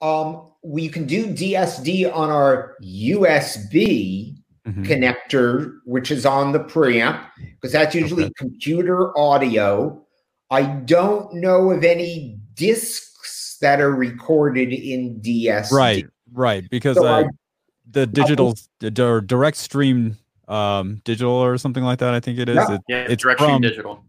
Um, 0.01 0.49
we 0.63 0.89
can 0.89 1.05
do 1.05 1.27
DSD 1.27 2.13
on 2.13 2.29
our 2.29 2.75
USB 2.83 4.35
Mhm. 4.67 4.85
connector, 4.85 5.73
which 5.85 6.09
is 6.09 6.25
on 6.25 6.51
the 6.53 6.59
preamp, 6.59 7.21
because 7.51 7.71
that's 7.73 7.93
usually 7.93 8.23
Okay. 8.25 8.33
computer 8.37 9.15
audio. 9.17 10.02
I 10.53 10.63
don't 10.63 11.33
know 11.33 11.71
of 11.71 11.83
any 11.83 12.37
discs 12.53 13.57
that 13.61 13.81
are 13.81 13.91
recorded 13.91 14.71
in 14.71 15.19
DSD. 15.21 15.71
Right, 15.71 16.05
right. 16.31 16.69
Because 16.69 16.97
So 16.97 17.07
uh, 17.07 17.21
I- 17.23 17.29
the 17.89 18.05
digital, 18.07 18.55
the 18.79 18.91
dir- 18.91 19.21
direct 19.21 19.57
stream 19.57 20.17
um, 20.47 21.01
digital 21.05 21.31
or 21.33 21.57
something 21.57 21.83
like 21.83 21.99
that, 21.99 22.13
I 22.13 22.19
think 22.19 22.37
it 22.39 22.49
is. 22.49 22.55
Yeah. 22.55 22.73
It, 22.75 22.81
Yeah, 22.87 23.05
It's 23.09 23.23
direct 23.23 23.39
stream 23.39 23.55
from- 23.55 23.61
digital. 23.61 24.03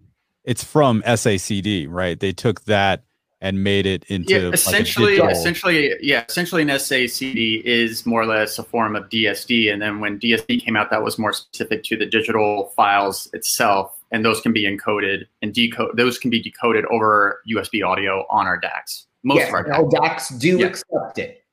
it's 0.44 0.62
from 0.64 1.02
SACD, 1.06 1.86
right? 1.88 2.18
They 2.20 2.32
took 2.32 2.64
that 2.64 3.02
and 3.40 3.62
made 3.62 3.84
it 3.86 4.04
into 4.08 4.32
yeah, 4.32 4.38
like, 4.38 4.50
a 4.50 4.54
essentially, 4.54 5.12
digital- 5.12 5.28
essentially, 5.30 5.90
yeah, 6.00 6.24
essentially, 6.28 6.62
an 6.62 6.68
SACD 6.70 7.62
is 7.64 8.06
more 8.06 8.22
or 8.22 8.26
less 8.26 8.58
a 8.58 8.64
form 8.64 8.96
of 8.96 9.08
DSD, 9.10 9.70
and 9.72 9.82
then 9.82 10.00
when 10.00 10.18
DSD 10.18 10.64
came 10.64 10.76
out, 10.76 10.90
that 10.90 11.02
was 11.02 11.18
more 11.18 11.32
specific 11.32 11.82
to 11.84 11.96
the 11.96 12.06
digital 12.06 12.72
files 12.74 13.28
itself, 13.34 13.92
and 14.14 14.24
those 14.24 14.40
can 14.40 14.52
be 14.52 14.62
encoded 14.62 15.24
and 15.42 15.52
decode. 15.52 15.96
Those 15.96 16.18
can 16.18 16.30
be 16.30 16.40
decoded 16.40 16.84
over 16.86 17.42
USB 17.50 17.84
audio 17.84 18.24
on 18.30 18.46
our 18.46 18.60
DACs. 18.60 19.06
Most 19.24 19.38
yes, 19.40 19.48
of 19.48 19.54
our 19.54 19.66
now 19.66 19.82
DACs. 19.82 20.30
DACs 20.30 20.40
do 20.40 20.58
Yeah. 20.58 20.66
accept 20.66 21.18
it. 21.18 21.44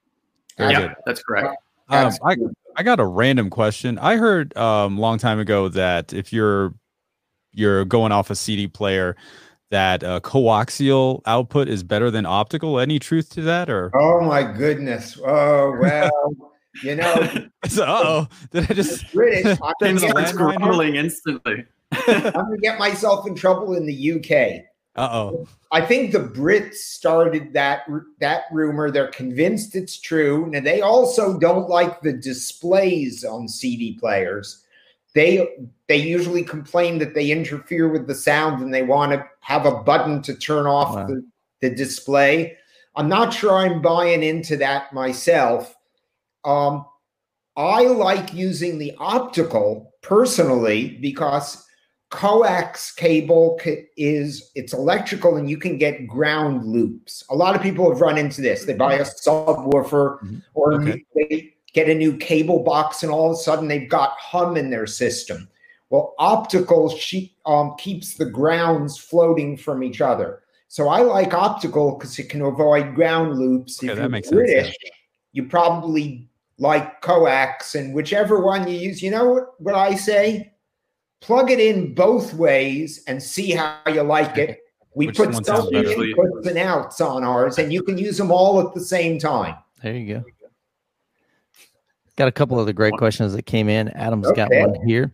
Very 0.60 0.74
Yeah, 0.74 0.80
good. 0.82 0.96
that's 1.08 1.24
correct. 1.24 1.58
Um, 1.90 2.14
I, 2.24 2.36
I 2.78 2.84
got 2.84 3.00
a 3.00 3.06
random 3.06 3.50
question. 3.50 3.98
I 3.98 4.16
heard 4.18 4.56
um 4.56 5.00
long 5.00 5.18
time 5.18 5.40
ago 5.40 5.70
that 5.70 6.14
if 6.14 6.32
you're 6.32 6.76
you're 7.52 7.84
going 7.84 8.12
off 8.12 8.30
a 8.30 8.36
CD 8.36 8.68
player, 8.68 9.16
that 9.72 10.04
uh, 10.04 10.20
coaxial 10.20 11.22
output 11.26 11.68
is 11.68 11.82
better 11.84 12.12
than 12.12 12.28
optical. 12.28 12.80
Any 12.80 13.00
truth 13.00 13.32
to 13.32 13.42
that, 13.42 13.72
or 13.72 13.90
Oh 13.96 14.22
my 14.22 14.44
goodness. 14.44 15.20
Oh 15.26 15.76
well, 15.82 16.12
you 16.84 16.96
know, 16.96 17.48
oh, 17.80 18.28
did 18.52 18.70
I 18.70 18.74
just? 18.76 19.12
British. 19.12 19.58
I'm 19.64 19.74
Things 19.82 20.02
gonna, 20.02 20.14
Things 20.14 20.32
a 20.32 20.34
get, 20.34 20.42
are 20.42 20.54
landmine 20.54 20.96
instantly. 20.96 21.66
I'm 21.92 22.32
gonna 22.34 22.58
get 22.58 22.80
myself 22.80 23.28
in 23.28 23.36
trouble 23.36 23.76
in 23.76 23.86
the 23.86 24.12
UK. 24.14 24.64
Uh 24.96 25.10
oh. 25.12 25.48
I 25.72 25.82
think 25.82 26.12
the 26.12 26.20
Brits 26.20 26.76
started 26.76 27.54
that 27.54 27.84
that 28.20 28.44
rumor. 28.52 28.92
They're 28.92 29.08
convinced 29.08 29.76
it's 29.76 30.00
true. 30.00 30.48
Now 30.50 30.60
they 30.62 30.82
also 30.82 31.38
don't 31.40 31.70
like 31.70 32.02
the 32.02 32.14
displays 32.14 33.24
on 33.24 33.48
CD 33.48 33.98
players. 34.00 34.66
They 35.14 35.48
they 35.88 35.98
usually 35.98 36.44
complain 36.44 36.98
that 37.00 37.14
they 37.14 37.32
interfere 37.32 37.88
with 37.90 38.08
the 38.08 38.16
sound 38.16 38.62
and 38.62 38.74
they 38.74 38.84
want 38.84 39.12
to 39.14 39.26
have 39.42 39.66
a 39.66 39.76
button 39.84 40.22
to 40.24 40.36
turn 40.36 40.66
off 40.66 40.96
Wow. 40.96 41.08
the, 41.08 41.26
the 41.62 41.70
display. 41.70 42.58
I'm 42.96 43.08
not 43.08 43.34
sure 43.34 43.54
I'm 43.58 43.82
buying 43.82 44.24
into 44.24 44.58
that 44.58 44.92
myself. 44.94 45.74
Um, 46.44 46.86
I 47.56 47.84
like 47.84 48.34
using 48.34 48.78
the 48.78 48.94
optical 48.98 49.94
personally 50.02 50.98
because 51.02 51.66
coax 52.12 52.92
cable 52.92 53.60
is 53.98 54.52
it's 54.54 54.74
electrical 54.74 55.38
and 55.38 55.50
you 55.50 55.58
can 55.58 55.78
get 55.78 56.06
ground 56.08 56.66
loops. 56.66 57.24
A 57.30 57.36
lot 57.36 57.56
of 57.56 57.62
people 57.62 57.90
have 57.90 58.02
run 58.02 58.18
into 58.18 58.42
this. 58.42 58.66
They 58.66 58.74
buy 58.74 58.96
a 58.96 59.04
subwoofer 59.04 60.20
Mhm. 60.22 60.44
or 60.54 60.74
Okay. 60.74 61.06
they 61.16 61.54
get 61.74 61.90
a 61.90 61.96
new 61.96 62.18
cable 62.18 62.60
box 62.64 63.02
and 63.02 63.12
all 63.12 63.32
of 63.32 63.34
a 63.34 63.40
sudden 63.40 63.68
they've 63.70 63.90
got 63.90 64.12
hum 64.20 64.58
in 64.58 64.70
their 64.70 64.86
system. 64.86 65.50
Well, 65.90 66.14
optical 66.20 66.90
she, 66.90 67.34
um, 67.46 67.76
keeps 67.78 68.16
the 68.16 68.26
grounds 68.26 68.98
floating 68.98 69.56
from 69.56 69.82
each 69.82 70.02
other. 70.02 70.42
So 70.68 70.90
I 70.90 71.02
like 71.02 71.34
optical 71.34 71.94
because 71.98 72.20
it 72.20 72.30
can 72.30 72.42
avoid 72.42 72.94
ground 72.94 73.38
loops. 73.38 73.82
Okay, 73.82 73.92
if 73.94 73.98
that 73.98 74.12
makes 74.12 74.30
sense, 74.30 74.50
yeah. 74.50 74.70
You 75.32 75.46
probably 75.46 76.28
like 76.60 77.02
coax 77.02 77.76
and 77.76 77.94
whichever 77.94 78.42
one 78.42 78.68
you 78.68 78.78
use. 78.78 79.02
You 79.02 79.12
know 79.12 79.30
what, 79.30 79.62
what 79.62 79.76
I 79.76 79.96
say? 79.96 80.51
Plug 81.22 81.52
it 81.52 81.60
in 81.60 81.94
both 81.94 82.34
ways 82.34 83.04
and 83.08 83.22
see 83.22 83.52
how 83.52 83.78
you 83.88 84.02
like 84.02 84.38
it. 84.38 84.60
We 84.94 85.08
Which 85.08 85.16
put 85.16 85.32
one 85.32 85.42
so 85.46 85.56
sounds 85.56 85.72
many 85.72 85.88
better? 85.88 86.02
inputs 86.02 86.48
and 86.48 86.58
outs 86.58 87.00
on 87.00 87.24
ours, 87.24 87.58
and 87.58 87.72
you 87.72 87.82
can 87.82 87.98
use 87.98 88.18
them 88.18 88.30
all 88.30 88.60
at 88.60 88.74
the 88.74 88.82
same 88.82 89.18
time. 89.18 89.56
There 89.82 89.96
you 89.96 90.16
go. 90.16 90.24
Got 92.18 92.28
a 92.28 92.32
couple 92.34 92.60
of 92.60 92.66
the 92.66 92.74
great 92.74 92.96
questions 92.96 93.32
that 93.32 93.44
came 93.44 93.70
in. 93.70 93.88
Adam's 93.90 94.30
got 94.34 94.50
one 94.52 94.76
here 94.86 95.14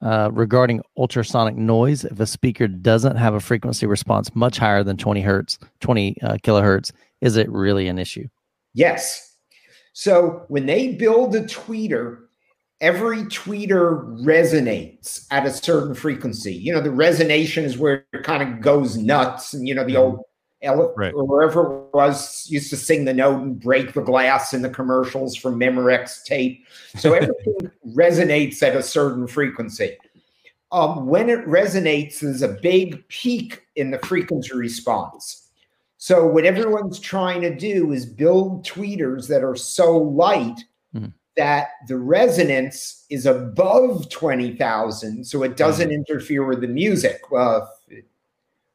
uh, 0.00 0.28
regarding 0.32 0.82
ultrasonic 0.96 1.54
noise. 1.54 2.04
If 2.04 2.18
a 2.18 2.26
speaker 2.26 2.66
doesn't 2.66 3.14
have 3.14 3.34
a 3.34 3.40
frequency 3.40 3.86
response 3.86 4.34
much 4.34 4.58
higher 4.58 4.82
than 4.82 4.96
20 4.96 5.20
hertz, 5.20 5.56
20 5.78 6.20
uh, 6.22 6.32
kilohertz, 6.42 6.90
is 7.20 7.36
it 7.36 7.48
really 7.48 7.86
an 7.86 8.00
issue? 8.00 8.26
Yes. 8.74 9.36
So 9.92 10.44
when 10.48 10.66
they 10.66 10.94
build 10.94 11.36
a 11.36 11.42
tweeter, 11.42 12.22
every 12.82 13.18
tweeter 13.24 14.04
resonates 14.22 15.26
at 15.30 15.46
a 15.46 15.50
certain 15.50 15.94
frequency. 15.94 16.52
You 16.52 16.74
know, 16.74 16.80
the 16.82 16.90
resonation 16.90 17.62
is 17.62 17.78
where 17.78 18.04
it 18.12 18.24
kind 18.24 18.42
of 18.42 18.60
goes 18.60 18.96
nuts. 18.98 19.54
And, 19.54 19.66
you 19.66 19.74
know, 19.74 19.84
the 19.84 19.96
old 19.96 20.20
ele- 20.62 20.92
Right. 20.96 21.14
or 21.14 21.24
wherever 21.24 21.62
it 21.62 21.94
was 21.94 22.46
used 22.50 22.70
to 22.70 22.76
sing 22.76 23.04
the 23.04 23.14
note 23.14 23.40
and 23.40 23.58
break 23.58 23.94
the 23.94 24.02
glass 24.02 24.52
in 24.52 24.62
the 24.62 24.68
commercials 24.68 25.36
from 25.36 25.58
Memorex 25.58 26.24
tape. 26.24 26.66
So 26.98 27.12
everything 27.14 27.70
resonates 27.94 28.62
at 28.62 28.76
a 28.76 28.82
certain 28.82 29.26
frequency. 29.28 29.96
Um, 30.72 31.06
when 31.06 31.28
it 31.28 31.46
resonates, 31.46 32.18
there's 32.20 32.42
a 32.42 32.48
big 32.62 33.06
peak 33.08 33.62
in 33.76 33.90
the 33.92 33.98
frequency 34.00 34.54
response. 34.56 35.50
So 35.98 36.26
what 36.26 36.44
everyone's 36.44 36.98
trying 36.98 37.42
to 37.42 37.54
do 37.54 37.92
is 37.92 38.06
build 38.06 38.66
tweeters 38.66 39.28
that 39.28 39.44
are 39.44 39.54
so 39.54 39.96
light 39.96 40.58
Mhm. 40.96 41.12
That 41.36 41.68
the 41.88 41.96
resonance 41.96 43.04
is 43.10 43.26
above 43.26 44.08
20,000 44.10 45.24
so 45.24 45.42
it 45.42 45.56
doesn't 45.56 45.90
interfere 45.90 46.44
with 46.44 46.60
the 46.60 46.68
music. 46.68 47.30
Well, 47.30 47.70
if 47.88 47.98
it 47.98 48.04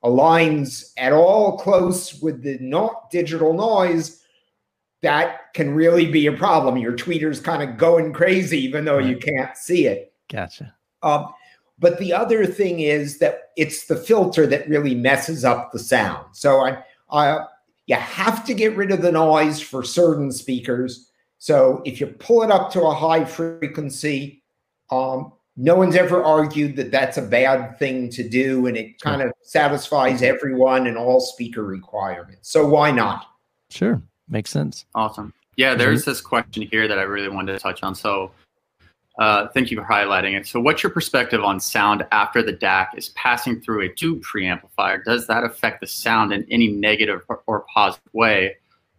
aligns 0.04 0.92
at 0.98 1.14
all 1.14 1.58
close 1.58 2.20
with 2.22 2.42
the 2.42 2.58
not 2.60 3.10
digital 3.12 3.54
noise, 3.54 4.24
that 5.02 5.54
can 5.54 5.76
really 5.76 6.08
be 6.08 6.26
a 6.26 6.34
problem. 6.34 6.78
Your 6.78 6.94
tweeter's 6.94 7.40
kind 7.40 7.62
of 7.68 7.78
going 7.78 8.14
crazy 8.14 8.60
even 8.60 8.86
though 8.86 8.98
you 8.98 9.18
can't 9.18 9.56
see 9.56 9.86
it. 9.86 10.14
Gotcha. 10.30 10.74
Um, 11.04 11.34
but 11.80 12.00
the 12.00 12.14
other 12.14 12.46
thing 12.46 12.80
is 12.80 13.20
that 13.20 13.52
it's 13.56 13.86
the 13.86 13.96
filter 13.96 14.48
that 14.48 14.68
really 14.68 14.96
messes 14.96 15.46
up 15.46 15.72
the 15.72 15.80
sound. 15.80 16.26
So 16.32 16.66
I, 16.66 16.84
I, 17.12 17.46
you 17.86 17.96
have 17.96 18.44
to 18.46 18.54
get 18.54 18.76
rid 18.76 18.92
of 18.92 19.02
the 19.02 19.12
noise 19.12 19.62
for 19.62 19.84
certain 19.84 20.32
speakers. 20.32 21.07
So 21.48 21.82
if 21.86 22.02
you 22.02 22.08
pull 22.08 22.44
it 22.44 22.52
up 22.52 22.74
to 22.74 22.82
a 22.82 22.94
high 22.94 23.24
frequency, 23.24 24.44
um, 24.92 25.32
no 25.56 25.76
one's 25.76 25.96
ever 25.96 26.22
argued 26.22 26.76
that 26.76 26.92
that's 26.92 27.18
a 27.18 27.22
bad 27.22 27.80
thing 27.80 28.10
to 28.10 28.28
do, 28.28 28.68
and 28.68 28.76
it 28.76 29.00
kind 29.00 29.22
of 29.22 29.32
satisfies 29.44 30.22
everyone 30.22 30.88
and 30.88 30.98
all 30.98 31.22
speaker 31.22 31.64
requirements. 31.64 32.52
So 32.52 32.68
why 32.68 32.92
not? 32.92 33.28
Sure. 33.70 34.02
Makes 34.28 34.50
sense. 34.50 34.84
Awesome. 34.94 35.34
Yeah, 35.56 35.74
there's 35.74 36.04
this 36.04 36.20
question 36.20 36.68
here 36.70 36.86
that 36.86 37.00
I 37.00 37.04
really 37.04 37.30
wanted 37.30 37.54
to 37.54 37.60
touch 37.60 37.82
on. 37.82 37.96
So, 37.96 38.32
uh, 39.18 39.48
thank 39.54 39.72
you 39.72 39.78
for 39.78 39.86
highlighting 39.86 40.38
it. 40.38 40.48
So, 40.48 40.60
what's 40.60 40.84
your 40.84 40.90
perspective 40.90 41.46
on 41.46 41.62
sound 41.62 42.06
after 42.12 42.44
the 42.44 42.52
DAC 42.52 42.88
is 42.98 43.10
passing 43.16 43.62
through 43.62 43.84
a 43.84 43.90
tube 43.94 44.22
preamplifier? 44.22 45.02
Does 45.06 45.28
that 45.28 45.46
affect 45.46 45.80
the 45.80 45.88
sound 45.88 46.34
in 46.34 46.46
any 46.52 46.68
negative 46.68 47.22
or, 47.30 47.42
or 47.48 47.66
positive 47.74 48.14
way? 48.14 48.58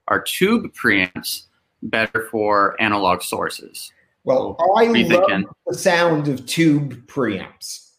Are 0.09 0.23
tube 0.23 0.73
preamps 0.73 1.48
better 1.83 2.29
for 2.31 2.81
analog 2.81 3.23
sources? 3.23 3.93
Well, 4.25 4.57
I 4.77 4.85
love 4.87 5.45
the 5.67 5.75
sound 5.75 6.29
of 6.29 6.45
tube 6.47 7.07
preamps. 7.07 7.91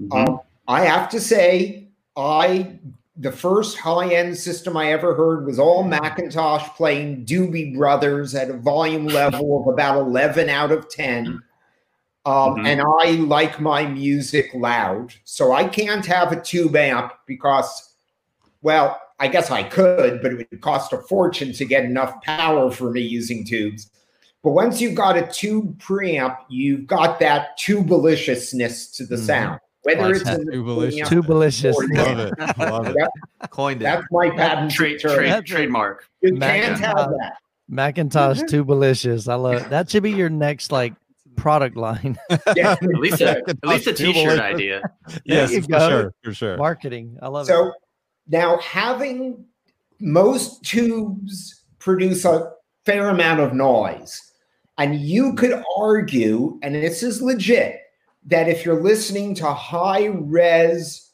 Mhm. 0.00 0.28
Um, 0.28 0.40
I 0.66 0.84
have 0.84 1.08
to 1.10 1.20
say, 1.20 1.88
I 2.16 2.78
the 3.16 3.30
first 3.30 3.76
high 3.76 4.14
end 4.14 4.36
system 4.36 4.76
I 4.76 4.92
ever 4.92 5.14
heard 5.14 5.44
was 5.44 5.58
all 5.58 5.84
McIntosh 5.84 6.74
playing 6.74 7.26
Doobie 7.26 7.76
Brothers 7.76 8.34
at 8.34 8.48
a 8.48 8.56
volume 8.56 9.06
level 9.06 9.60
of 9.60 9.72
about 9.72 9.98
11 9.98 10.48
out 10.48 10.72
of 10.72 10.88
10. 10.88 11.42
Um, 12.24 12.56
Mhm. 12.56 12.66
And 12.66 12.80
I 12.80 13.10
like 13.26 13.60
my 13.60 13.84
music 13.84 14.50
loud. 14.54 15.12
So 15.24 15.52
I 15.52 15.64
can't 15.64 16.06
have 16.06 16.32
a 16.32 16.40
tube 16.40 16.76
amp 16.76 17.12
because, 17.26 17.94
well, 18.62 18.98
I 19.20 19.28
guess 19.28 19.50
I 19.50 19.62
could, 19.62 20.22
but 20.22 20.32
it 20.32 20.48
would 20.50 20.60
cost 20.62 20.92
a 20.92 20.98
fortune 20.98 21.52
to 21.52 21.64
get 21.64 21.84
enough 21.84 22.20
power 22.22 22.70
for 22.70 22.90
me 22.90 23.02
using 23.02 23.44
tubes. 23.44 23.90
But 24.42 24.52
once 24.52 24.80
you've 24.80 24.94
got 24.94 25.18
a 25.18 25.26
tube 25.26 25.78
preamp, 25.78 26.36
you've 26.48 26.86
got 26.86 27.20
that 27.20 27.58
tubeliciousness 27.58 28.90
to 28.92 29.04
the 29.06 29.16
Mhm. 29.16 29.26
sound. 29.26 29.60
Whether 29.82 30.02
Like 30.02 30.14
it's 30.16 30.24
that. 30.24 30.40
in 30.40 30.46
the 30.46 30.52
Tubelicious. 30.52 31.00
preamp 31.02 31.24
Tubelicious. 31.24 31.96
Love 31.96 32.18
it. 32.18 32.58
Love 32.58 32.88
it. 32.96 33.50
Coined 33.50 33.80
it. 33.80 33.84
That's 33.84 34.04
my 34.10 34.30
patent 34.30 34.70
Trade, 34.72 35.00
term. 35.00 35.14
trade, 35.14 35.30
That's 35.30 35.40
it. 35.50 35.54
trademark. 35.54 36.04
You 36.22 36.34
Mac- 36.34 36.62
can't 36.64 36.78
have 36.80 37.10
that. 37.18 37.34
McIntosh 37.70 38.42
Tubelicious. 38.48 39.28
I 39.30 39.34
love 39.36 39.54
it. 39.54 39.70
That 39.70 39.90
should 39.90 40.02
be 40.02 40.10
your 40.10 40.28
next 40.30 40.72
like 40.72 40.94
product 41.36 41.76
line. 41.76 42.18
Yeah. 42.56 42.72
At 42.72 42.82
least 42.82 43.20
a, 43.22 43.38
at 43.48 43.56
least 43.64 43.86
a 43.86 43.92
Tubelicious. 43.92 43.96
t-shirt 44.12 44.40
idea. 44.40 44.82
Yes, 45.24 45.52
you 45.52 45.62
for 45.62 45.78
sure. 45.78 46.14
For 46.24 46.34
sure. 46.34 46.56
Marketing. 46.58 47.16
I 47.22 47.28
love 47.28 47.44
it. 47.46 47.52
So 47.52 47.72
now 48.30 48.58
having 48.58 49.44
most 50.00 50.64
tubes 50.64 51.62
produce 51.78 52.24
a 52.24 52.52
fair 52.86 53.08
amount 53.10 53.40
of 53.40 53.52
noise. 53.52 54.32
And 54.78 54.98
you 55.00 55.34
could 55.34 55.62
argue, 55.76 56.58
and 56.62 56.74
this 56.74 57.02
is 57.02 57.20
legit, 57.20 57.80
that 58.26 58.48
if 58.48 58.64
you're 58.64 58.82
listening 58.82 59.34
to 59.36 59.52
high 59.52 60.06
res 60.06 61.10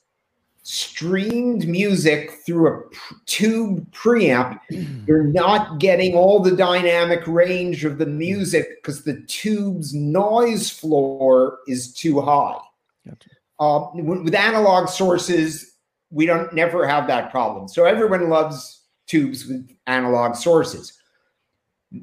streamed 0.63 1.67
music 1.69 2.33
through 2.45 2.69
a 2.69 2.83
tube 3.27 3.89
preamp, 3.93 4.59
you're 5.07 5.25
not 5.25 5.79
getting 5.79 6.15
all 6.15 6.41
the 6.41 6.57
dynamic 6.57 7.25
range 7.27 7.85
of 7.85 7.99
the 7.99 8.07
music 8.07 8.67
because 8.83 9.05
the 9.05 9.21
tube's 9.23 9.95
noise 9.95 10.71
floor 10.71 11.59
is 11.69 11.93
too 11.93 12.21
high. 12.21 12.59
Gotcha. 13.07 13.31
Uh, 13.59 13.87
with 13.95 14.35
analog 14.35 14.89
sources, 14.89 15.76
we 16.17 16.25
don't 16.25 16.51
never 16.55 16.87
have 16.87 17.07
that 17.07 17.31
problem. 17.31 17.69
So 17.69 17.85
everyone 17.85 18.31
loves 18.31 18.85
tubes 19.07 19.47
with 19.47 19.71
analog 19.87 20.35
sources. 20.35 20.99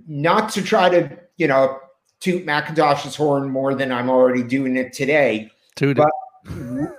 Not 0.07 0.51
to 0.53 0.61
try 0.61 0.87
to, 0.89 1.17
you 1.37 1.47
know, 1.47 1.79
toot 2.19 2.45
McIntosh's 2.45 3.15
horn 3.15 3.49
more 3.49 3.73
than 3.73 3.91
I'm 3.91 4.11
already 4.11 4.43
doing 4.43 4.77
it 4.77 4.93
today. 4.93 5.49
Two 5.75 5.95
But- 5.95 6.11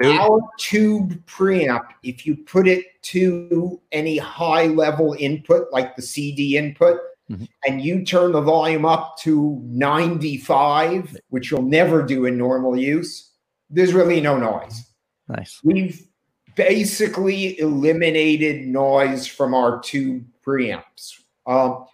Our 0.02 0.40
tube 0.58 1.24
preamp, 1.26 1.84
if 2.02 2.26
you 2.26 2.34
put 2.36 2.66
it 2.66 2.86
to 3.02 3.80
any 3.92 4.16
high 4.16 4.66
level 4.66 5.14
input 5.18 5.70
like 5.70 5.94
the 5.94 6.02
CD 6.02 6.56
input, 6.56 6.98
Mhm. 7.30 7.46
and 7.66 7.80
you 7.80 8.04
turn 8.04 8.32
the 8.32 8.40
volume 8.40 8.84
up 8.84 9.18
to 9.18 9.60
95, 9.64 11.16
which 11.28 11.50
you'll 11.50 11.62
never 11.62 12.02
do 12.02 12.24
in 12.24 12.36
normal 12.36 12.76
use, 12.76 13.30
there's 13.70 13.94
really 13.94 14.20
no 14.20 14.36
noise. 14.36 14.82
nice. 15.28 15.60
We've 15.62 16.06
basically 16.54 17.58
eliminated 17.58 18.66
noise 18.66 19.26
from 19.26 19.54
our 19.54 19.80
tube 19.80 20.24
preamps. 20.46 21.20
Um, 21.46 21.86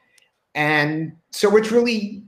and 0.54 1.16
so 1.30 1.56
it's 1.56 1.70
really, 1.70 2.22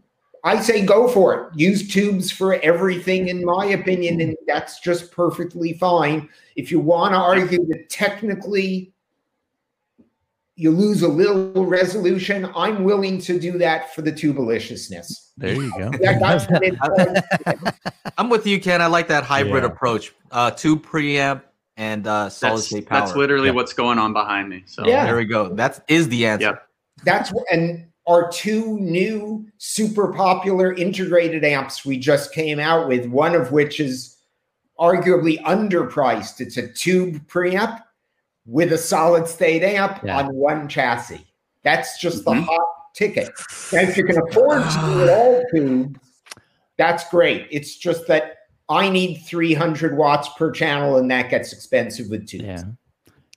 I 0.44 0.60
say 0.60 0.84
go 0.84 1.08
for 1.08 1.34
it. 1.34 1.58
Use 1.58 1.88
tubes 1.88 2.30
for 2.30 2.54
everything, 2.60 3.28
in 3.28 3.44
my 3.44 3.66
opinion, 3.66 4.20
and 4.20 4.36
that's 4.46 4.80
just 4.80 5.12
perfectly 5.12 5.74
fine. 5.74 6.28
If 6.56 6.70
you 6.70 6.80
want 6.80 7.14
to 7.14 7.18
argue 7.18 7.64
that 7.66 7.88
technically 7.90 8.92
you 10.56 10.70
lose 10.70 11.02
a 11.02 11.08
little 11.08 11.64
resolution, 11.66 12.50
I'm 12.54 12.84
willing 12.84 13.20
to 13.22 13.40
do 13.40 13.56
that 13.58 13.94
for 13.94 14.02
the 14.02 14.12
tubeliciousness. 14.12 15.32
There 15.36 15.54
you 15.54 15.72
go. 15.78 15.90
That- 15.90 16.20
that's 16.20 16.44
what 17.54 17.74
I'm 18.18 18.28
with 18.28 18.46
you, 18.46 18.60
Ken. 18.60 18.82
I 18.82 18.86
like 18.86 19.08
that 19.08 19.24
hybrid 19.24 19.64
Yeah. 19.64 19.70
approach. 19.70 20.12
Uh, 20.30 20.50
two 20.50 20.76
preamp 20.76 21.42
and 21.76 22.06
uh, 22.06 22.28
solid 22.28 22.58
That's, 22.58 22.66
state 22.66 22.86
power. 22.86 23.00
that's 23.00 23.16
literally 23.16 23.48
Yeah. 23.48 23.54
what's 23.54 23.72
going 23.72 23.98
on 23.98 24.12
behind 24.12 24.48
me. 24.48 24.62
So 24.66 24.86
Yeah. 24.86 25.06
There 25.06 25.16
we 25.16 25.24
go. 25.24 25.48
That 25.54 25.82
is 25.88 26.08
the 26.08 26.26
answer. 26.26 26.46
Yep. 26.46 26.68
That's 27.04 27.30
wh- 27.30 27.52
and 27.52 27.86
our 28.08 28.30
two 28.30 28.78
new 28.80 29.46
super 29.58 30.12
popular 30.12 30.72
integrated 30.74 31.44
amps 31.44 31.84
we 31.84 31.96
just 31.98 32.32
came 32.34 32.58
out 32.58 32.88
with, 32.88 33.06
one 33.06 33.34
of 33.34 33.52
which 33.52 33.80
is 33.80 34.16
arguably 34.78 35.40
underpriced. 35.44 36.40
It's 36.40 36.56
a 36.56 36.66
tube 36.68 37.26
preamp 37.28 37.80
with 38.44 38.72
a 38.72 38.78
solid 38.78 39.26
state 39.28 39.62
amp 39.62 40.00
Yeah. 40.02 40.18
on 40.18 40.34
one 40.34 40.68
chassis. 40.68 41.26
That's 41.62 41.98
just 42.00 42.24
the 42.24 42.32
Mhm. 42.32 42.44
hot 42.44 42.66
ticket. 42.94 43.30
Now, 43.72 43.80
if 43.80 43.96
you 43.96 44.04
can 44.04 44.18
afford 44.18 44.62
to 44.62 44.78
do 44.84 45.04
it 45.04 45.08
all 45.10 45.42
tubes, 45.54 46.00
that's 46.76 47.08
great. 47.08 47.46
It's 47.50 47.76
just 47.76 48.06
that 48.08 48.38
I 48.68 48.88
need 48.88 49.18
300 49.26 49.96
watts 49.96 50.28
per 50.36 50.50
channel, 50.50 50.96
and 50.96 51.10
that 51.10 51.30
gets 51.30 51.52
expensive 51.52 52.08
with 52.08 52.26
tubes. 52.28 52.44
Yeah. 52.44 52.62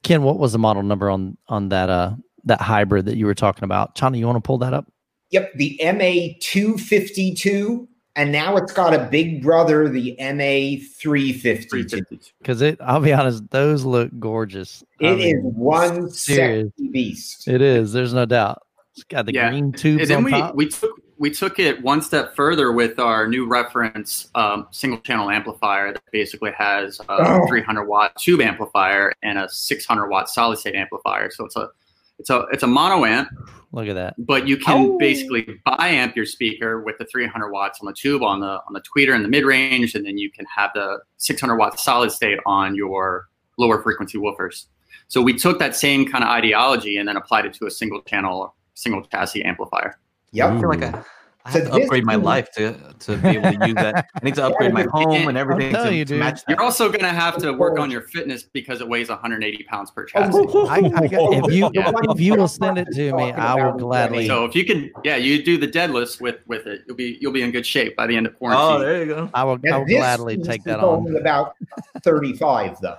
Ken, 0.03 0.21
what 0.23 0.37
was 0.37 0.51
the 0.53 0.59
model 0.59 0.83
number 0.83 1.09
on 1.09 1.37
on 1.47 1.69
that 1.69 1.89
uh 1.89 2.13
that 2.43 2.61
hybrid 2.61 3.05
that 3.05 3.17
you 3.17 3.25
were 3.25 3.33
talking 3.33 3.63
about? 3.63 3.95
Chana, 3.95 4.17
you 4.17 4.25
want 4.27 4.37
to 4.37 4.41
pull 4.47 4.59
that 4.59 4.73
up? 4.73 4.85
Yep, 5.31 5.53
the 5.55 5.79
MA 5.83 6.33
252, 6.39 7.87
and 8.15 8.31
now 8.31 8.55
it's 8.57 8.71
got 8.71 8.93
a 8.93 9.07
big 9.09 9.41
brother, 9.41 9.89
the 9.89 10.15
MA 10.19 10.79
352. 11.01 11.67
352. 11.67 12.31
Because 12.39 12.61
it, 12.61 12.77
I'll 12.81 12.99
be 13.01 13.11
honest, 13.11 13.49
those 13.49 13.83
look 13.83 14.11
gorgeous. 14.19 14.83
I 15.01 15.05
It 15.05 15.19
is 15.19 15.33
mean, 15.43 15.53
one 15.55 16.09
serious. 16.11 16.69
sexy 16.77 16.89
beast. 16.91 17.47
It 17.47 17.61
is. 17.61 17.91
There's 17.91 18.13
no 18.13 18.25
doubt. 18.25 18.61
It's 18.93 19.03
got 19.03 19.25
the 19.25 19.33
Yeah. 19.33 19.49
green 19.49 19.71
tubes 19.71 20.01
And 20.03 20.09
then 20.09 20.17
on 20.19 20.23
we, 20.23 20.31
top. 20.31 20.55
we 20.55 20.67
took 20.69 20.91
we 21.17 21.31
took 21.31 21.59
it 21.59 21.81
one 21.81 22.01
step 22.01 22.35
further 22.35 22.71
with 22.71 22.99
our 22.99 23.27
new 23.27 23.47
reference 23.47 24.29
um, 24.35 24.67
single 24.71 24.99
channel 24.99 25.29
amplifier 25.29 25.93
that 25.93 26.01
basically 26.11 26.51
has 26.57 26.99
a 26.99 27.05
Oh. 27.09 27.47
300 27.47 27.85
watt 27.85 28.15
tube 28.17 28.41
amplifier 28.41 29.13
and 29.23 29.39
a 29.39 29.47
600 29.49 30.07
watt 30.09 30.29
solid 30.29 30.57
state 30.59 30.75
amplifier. 30.75 31.29
So 31.31 31.45
it's 31.45 31.55
a 31.55 31.69
it's 32.19 32.29
a 32.29 32.45
it's 32.51 32.63
a 32.63 32.67
mono 32.67 33.03
amp, 33.05 33.29
Look 33.73 33.87
at 33.87 33.95
that. 33.95 34.15
but 34.17 34.47
you 34.47 34.55
can 34.57 34.77
Oh. 34.91 34.97
basically 34.97 35.59
buy 35.65 35.89
amp 35.89 36.15
your 36.15 36.25
speaker 36.25 36.81
with 36.81 36.97
the 36.97 37.05
300 37.05 37.49
watts 37.51 37.79
on 37.81 37.85
the 37.87 37.93
tube 37.93 38.21
on 38.23 38.39
the 38.39 38.61
on 38.67 38.73
the 38.73 38.81
tweeter 38.81 39.13
in 39.15 39.21
the 39.21 39.27
mid 39.29 39.43
range, 39.45 39.95
and 39.95 40.05
then 40.05 40.17
you 40.17 40.31
can 40.31 40.45
have 40.53 40.71
the 40.73 40.99
600 41.17 41.55
watt 41.57 41.79
solid 41.79 42.11
state 42.11 42.39
on 42.45 42.75
your 42.75 43.27
lower 43.57 43.81
frequency 43.81 44.17
woofers. 44.17 44.65
So 45.07 45.21
we 45.21 45.33
took 45.33 45.59
that 45.59 45.75
same 45.75 46.09
kind 46.09 46.23
of 46.23 46.29
ideology 46.29 46.97
and 46.97 47.07
then 47.07 47.15
applied 47.17 47.45
it 47.45 47.53
to 47.55 47.67
a 47.67 47.71
single 47.71 48.01
channel 48.01 48.53
single 48.75 49.01
chassis 49.03 49.43
amplifier. 49.43 49.97
Yep. 50.35 50.49
I 50.51 50.59
feel 50.59 50.69
like 50.69 50.83
I, 50.83 51.03
I 51.45 51.51
So 51.51 51.59
have 51.59 51.67
to 51.69 51.73
this 51.75 51.83
upgrade 51.85 52.03
my 52.05 52.15
life 52.15 52.49
to, 52.53 52.73
to 52.99 53.17
be 53.17 53.29
able 53.29 53.51
to 53.57 53.67
use 53.67 53.75
that. 53.75 54.07
I 54.15 54.25
need 54.25 54.35
to 54.35 54.45
upgrade 54.47 54.73
my 54.73 54.87
home 54.91 55.27
and 55.27 55.37
everything 55.37 55.73
to, 55.73 55.95
you, 55.95 56.03
to 56.05 56.17
match 56.17 56.41
You're 56.49 56.61
also 56.61 56.87
going 56.89 57.01
to 57.03 57.09
have 57.09 57.37
to 57.37 57.51
work 57.53 57.77
on 57.79 57.91
your 57.91 58.01
fitness 58.01 58.43
because 58.43 58.81
it 58.81 58.87
weighs 58.89 59.09
180 59.09 59.63
pounds 59.63 59.91
per 59.91 60.05
chassis. 60.05 60.31
Oh, 60.33 60.67
I, 60.67 60.77
I 60.77 61.07
got, 61.07 61.33
if 61.45 61.53
you 61.53 61.69
Yeah. 61.73 61.91
if 62.09 62.19
you 62.19 62.35
will 62.35 62.47
send 62.47 62.79
it 62.79 62.87
to 62.93 63.13
me, 63.13 63.31
I 63.31 63.53
will 63.63 63.77
gladly. 63.77 64.27
So 64.27 64.43
if 64.45 64.55
you 64.55 64.65
can, 64.65 64.91
yeah, 65.03 65.17
you 65.17 65.43
do 65.43 65.57
the 65.57 65.67
deadlifts 65.67 66.19
with 66.19 66.37
with 66.47 66.65
it, 66.65 66.81
you'll 66.87 66.97
be 66.97 67.17
you'll 67.21 67.31
be 67.31 67.43
in 67.43 67.51
good 67.51 67.65
shape 67.65 67.95
by 67.95 68.07
the 68.07 68.17
end 68.17 68.25
of 68.25 68.33
oh, 68.33 68.37
quarantine. 68.37 68.75
Oh, 68.75 68.79
there 68.79 68.99
you 69.05 69.05
go. 69.05 69.29
I 69.33 69.43
will, 69.43 69.59
I 69.71 69.77
will 69.77 69.85
gladly 69.85 70.37
take 70.37 70.63
that 70.63 70.79
only 70.79 71.11
on. 71.11 71.17
about 71.21 71.53
35, 72.03 72.81
though. 72.81 72.97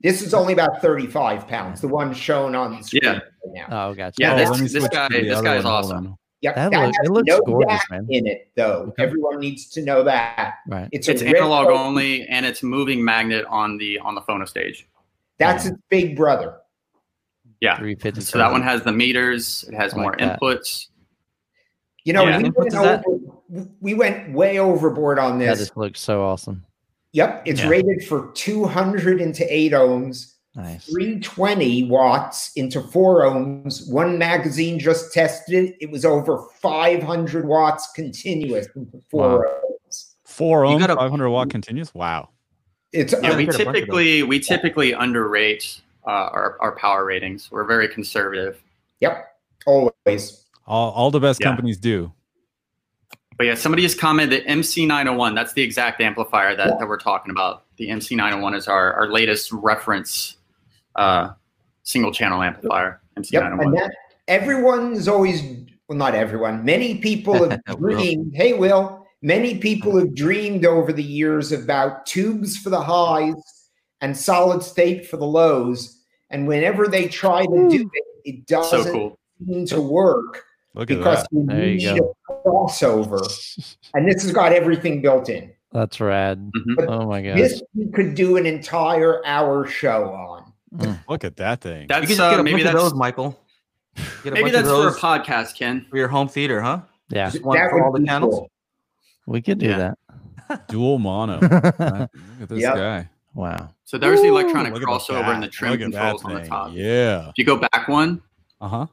This 0.00 0.22
is 0.22 0.32
only 0.32 0.52
about 0.52 0.80
35 0.80 1.48
pounds, 1.48 1.80
the 1.80 1.88
one 1.88 2.14
shown 2.14 2.54
on 2.54 2.76
the 2.76 2.82
screen 2.84 3.00
Yeah. 3.02 3.12
right 3.12 3.22
now. 3.68 3.88
Oh, 3.88 3.94
gotcha. 3.94 4.14
Yeah, 4.18 4.34
Oh, 4.34 4.54
this- 4.54 4.72
this 4.72 4.88
guy- 4.88 5.08
this 5.08 5.32
other 5.34 5.42
guy 5.42 5.56
is 5.56 5.64
one. 5.64 5.72
Hold 5.72 5.84
awesome. 5.84 6.18
On. 6.38 6.42
Yep, 6.42 6.54
That 6.54 6.70
that 6.70 6.76
look- 6.86 6.94
has 6.96 7.06
it 7.06 7.10
looks 7.10 7.26
no 7.28 7.40
gorgeous, 7.40 7.82
man. 7.90 8.06
in 8.10 8.26
it, 8.26 8.50
though. 8.56 8.86
Okay. 8.88 9.02
Everyone 9.02 9.38
needs 9.40 9.68
to 9.70 9.82
know 9.82 10.02
that. 10.04 10.54
right. 10.68 10.88
It's, 10.92 11.08
It's 11.08 11.22
analog 11.22 11.66
light. 11.68 11.74
only, 11.76 12.26
and 12.28 12.46
it's 12.46 12.62
moving 12.62 13.04
magnet 13.04 13.44
on 13.48 13.76
the 13.78 13.98
on 14.00 14.14
the 14.14 14.20
phono 14.22 14.48
stage. 14.48 14.88
That's 15.38 15.66
its 15.66 15.76
big 15.88 16.16
brother. 16.16 16.56
Yeah. 17.60 17.76
350. 17.76 18.20
So 18.20 18.38
that 18.38 18.52
one 18.52 18.62
has 18.62 18.82
the 18.82 18.92
meters. 18.92 19.64
It 19.68 19.74
has 19.74 19.94
I 19.94 19.98
more 19.98 20.14
that. 20.18 20.40
inputs. 20.40 20.88
You 22.04 22.12
know, 22.12 22.24
Yeah. 22.24 22.38
we, 22.38 22.44
And 22.44 22.54
what 22.54 22.72
went 22.72 23.04
over, 23.04 23.68
we 23.80 23.94
went 23.94 24.32
way 24.32 24.58
overboard 24.58 25.18
on 25.18 25.38
this. 25.38 25.46
That 25.48 25.58
this. 25.58 25.68
just 25.68 25.76
looks 25.76 26.00
so 26.00 26.22
awesome. 26.22 26.64
Yep, 27.12 27.42
it's 27.46 27.60
Yeah. 27.62 27.68
rated 27.68 28.04
for 28.04 28.30
200 28.34 29.20
into 29.20 29.44
8 29.52 29.72
ohms, 29.72 30.34
Nice. 30.58 30.84
320 30.86 31.84
watts 31.84 32.50
into 32.56 32.80
4 32.82 33.22
ohms. 33.22 33.88
One 33.90 34.18
magazine 34.18 34.78
just 34.80 35.12
tested 35.14 35.54
it. 35.54 35.76
It 35.80 35.90
was 35.90 36.04
over 36.04 36.42
500 36.60 37.46
watts 37.46 37.88
continuous 37.94 38.66
into 38.74 39.00
4 39.08 39.46
ohms. 39.88 40.14
Four 40.24 40.66
You 40.66 40.72
ohm, 40.72 40.80
gotta- 40.80 40.96
500 40.96 41.30
watt 41.30 41.48
continuous. 41.48 41.94
Wow. 41.94 42.30
It's 42.92 43.12
Yeah, 43.22 43.36
we 43.36 43.44
get 43.46 43.54
a 43.54 43.58
bunch 43.58 43.68
of 43.68 43.74
typically 43.74 44.22
we 44.24 44.40
typically 44.40 44.92
underrate 44.92 45.80
uh, 46.06 46.10
our 46.10 46.56
our 46.60 46.74
power 46.76 47.04
ratings. 47.04 47.50
We're 47.52 47.64
very 47.64 47.86
conservative. 47.86 48.60
yep, 49.00 49.36
always. 49.66 50.44
All, 50.66 50.90
all 50.92 51.10
the 51.10 51.20
best 51.20 51.40
Yeah. 51.40 51.48
companies 51.48 51.76
do. 51.76 52.10
But 53.36 53.46
yeah, 53.46 53.54
somebody 53.54 53.82
just 53.82 54.00
commented 54.00 54.40
the 54.44 54.50
MC901. 54.50 55.34
That's 55.36 55.52
the 55.52 55.62
exact 55.62 56.00
amplifier 56.00 56.56
that, 56.56 56.78
that 56.80 56.88
we're 56.88 56.98
talking 56.98 57.30
about. 57.30 57.64
The 57.76 57.88
MC901 57.90 58.56
is 58.56 58.66
our, 58.66 58.92
our 58.94 59.06
latest 59.12 59.52
reference 59.52 60.37
uh, 60.98 61.32
single 61.82 62.12
channel 62.12 62.42
amplifier. 62.42 63.00
Yep, 63.16 63.42
MC901. 63.42 63.62
and 63.64 63.76
that 63.76 63.94
everyone's 64.28 65.08
always 65.08 65.42
well, 65.88 65.96
not 65.98 66.14
everyone. 66.14 66.64
Many 66.64 66.98
people 66.98 67.48
have 67.50 67.60
Will. 67.78 67.96
dreamed. 67.98 68.32
Hey, 68.34 68.52
Will. 68.52 69.06
Many 69.22 69.58
people 69.58 69.98
have 69.98 70.14
dreamed 70.14 70.64
over 70.64 70.92
the 70.92 71.02
years 71.02 71.50
about 71.50 72.06
tubes 72.06 72.56
for 72.56 72.70
the 72.70 72.80
highs 72.80 73.34
and 74.00 74.16
solid 74.16 74.62
state 74.62 75.06
for 75.08 75.16
the 75.16 75.26
lows. 75.26 76.04
And 76.30 76.46
whenever 76.46 76.86
they 76.86 77.08
try 77.08 77.44
to 77.46 77.68
do 77.68 77.90
it, 77.92 78.04
it 78.24 78.46
doesn't 78.46 78.92
cool. 78.92 79.18
seem 79.44 79.66
to 79.66 79.80
work 79.80 80.44
Look 80.74 80.90
at 80.90 80.98
because 80.98 81.22
that. 81.22 81.28
you 81.32 81.46
There 81.46 81.64
you 81.66 81.92
need 81.94 82.02
a 82.02 82.32
crossover. 82.46 83.76
And 83.94 84.06
this 84.06 84.22
has 84.22 84.30
got 84.32 84.52
everything 84.52 85.00
built 85.02 85.28
in. 85.30 85.50
That's 85.72 85.98
rad. 86.00 86.52
Mhm. 86.54 86.86
Oh 86.88 87.06
my 87.08 87.22
god. 87.22 87.38
This 87.38 87.60
you 87.74 87.90
could 87.90 88.14
do 88.14 88.36
an 88.36 88.46
entire 88.46 89.24
hour 89.26 89.66
show 89.66 90.10
on. 90.12 90.47
Look 91.08 91.24
at 91.24 91.36
that 91.36 91.60
thing. 91.60 91.82
You 91.82 91.86
That's 91.88 92.00
can 92.06 92.08
just 92.08 92.20
uh, 92.20 92.30
get 92.30 92.40
a 92.40 92.42
maybe 92.42 92.62
bunch 92.62 92.66
of 92.66 92.72
that's 92.72 92.84
those, 92.84 92.94
Michael. 92.94 93.40
Get 93.96 94.04
a 94.04 94.30
maybe 94.34 94.42
bunch 94.42 94.52
that's 94.54 94.68
of 94.68 94.92
for 94.94 94.98
a 94.98 95.00
podcast, 95.00 95.56
Ken. 95.56 95.86
for 95.90 95.96
your 95.96 96.08
home 96.08 96.28
theater, 96.28 96.60
huh? 96.60 96.80
Yeah, 97.10 97.30
Just 97.30 97.42
one 97.44 97.56
for 97.58 97.82
all 97.84 97.92
the 97.92 98.00
be 98.00 98.06
channels. 98.06 98.34
cool. 98.34 98.50
we 99.26 99.40
could 99.42 99.58
do 99.58 99.66
Yeah. 99.66 99.94
Dual 100.68 100.98
mono. 100.98 101.38
that. 101.40 102.10
Look 102.12 102.42
at 102.42 102.48
this 102.48 102.60
Yep. 102.62 102.74
guy. 102.74 103.08
wow. 103.34 103.70
So 103.84 103.96
there's 103.98 104.20
the 104.20 104.28
electronic 104.28 104.74
crossover 104.74 105.28
and 105.34 105.42
the 105.42 105.48
trim 105.48 105.72
Look 105.72 105.80
controls 105.80 106.24
on 106.24 106.34
the 106.34 106.44
top. 106.46 106.70
Yeah. 106.74 107.28
If 107.28 107.34
you 107.38 107.44
go 107.44 107.56
back 107.56 107.88
one, 107.88 108.20
Uh 108.60 108.68
huh. 108.68 108.86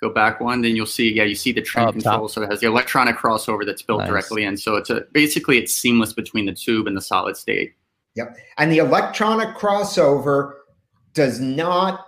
go 0.00 0.10
back 0.10 0.40
one, 0.40 0.60
then 0.62 0.76
you'll 0.76 0.86
see, 0.86 1.12
yeah, 1.12 1.24
you 1.24 1.34
see 1.34 1.52
the 1.52 1.62
trim 1.62 1.86
Up 1.86 1.94
top. 1.94 2.02
control. 2.02 2.28
So 2.28 2.42
it 2.42 2.50
has 2.50 2.60
the 2.60 2.66
electronic 2.66 3.16
crossover 3.16 3.64
that's 3.66 3.82
built 3.82 4.00
Nice. 4.00 4.08
directly 4.10 4.44
in. 4.44 4.56
So 4.56 4.76
it's 4.76 4.90
a 4.90 5.02
basically 5.12 5.58
it's 5.58 5.72
seamless 5.74 6.12
between 6.12 6.46
the 6.46 6.52
tube 6.54 6.86
and 6.86 6.96
the 6.96 7.00
solid 7.02 7.36
state. 7.36 7.74
Yep. 8.16 8.36
And 8.58 8.70
the 8.72 8.78
electronic 8.78 9.54
crossover 9.56 10.54
does 11.12 11.40
not 11.40 12.06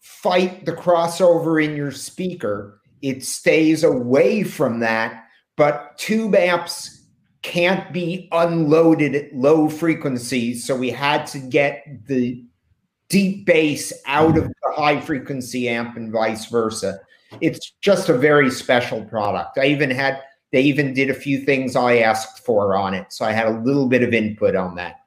fight 0.00 0.66
the 0.66 0.72
crossover 0.72 1.62
in 1.62 1.76
your 1.76 1.90
speaker. 1.90 2.80
It 3.02 3.24
stays 3.24 3.84
away 3.84 4.42
from 4.42 4.80
that, 4.80 5.24
but 5.56 5.96
tube 5.98 6.34
amps 6.34 7.06
can't 7.42 7.92
be 7.92 8.28
unloaded 8.32 9.14
at 9.14 9.34
low 9.34 9.68
frequencies. 9.68 10.64
So 10.64 10.74
we 10.74 10.90
had 10.90 11.26
to 11.28 11.38
get 11.38 11.84
the 12.06 12.42
deep 13.08 13.46
bass 13.46 13.92
out 14.06 14.36
of 14.38 14.48
the 14.48 14.72
high 14.74 15.00
frequency 15.00 15.68
amp 15.68 15.96
and 15.96 16.10
vice 16.10 16.46
versa. 16.46 16.98
It's 17.40 17.72
just 17.80 18.08
a 18.08 18.16
very 18.16 18.50
special 18.50 19.04
product. 19.04 19.58
I 19.58 19.66
even 19.66 19.90
had 19.90 20.20
they 20.52 20.62
even 20.62 20.94
did 20.94 21.10
a 21.10 21.14
few 21.14 21.40
things 21.40 21.74
I 21.76 21.98
asked 21.98 22.44
for 22.44 22.76
on 22.76 22.94
it, 22.94 23.12
so 23.12 23.24
I 23.24 23.32
had 23.32 23.46
a 23.46 23.58
little 23.60 23.88
bit 23.88 24.02
of 24.02 24.14
input 24.14 24.54
on 24.54 24.76
that. 24.76 25.00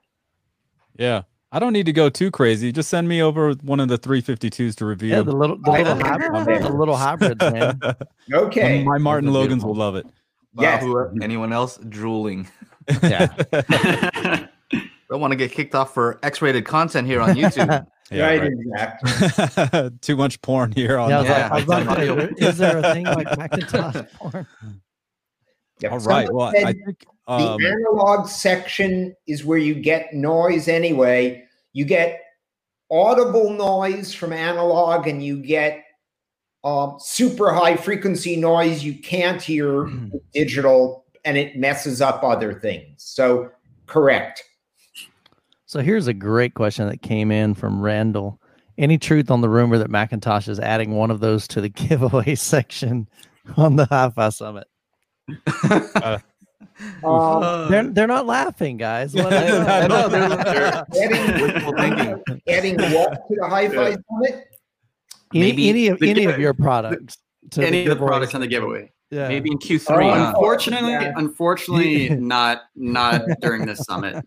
Yeah. 0.98 1.24
I 1.52 1.60
don't 1.60 1.72
need 1.74 1.86
to 1.86 1.94
go 1.94 2.10
too 2.10 2.30
crazy. 2.30 2.72
Just 2.74 2.90
send 2.90 3.08
me 3.08 3.22
over 3.22 3.54
one 3.62 3.80
of 3.80 3.88
the 3.88 3.98
352s 3.98 4.76
to 4.76 4.86
review. 4.86 5.10
Yeah, 5.12 5.22
the 5.22 5.32
little, 5.32 5.58
the 5.58 5.72
little, 5.72 5.96
hybrid, 5.96 6.64
the 6.64 6.70
little 6.74 6.98
hybrids, 6.98 7.40
man. 7.40 7.80
Okay. 8.34 8.84
My 8.84 8.98
Martin 8.98 9.32
Logans 9.32 9.64
beautiful. 9.64 9.70
will 9.70 9.76
love 9.78 9.96
it. 9.96 10.06
Wow, 10.54 11.12
anyone 11.22 11.54
else 11.54 11.78
drooling? 11.88 12.50
Yeah. 13.02 13.28
Don't 15.10 15.22
want 15.22 15.32
to 15.32 15.38
get 15.38 15.52
kicked 15.54 15.74
off 15.74 15.94
for 15.94 16.20
X-rated 16.24 16.66
content 16.66 17.08
here 17.08 17.22
on 17.22 17.30
YouTube. 17.36 17.86
Yeah, 18.12 18.26
right, 18.26 18.42
right. 18.42 18.52
exactly. 18.52 19.90
Too 20.02 20.18
much 20.18 20.42
porn 20.42 20.72
here 20.74 20.98
on 20.98 21.10
Yeah, 21.10 21.20
I 21.20 21.22
was 21.22 21.28
the- 21.28 21.34
like, 21.34 21.52
I 21.52 21.56
was 21.56 21.64
about 21.64 21.80
to 21.80 21.96
say, 21.96 22.06
Yeah. 22.08 22.16
there- 22.16 22.50
is 22.50 22.58
there 22.58 22.78
a 22.78 22.94
thing 22.94 23.06
like 23.06 23.28
McIntosh 23.28 24.12
porn? 24.14 24.48
Yep. 25.82 25.92
All 25.92 26.00
right. 26.00 26.26
Someone 26.28 26.36
Well, 26.36 26.52
said 26.52 26.64
I 26.66 26.74
think 26.74 27.06
the 27.28 27.34
um, 27.34 27.66
analog 27.66 28.28
section 28.28 29.14
is 29.28 29.44
where 29.44 29.58
you 29.58 29.76
get 29.76 30.14
noise 30.14 30.70
anyway. 30.70 31.44
You 31.74 31.84
get 31.84 32.22
audible 32.90 33.52
noise 33.52 34.14
from 34.14 34.32
analog, 34.32 35.08
and 35.08 35.24
you 35.24 35.42
get 35.42 35.84
um, 36.64 36.96
super 37.00 37.52
high 37.52 37.76
frequency 37.76 38.38
noise 38.38 38.84
you 38.84 38.98
can't 38.98 39.42
hear 39.42 39.84
with 39.84 40.32
digital, 40.34 41.06
and 41.26 41.38
it 41.38 41.58
messes 41.58 42.02
up 42.02 42.24
other 42.24 42.54
things. 42.54 43.04
So, 43.04 43.52
correct. 43.88 44.44
So 45.66 45.82
here's 45.82 46.08
a 46.08 46.14
great 46.14 46.54
question 46.54 46.88
that 46.88 47.02
came 47.02 47.30
in 47.30 47.54
from 47.56 47.82
Randall. 47.82 48.40
Any 48.78 48.98
truth 48.98 49.30
on 49.30 49.42
the 49.42 49.50
rumor 49.50 49.78
that 49.80 49.90
McIntosh 49.90 50.48
is 50.48 50.62
adding 50.62 50.92
one 50.92 51.12
of 51.12 51.20
those 51.20 51.46
to 51.50 51.60
the 51.60 51.70
giveaway 51.90 52.36
section 52.36 53.10
on 53.58 53.76
the 53.76 53.86
Hi-Fi 53.86 54.30
Summit? 54.30 54.68
Um, 57.04 57.72
They're 57.72 57.84
they're 57.88 58.08
not 58.08 58.26
laughing, 58.26 58.78
guys. 58.78 59.16
Let 59.16 59.26
I 59.34 59.48
them 59.88 59.90
know, 59.90 59.96
I 59.96 60.08
know. 60.08 60.28
know, 60.28 60.44
they're- 60.44 60.86
adding, 61.04 61.42
Wishful 61.42 61.80
adding 62.48 62.76
what 62.94 63.12
to 63.28 63.36
the 63.40 63.48
Hi-Fi 63.50 63.90
Yeah. 63.90 63.96
summit? 64.10 64.48
any, 65.34 65.40
Maybe 65.42 65.70
any 65.70 65.88
of 65.88 66.00
the 66.00 66.10
any 66.10 66.26
of 66.26 66.40
your 66.40 66.54
products. 66.54 67.18
to 67.52 67.66
Any 67.66 67.80
of 67.80 67.86
the 67.86 67.94
giveaway 67.96 68.08
products 68.10 68.36
on 68.36 68.42
the 68.42 68.48
giveaway. 68.48 68.92
Yeah. 69.10 69.28
Maybe 69.30 69.52
in 69.52 69.58
Q3. 69.58 69.90
Oh. 69.90 70.28
Unfortunately, 70.30 70.92
yeah. 70.92 71.14
unfortunately, 71.16 72.10
not 72.16 72.64
not 72.76 73.22
during 73.42 73.66
this 73.66 73.80
summit. 73.80 74.24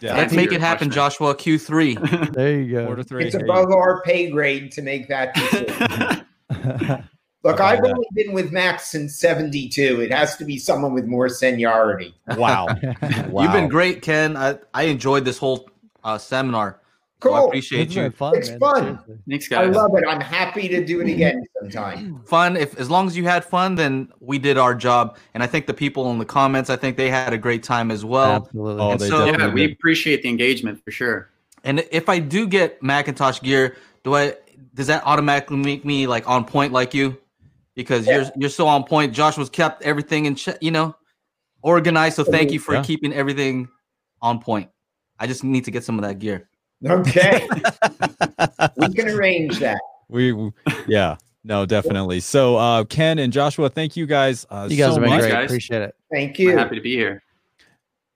yeah, 0.00 0.16
Let's 0.16 0.32
make 0.32 0.52
it 0.52 0.60
happen, 0.60 0.88
question. 0.88 0.90
Joshua. 0.90 1.34
Q3. 1.34 2.32
There 2.32 2.60
you 2.60 2.72
go. 2.72 2.86
Order 2.86 3.02
three. 3.02 3.26
It's 3.26 3.36
Hey, 3.36 3.42
above 3.42 3.70
our 3.70 4.02
pay 4.02 4.30
grade 4.30 4.72
to 4.72 4.82
make 4.82 5.08
that 5.08 5.34
decision. 5.34 7.04
Look, 7.44 7.58
How 7.58 7.66
I've 7.66 7.78
about 7.80 7.92
only 7.92 8.06
been 8.14 8.32
with 8.32 8.52
Max 8.52 8.86
since 8.88 9.16
72. 9.16 10.00
It 10.00 10.12
has 10.12 10.36
to 10.36 10.44
be 10.44 10.58
someone 10.58 10.92
with 10.94 11.06
more 11.06 11.28
seniority. 11.28 12.14
Wow. 12.36 12.66
wow. 13.28 13.42
You've 13.42 13.52
been 13.52 13.68
great, 13.68 14.00
Ken. 14.02 14.36
I, 14.36 14.58
I 14.72 14.84
enjoyed 14.84 15.24
this 15.24 15.38
whole 15.38 15.68
uh, 16.04 16.18
seminar. 16.18 16.78
So 17.20 17.32
I 17.34 17.38
Cool. 17.38 17.48
appreciate 17.48 17.80
It's 17.86 17.94
you. 17.94 18.10
fun, 18.10 18.36
It's 18.36 18.50
man. 18.50 18.58
fun. 18.60 18.82
Seriously. 19.06 19.16
Thanks, 19.28 19.52
I 19.52 19.64
love 19.66 19.92
it. 19.96 20.04
I'm 20.08 20.20
happy 20.20 20.68
to 20.68 20.84
do 20.84 21.00
it 21.00 21.08
again 21.08 21.44
sometime. 21.60 22.20
Fun. 22.26 22.56
If 22.56 22.76
as 22.80 22.90
long 22.90 23.06
as 23.06 23.16
you 23.16 23.24
had 23.24 23.44
fun, 23.44 23.76
then 23.76 24.12
we 24.18 24.38
did 24.40 24.58
our 24.58 24.74
job. 24.74 25.16
And 25.34 25.40
I 25.42 25.46
think 25.46 25.66
the 25.68 25.74
people 25.74 26.10
in 26.10 26.18
the 26.18 26.24
comments, 26.24 26.68
I 26.68 26.74
think 26.76 26.96
they 26.96 27.10
had 27.10 27.32
a 27.32 27.38
great 27.38 27.62
time 27.62 27.92
as 27.92 28.04
well. 28.04 28.44
Absolutely. 28.46 28.82
Oh, 28.82 28.90
And 28.92 29.00
so- 29.00 29.24
yeah, 29.24 29.32
definitely 29.32 29.66
we 29.66 29.72
appreciate 29.72 30.22
the 30.22 30.28
engagement 30.30 30.82
for 30.84 30.90
sure. 30.90 31.30
And 31.62 31.86
if 31.92 32.08
I 32.08 32.18
do 32.18 32.48
get 32.48 32.80
McIntosh 32.82 33.40
gear, 33.42 33.76
do 34.02 34.16
I 34.16 34.34
does 34.74 34.88
that 34.88 35.04
automatically 35.04 35.58
make 35.58 35.84
me 35.84 36.08
like 36.08 36.28
on 36.28 36.44
point 36.44 36.72
like 36.72 36.92
you? 36.92 37.18
Because 37.74 38.06
you're 38.06 38.24
you're 38.36 38.50
so 38.50 38.66
on 38.68 38.84
point. 38.84 39.12
Josh 39.14 39.36
was 39.38 39.48
kept 39.48 39.82
everything 39.82 40.26
in 40.26 40.34
check, 40.34 40.58
you 40.60 40.70
know, 40.70 40.94
organized. 41.62 42.16
So 42.16 42.24
thank 42.24 42.50
you 42.52 42.58
for 42.58 42.74
Yeah. 42.74 42.82
keeping 42.82 43.12
everything 43.12 43.68
on 44.20 44.38
point. 44.40 44.68
I 45.18 45.26
just 45.26 45.42
need 45.44 45.64
to 45.64 45.70
get 45.70 45.82
some 45.84 45.98
of 45.98 46.02
that 46.04 46.18
gear. 46.18 46.48
Okay. 46.84 47.48
we 48.76 48.92
can 48.94 49.08
arrange 49.08 49.58
that. 49.60 49.80
We, 50.08 50.32
we- 50.32 50.52
yeah. 50.86 51.16
No, 51.44 51.66
definitely. 51.66 52.20
So, 52.20 52.56
uh, 52.56 52.84
Ken 52.84 53.18
and 53.18 53.32
Joshua, 53.32 53.68
thank 53.68 53.96
you 53.96 54.06
guys. 54.06 54.46
Uh, 54.50 54.68
You 54.70 54.76
guys 54.76 54.94
so 54.94 55.00
have 55.00 55.00
been 55.02 55.10
much. 55.10 55.20
great. 55.22 55.32
guys. 55.32 55.44
Appreciate 55.46 55.82
it. 55.82 55.94
Thank 56.12 56.38
I'm 56.38 56.44
you. 56.46 56.56
happy 56.56 56.76
to 56.76 56.80
be 56.82 56.94
here. 56.94 57.22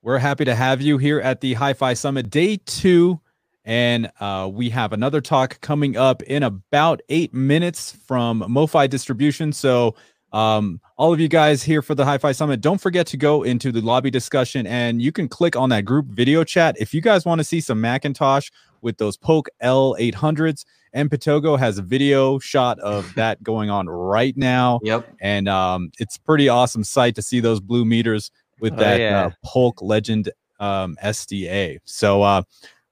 We're 0.02 0.18
happy 0.18 0.44
to 0.44 0.54
have 0.54 0.80
you 0.80 0.98
here 0.98 1.18
at 1.20 1.40
the 1.40 1.54
Hi-Fi 1.54 1.94
Summit 1.94 2.30
Day 2.30 2.58
Two, 2.66 3.20
and 3.66 4.10
uh, 4.20 4.48
we 4.50 4.70
have 4.70 4.92
another 4.94 5.20
talk 5.20 5.60
coming 5.60 5.96
up 5.96 6.22
in 6.22 6.42
about 6.44 7.02
eight 7.10 7.34
minutes 7.34 7.92
from 8.06 8.40
MoFi 8.42 8.88
Distribution. 8.88 9.52
So, 9.52 9.94
um, 10.32 10.80
all 10.96 11.12
of 11.12 11.20
you 11.20 11.28
guys 11.28 11.62
here 11.62 11.82
for 11.82 11.94
the 11.94 12.04
Hi-Fi 12.04 12.32
Summit, 12.32 12.60
don't 12.60 12.80
forget 12.80 13.06
to 13.08 13.16
go 13.16 13.42
into 13.42 13.70
the 13.72 13.80
lobby 13.80 14.10
discussion, 14.10 14.66
and 14.66 15.00
you 15.02 15.10
can 15.12 15.28
click 15.28 15.56
on 15.56 15.68
that 15.70 15.84
group 15.84 16.06
video 16.06 16.44
chat 16.44 16.76
if 16.78 16.94
you 16.94 17.00
guys 17.00 17.24
want 17.24 17.38
to 17.40 17.44
see 17.44 17.60
some 17.60 17.80
McIntosh 17.82 18.50
with 18.82 18.96
those 18.98 19.16
Polk 19.16 19.48
L800s. 19.62 20.64
And 20.92 21.10
Patogo 21.10 21.58
has 21.58 21.76
a 21.78 21.82
video 21.82 22.38
shot 22.38 22.78
of 22.80 23.12
that 23.16 23.42
going 23.42 23.68
on 23.70 23.86
right 23.88 24.34
now 24.36 24.80
Yep. 24.82 25.06
and 25.20 25.46
um, 25.48 25.90
it's 25.98 26.16
pretty 26.16 26.48
awesome 26.48 26.84
sight 26.84 27.14
to 27.16 27.22
see 27.22 27.40
those 27.40 27.60
blue 27.60 27.84
meters 27.84 28.30
with 28.60 28.72
Oh, 28.74 28.76
that 28.76 29.00
yeah. 29.00 29.26
uh, 29.26 29.30
Polk 29.44 29.82
Legend 29.82 30.30
um, 30.58 30.96
SDA. 31.04 31.78
So 31.84 32.22
uh, 32.22 32.42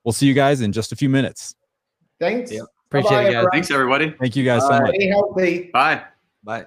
we'll 0.05 0.13
see 0.13 0.27
you 0.27 0.35
guys 0.35 0.61
in 0.61 0.73
just 0.73 0.93
a 0.93 0.97
few 0.97 1.09
minutes. 1.09 1.55
Thanks. 2.21 2.53
Yep. 2.53 2.65
Appreciate 2.87 3.11
Bye-bye, 3.11 3.21
it, 3.21 3.25
guys. 3.25 3.35
everyone. 3.35 3.51
Thanks, 3.53 3.71
everybody. 3.71 4.15
Thank 4.21 4.37
you 4.37 4.45
guys 4.45 4.63
so 4.63 4.73
Uh, 4.73 4.81
much. 4.81 4.95
Stay 4.95 5.07
healthy. 5.09 5.71
Bye. 5.73 6.03
Bye. 6.45 6.67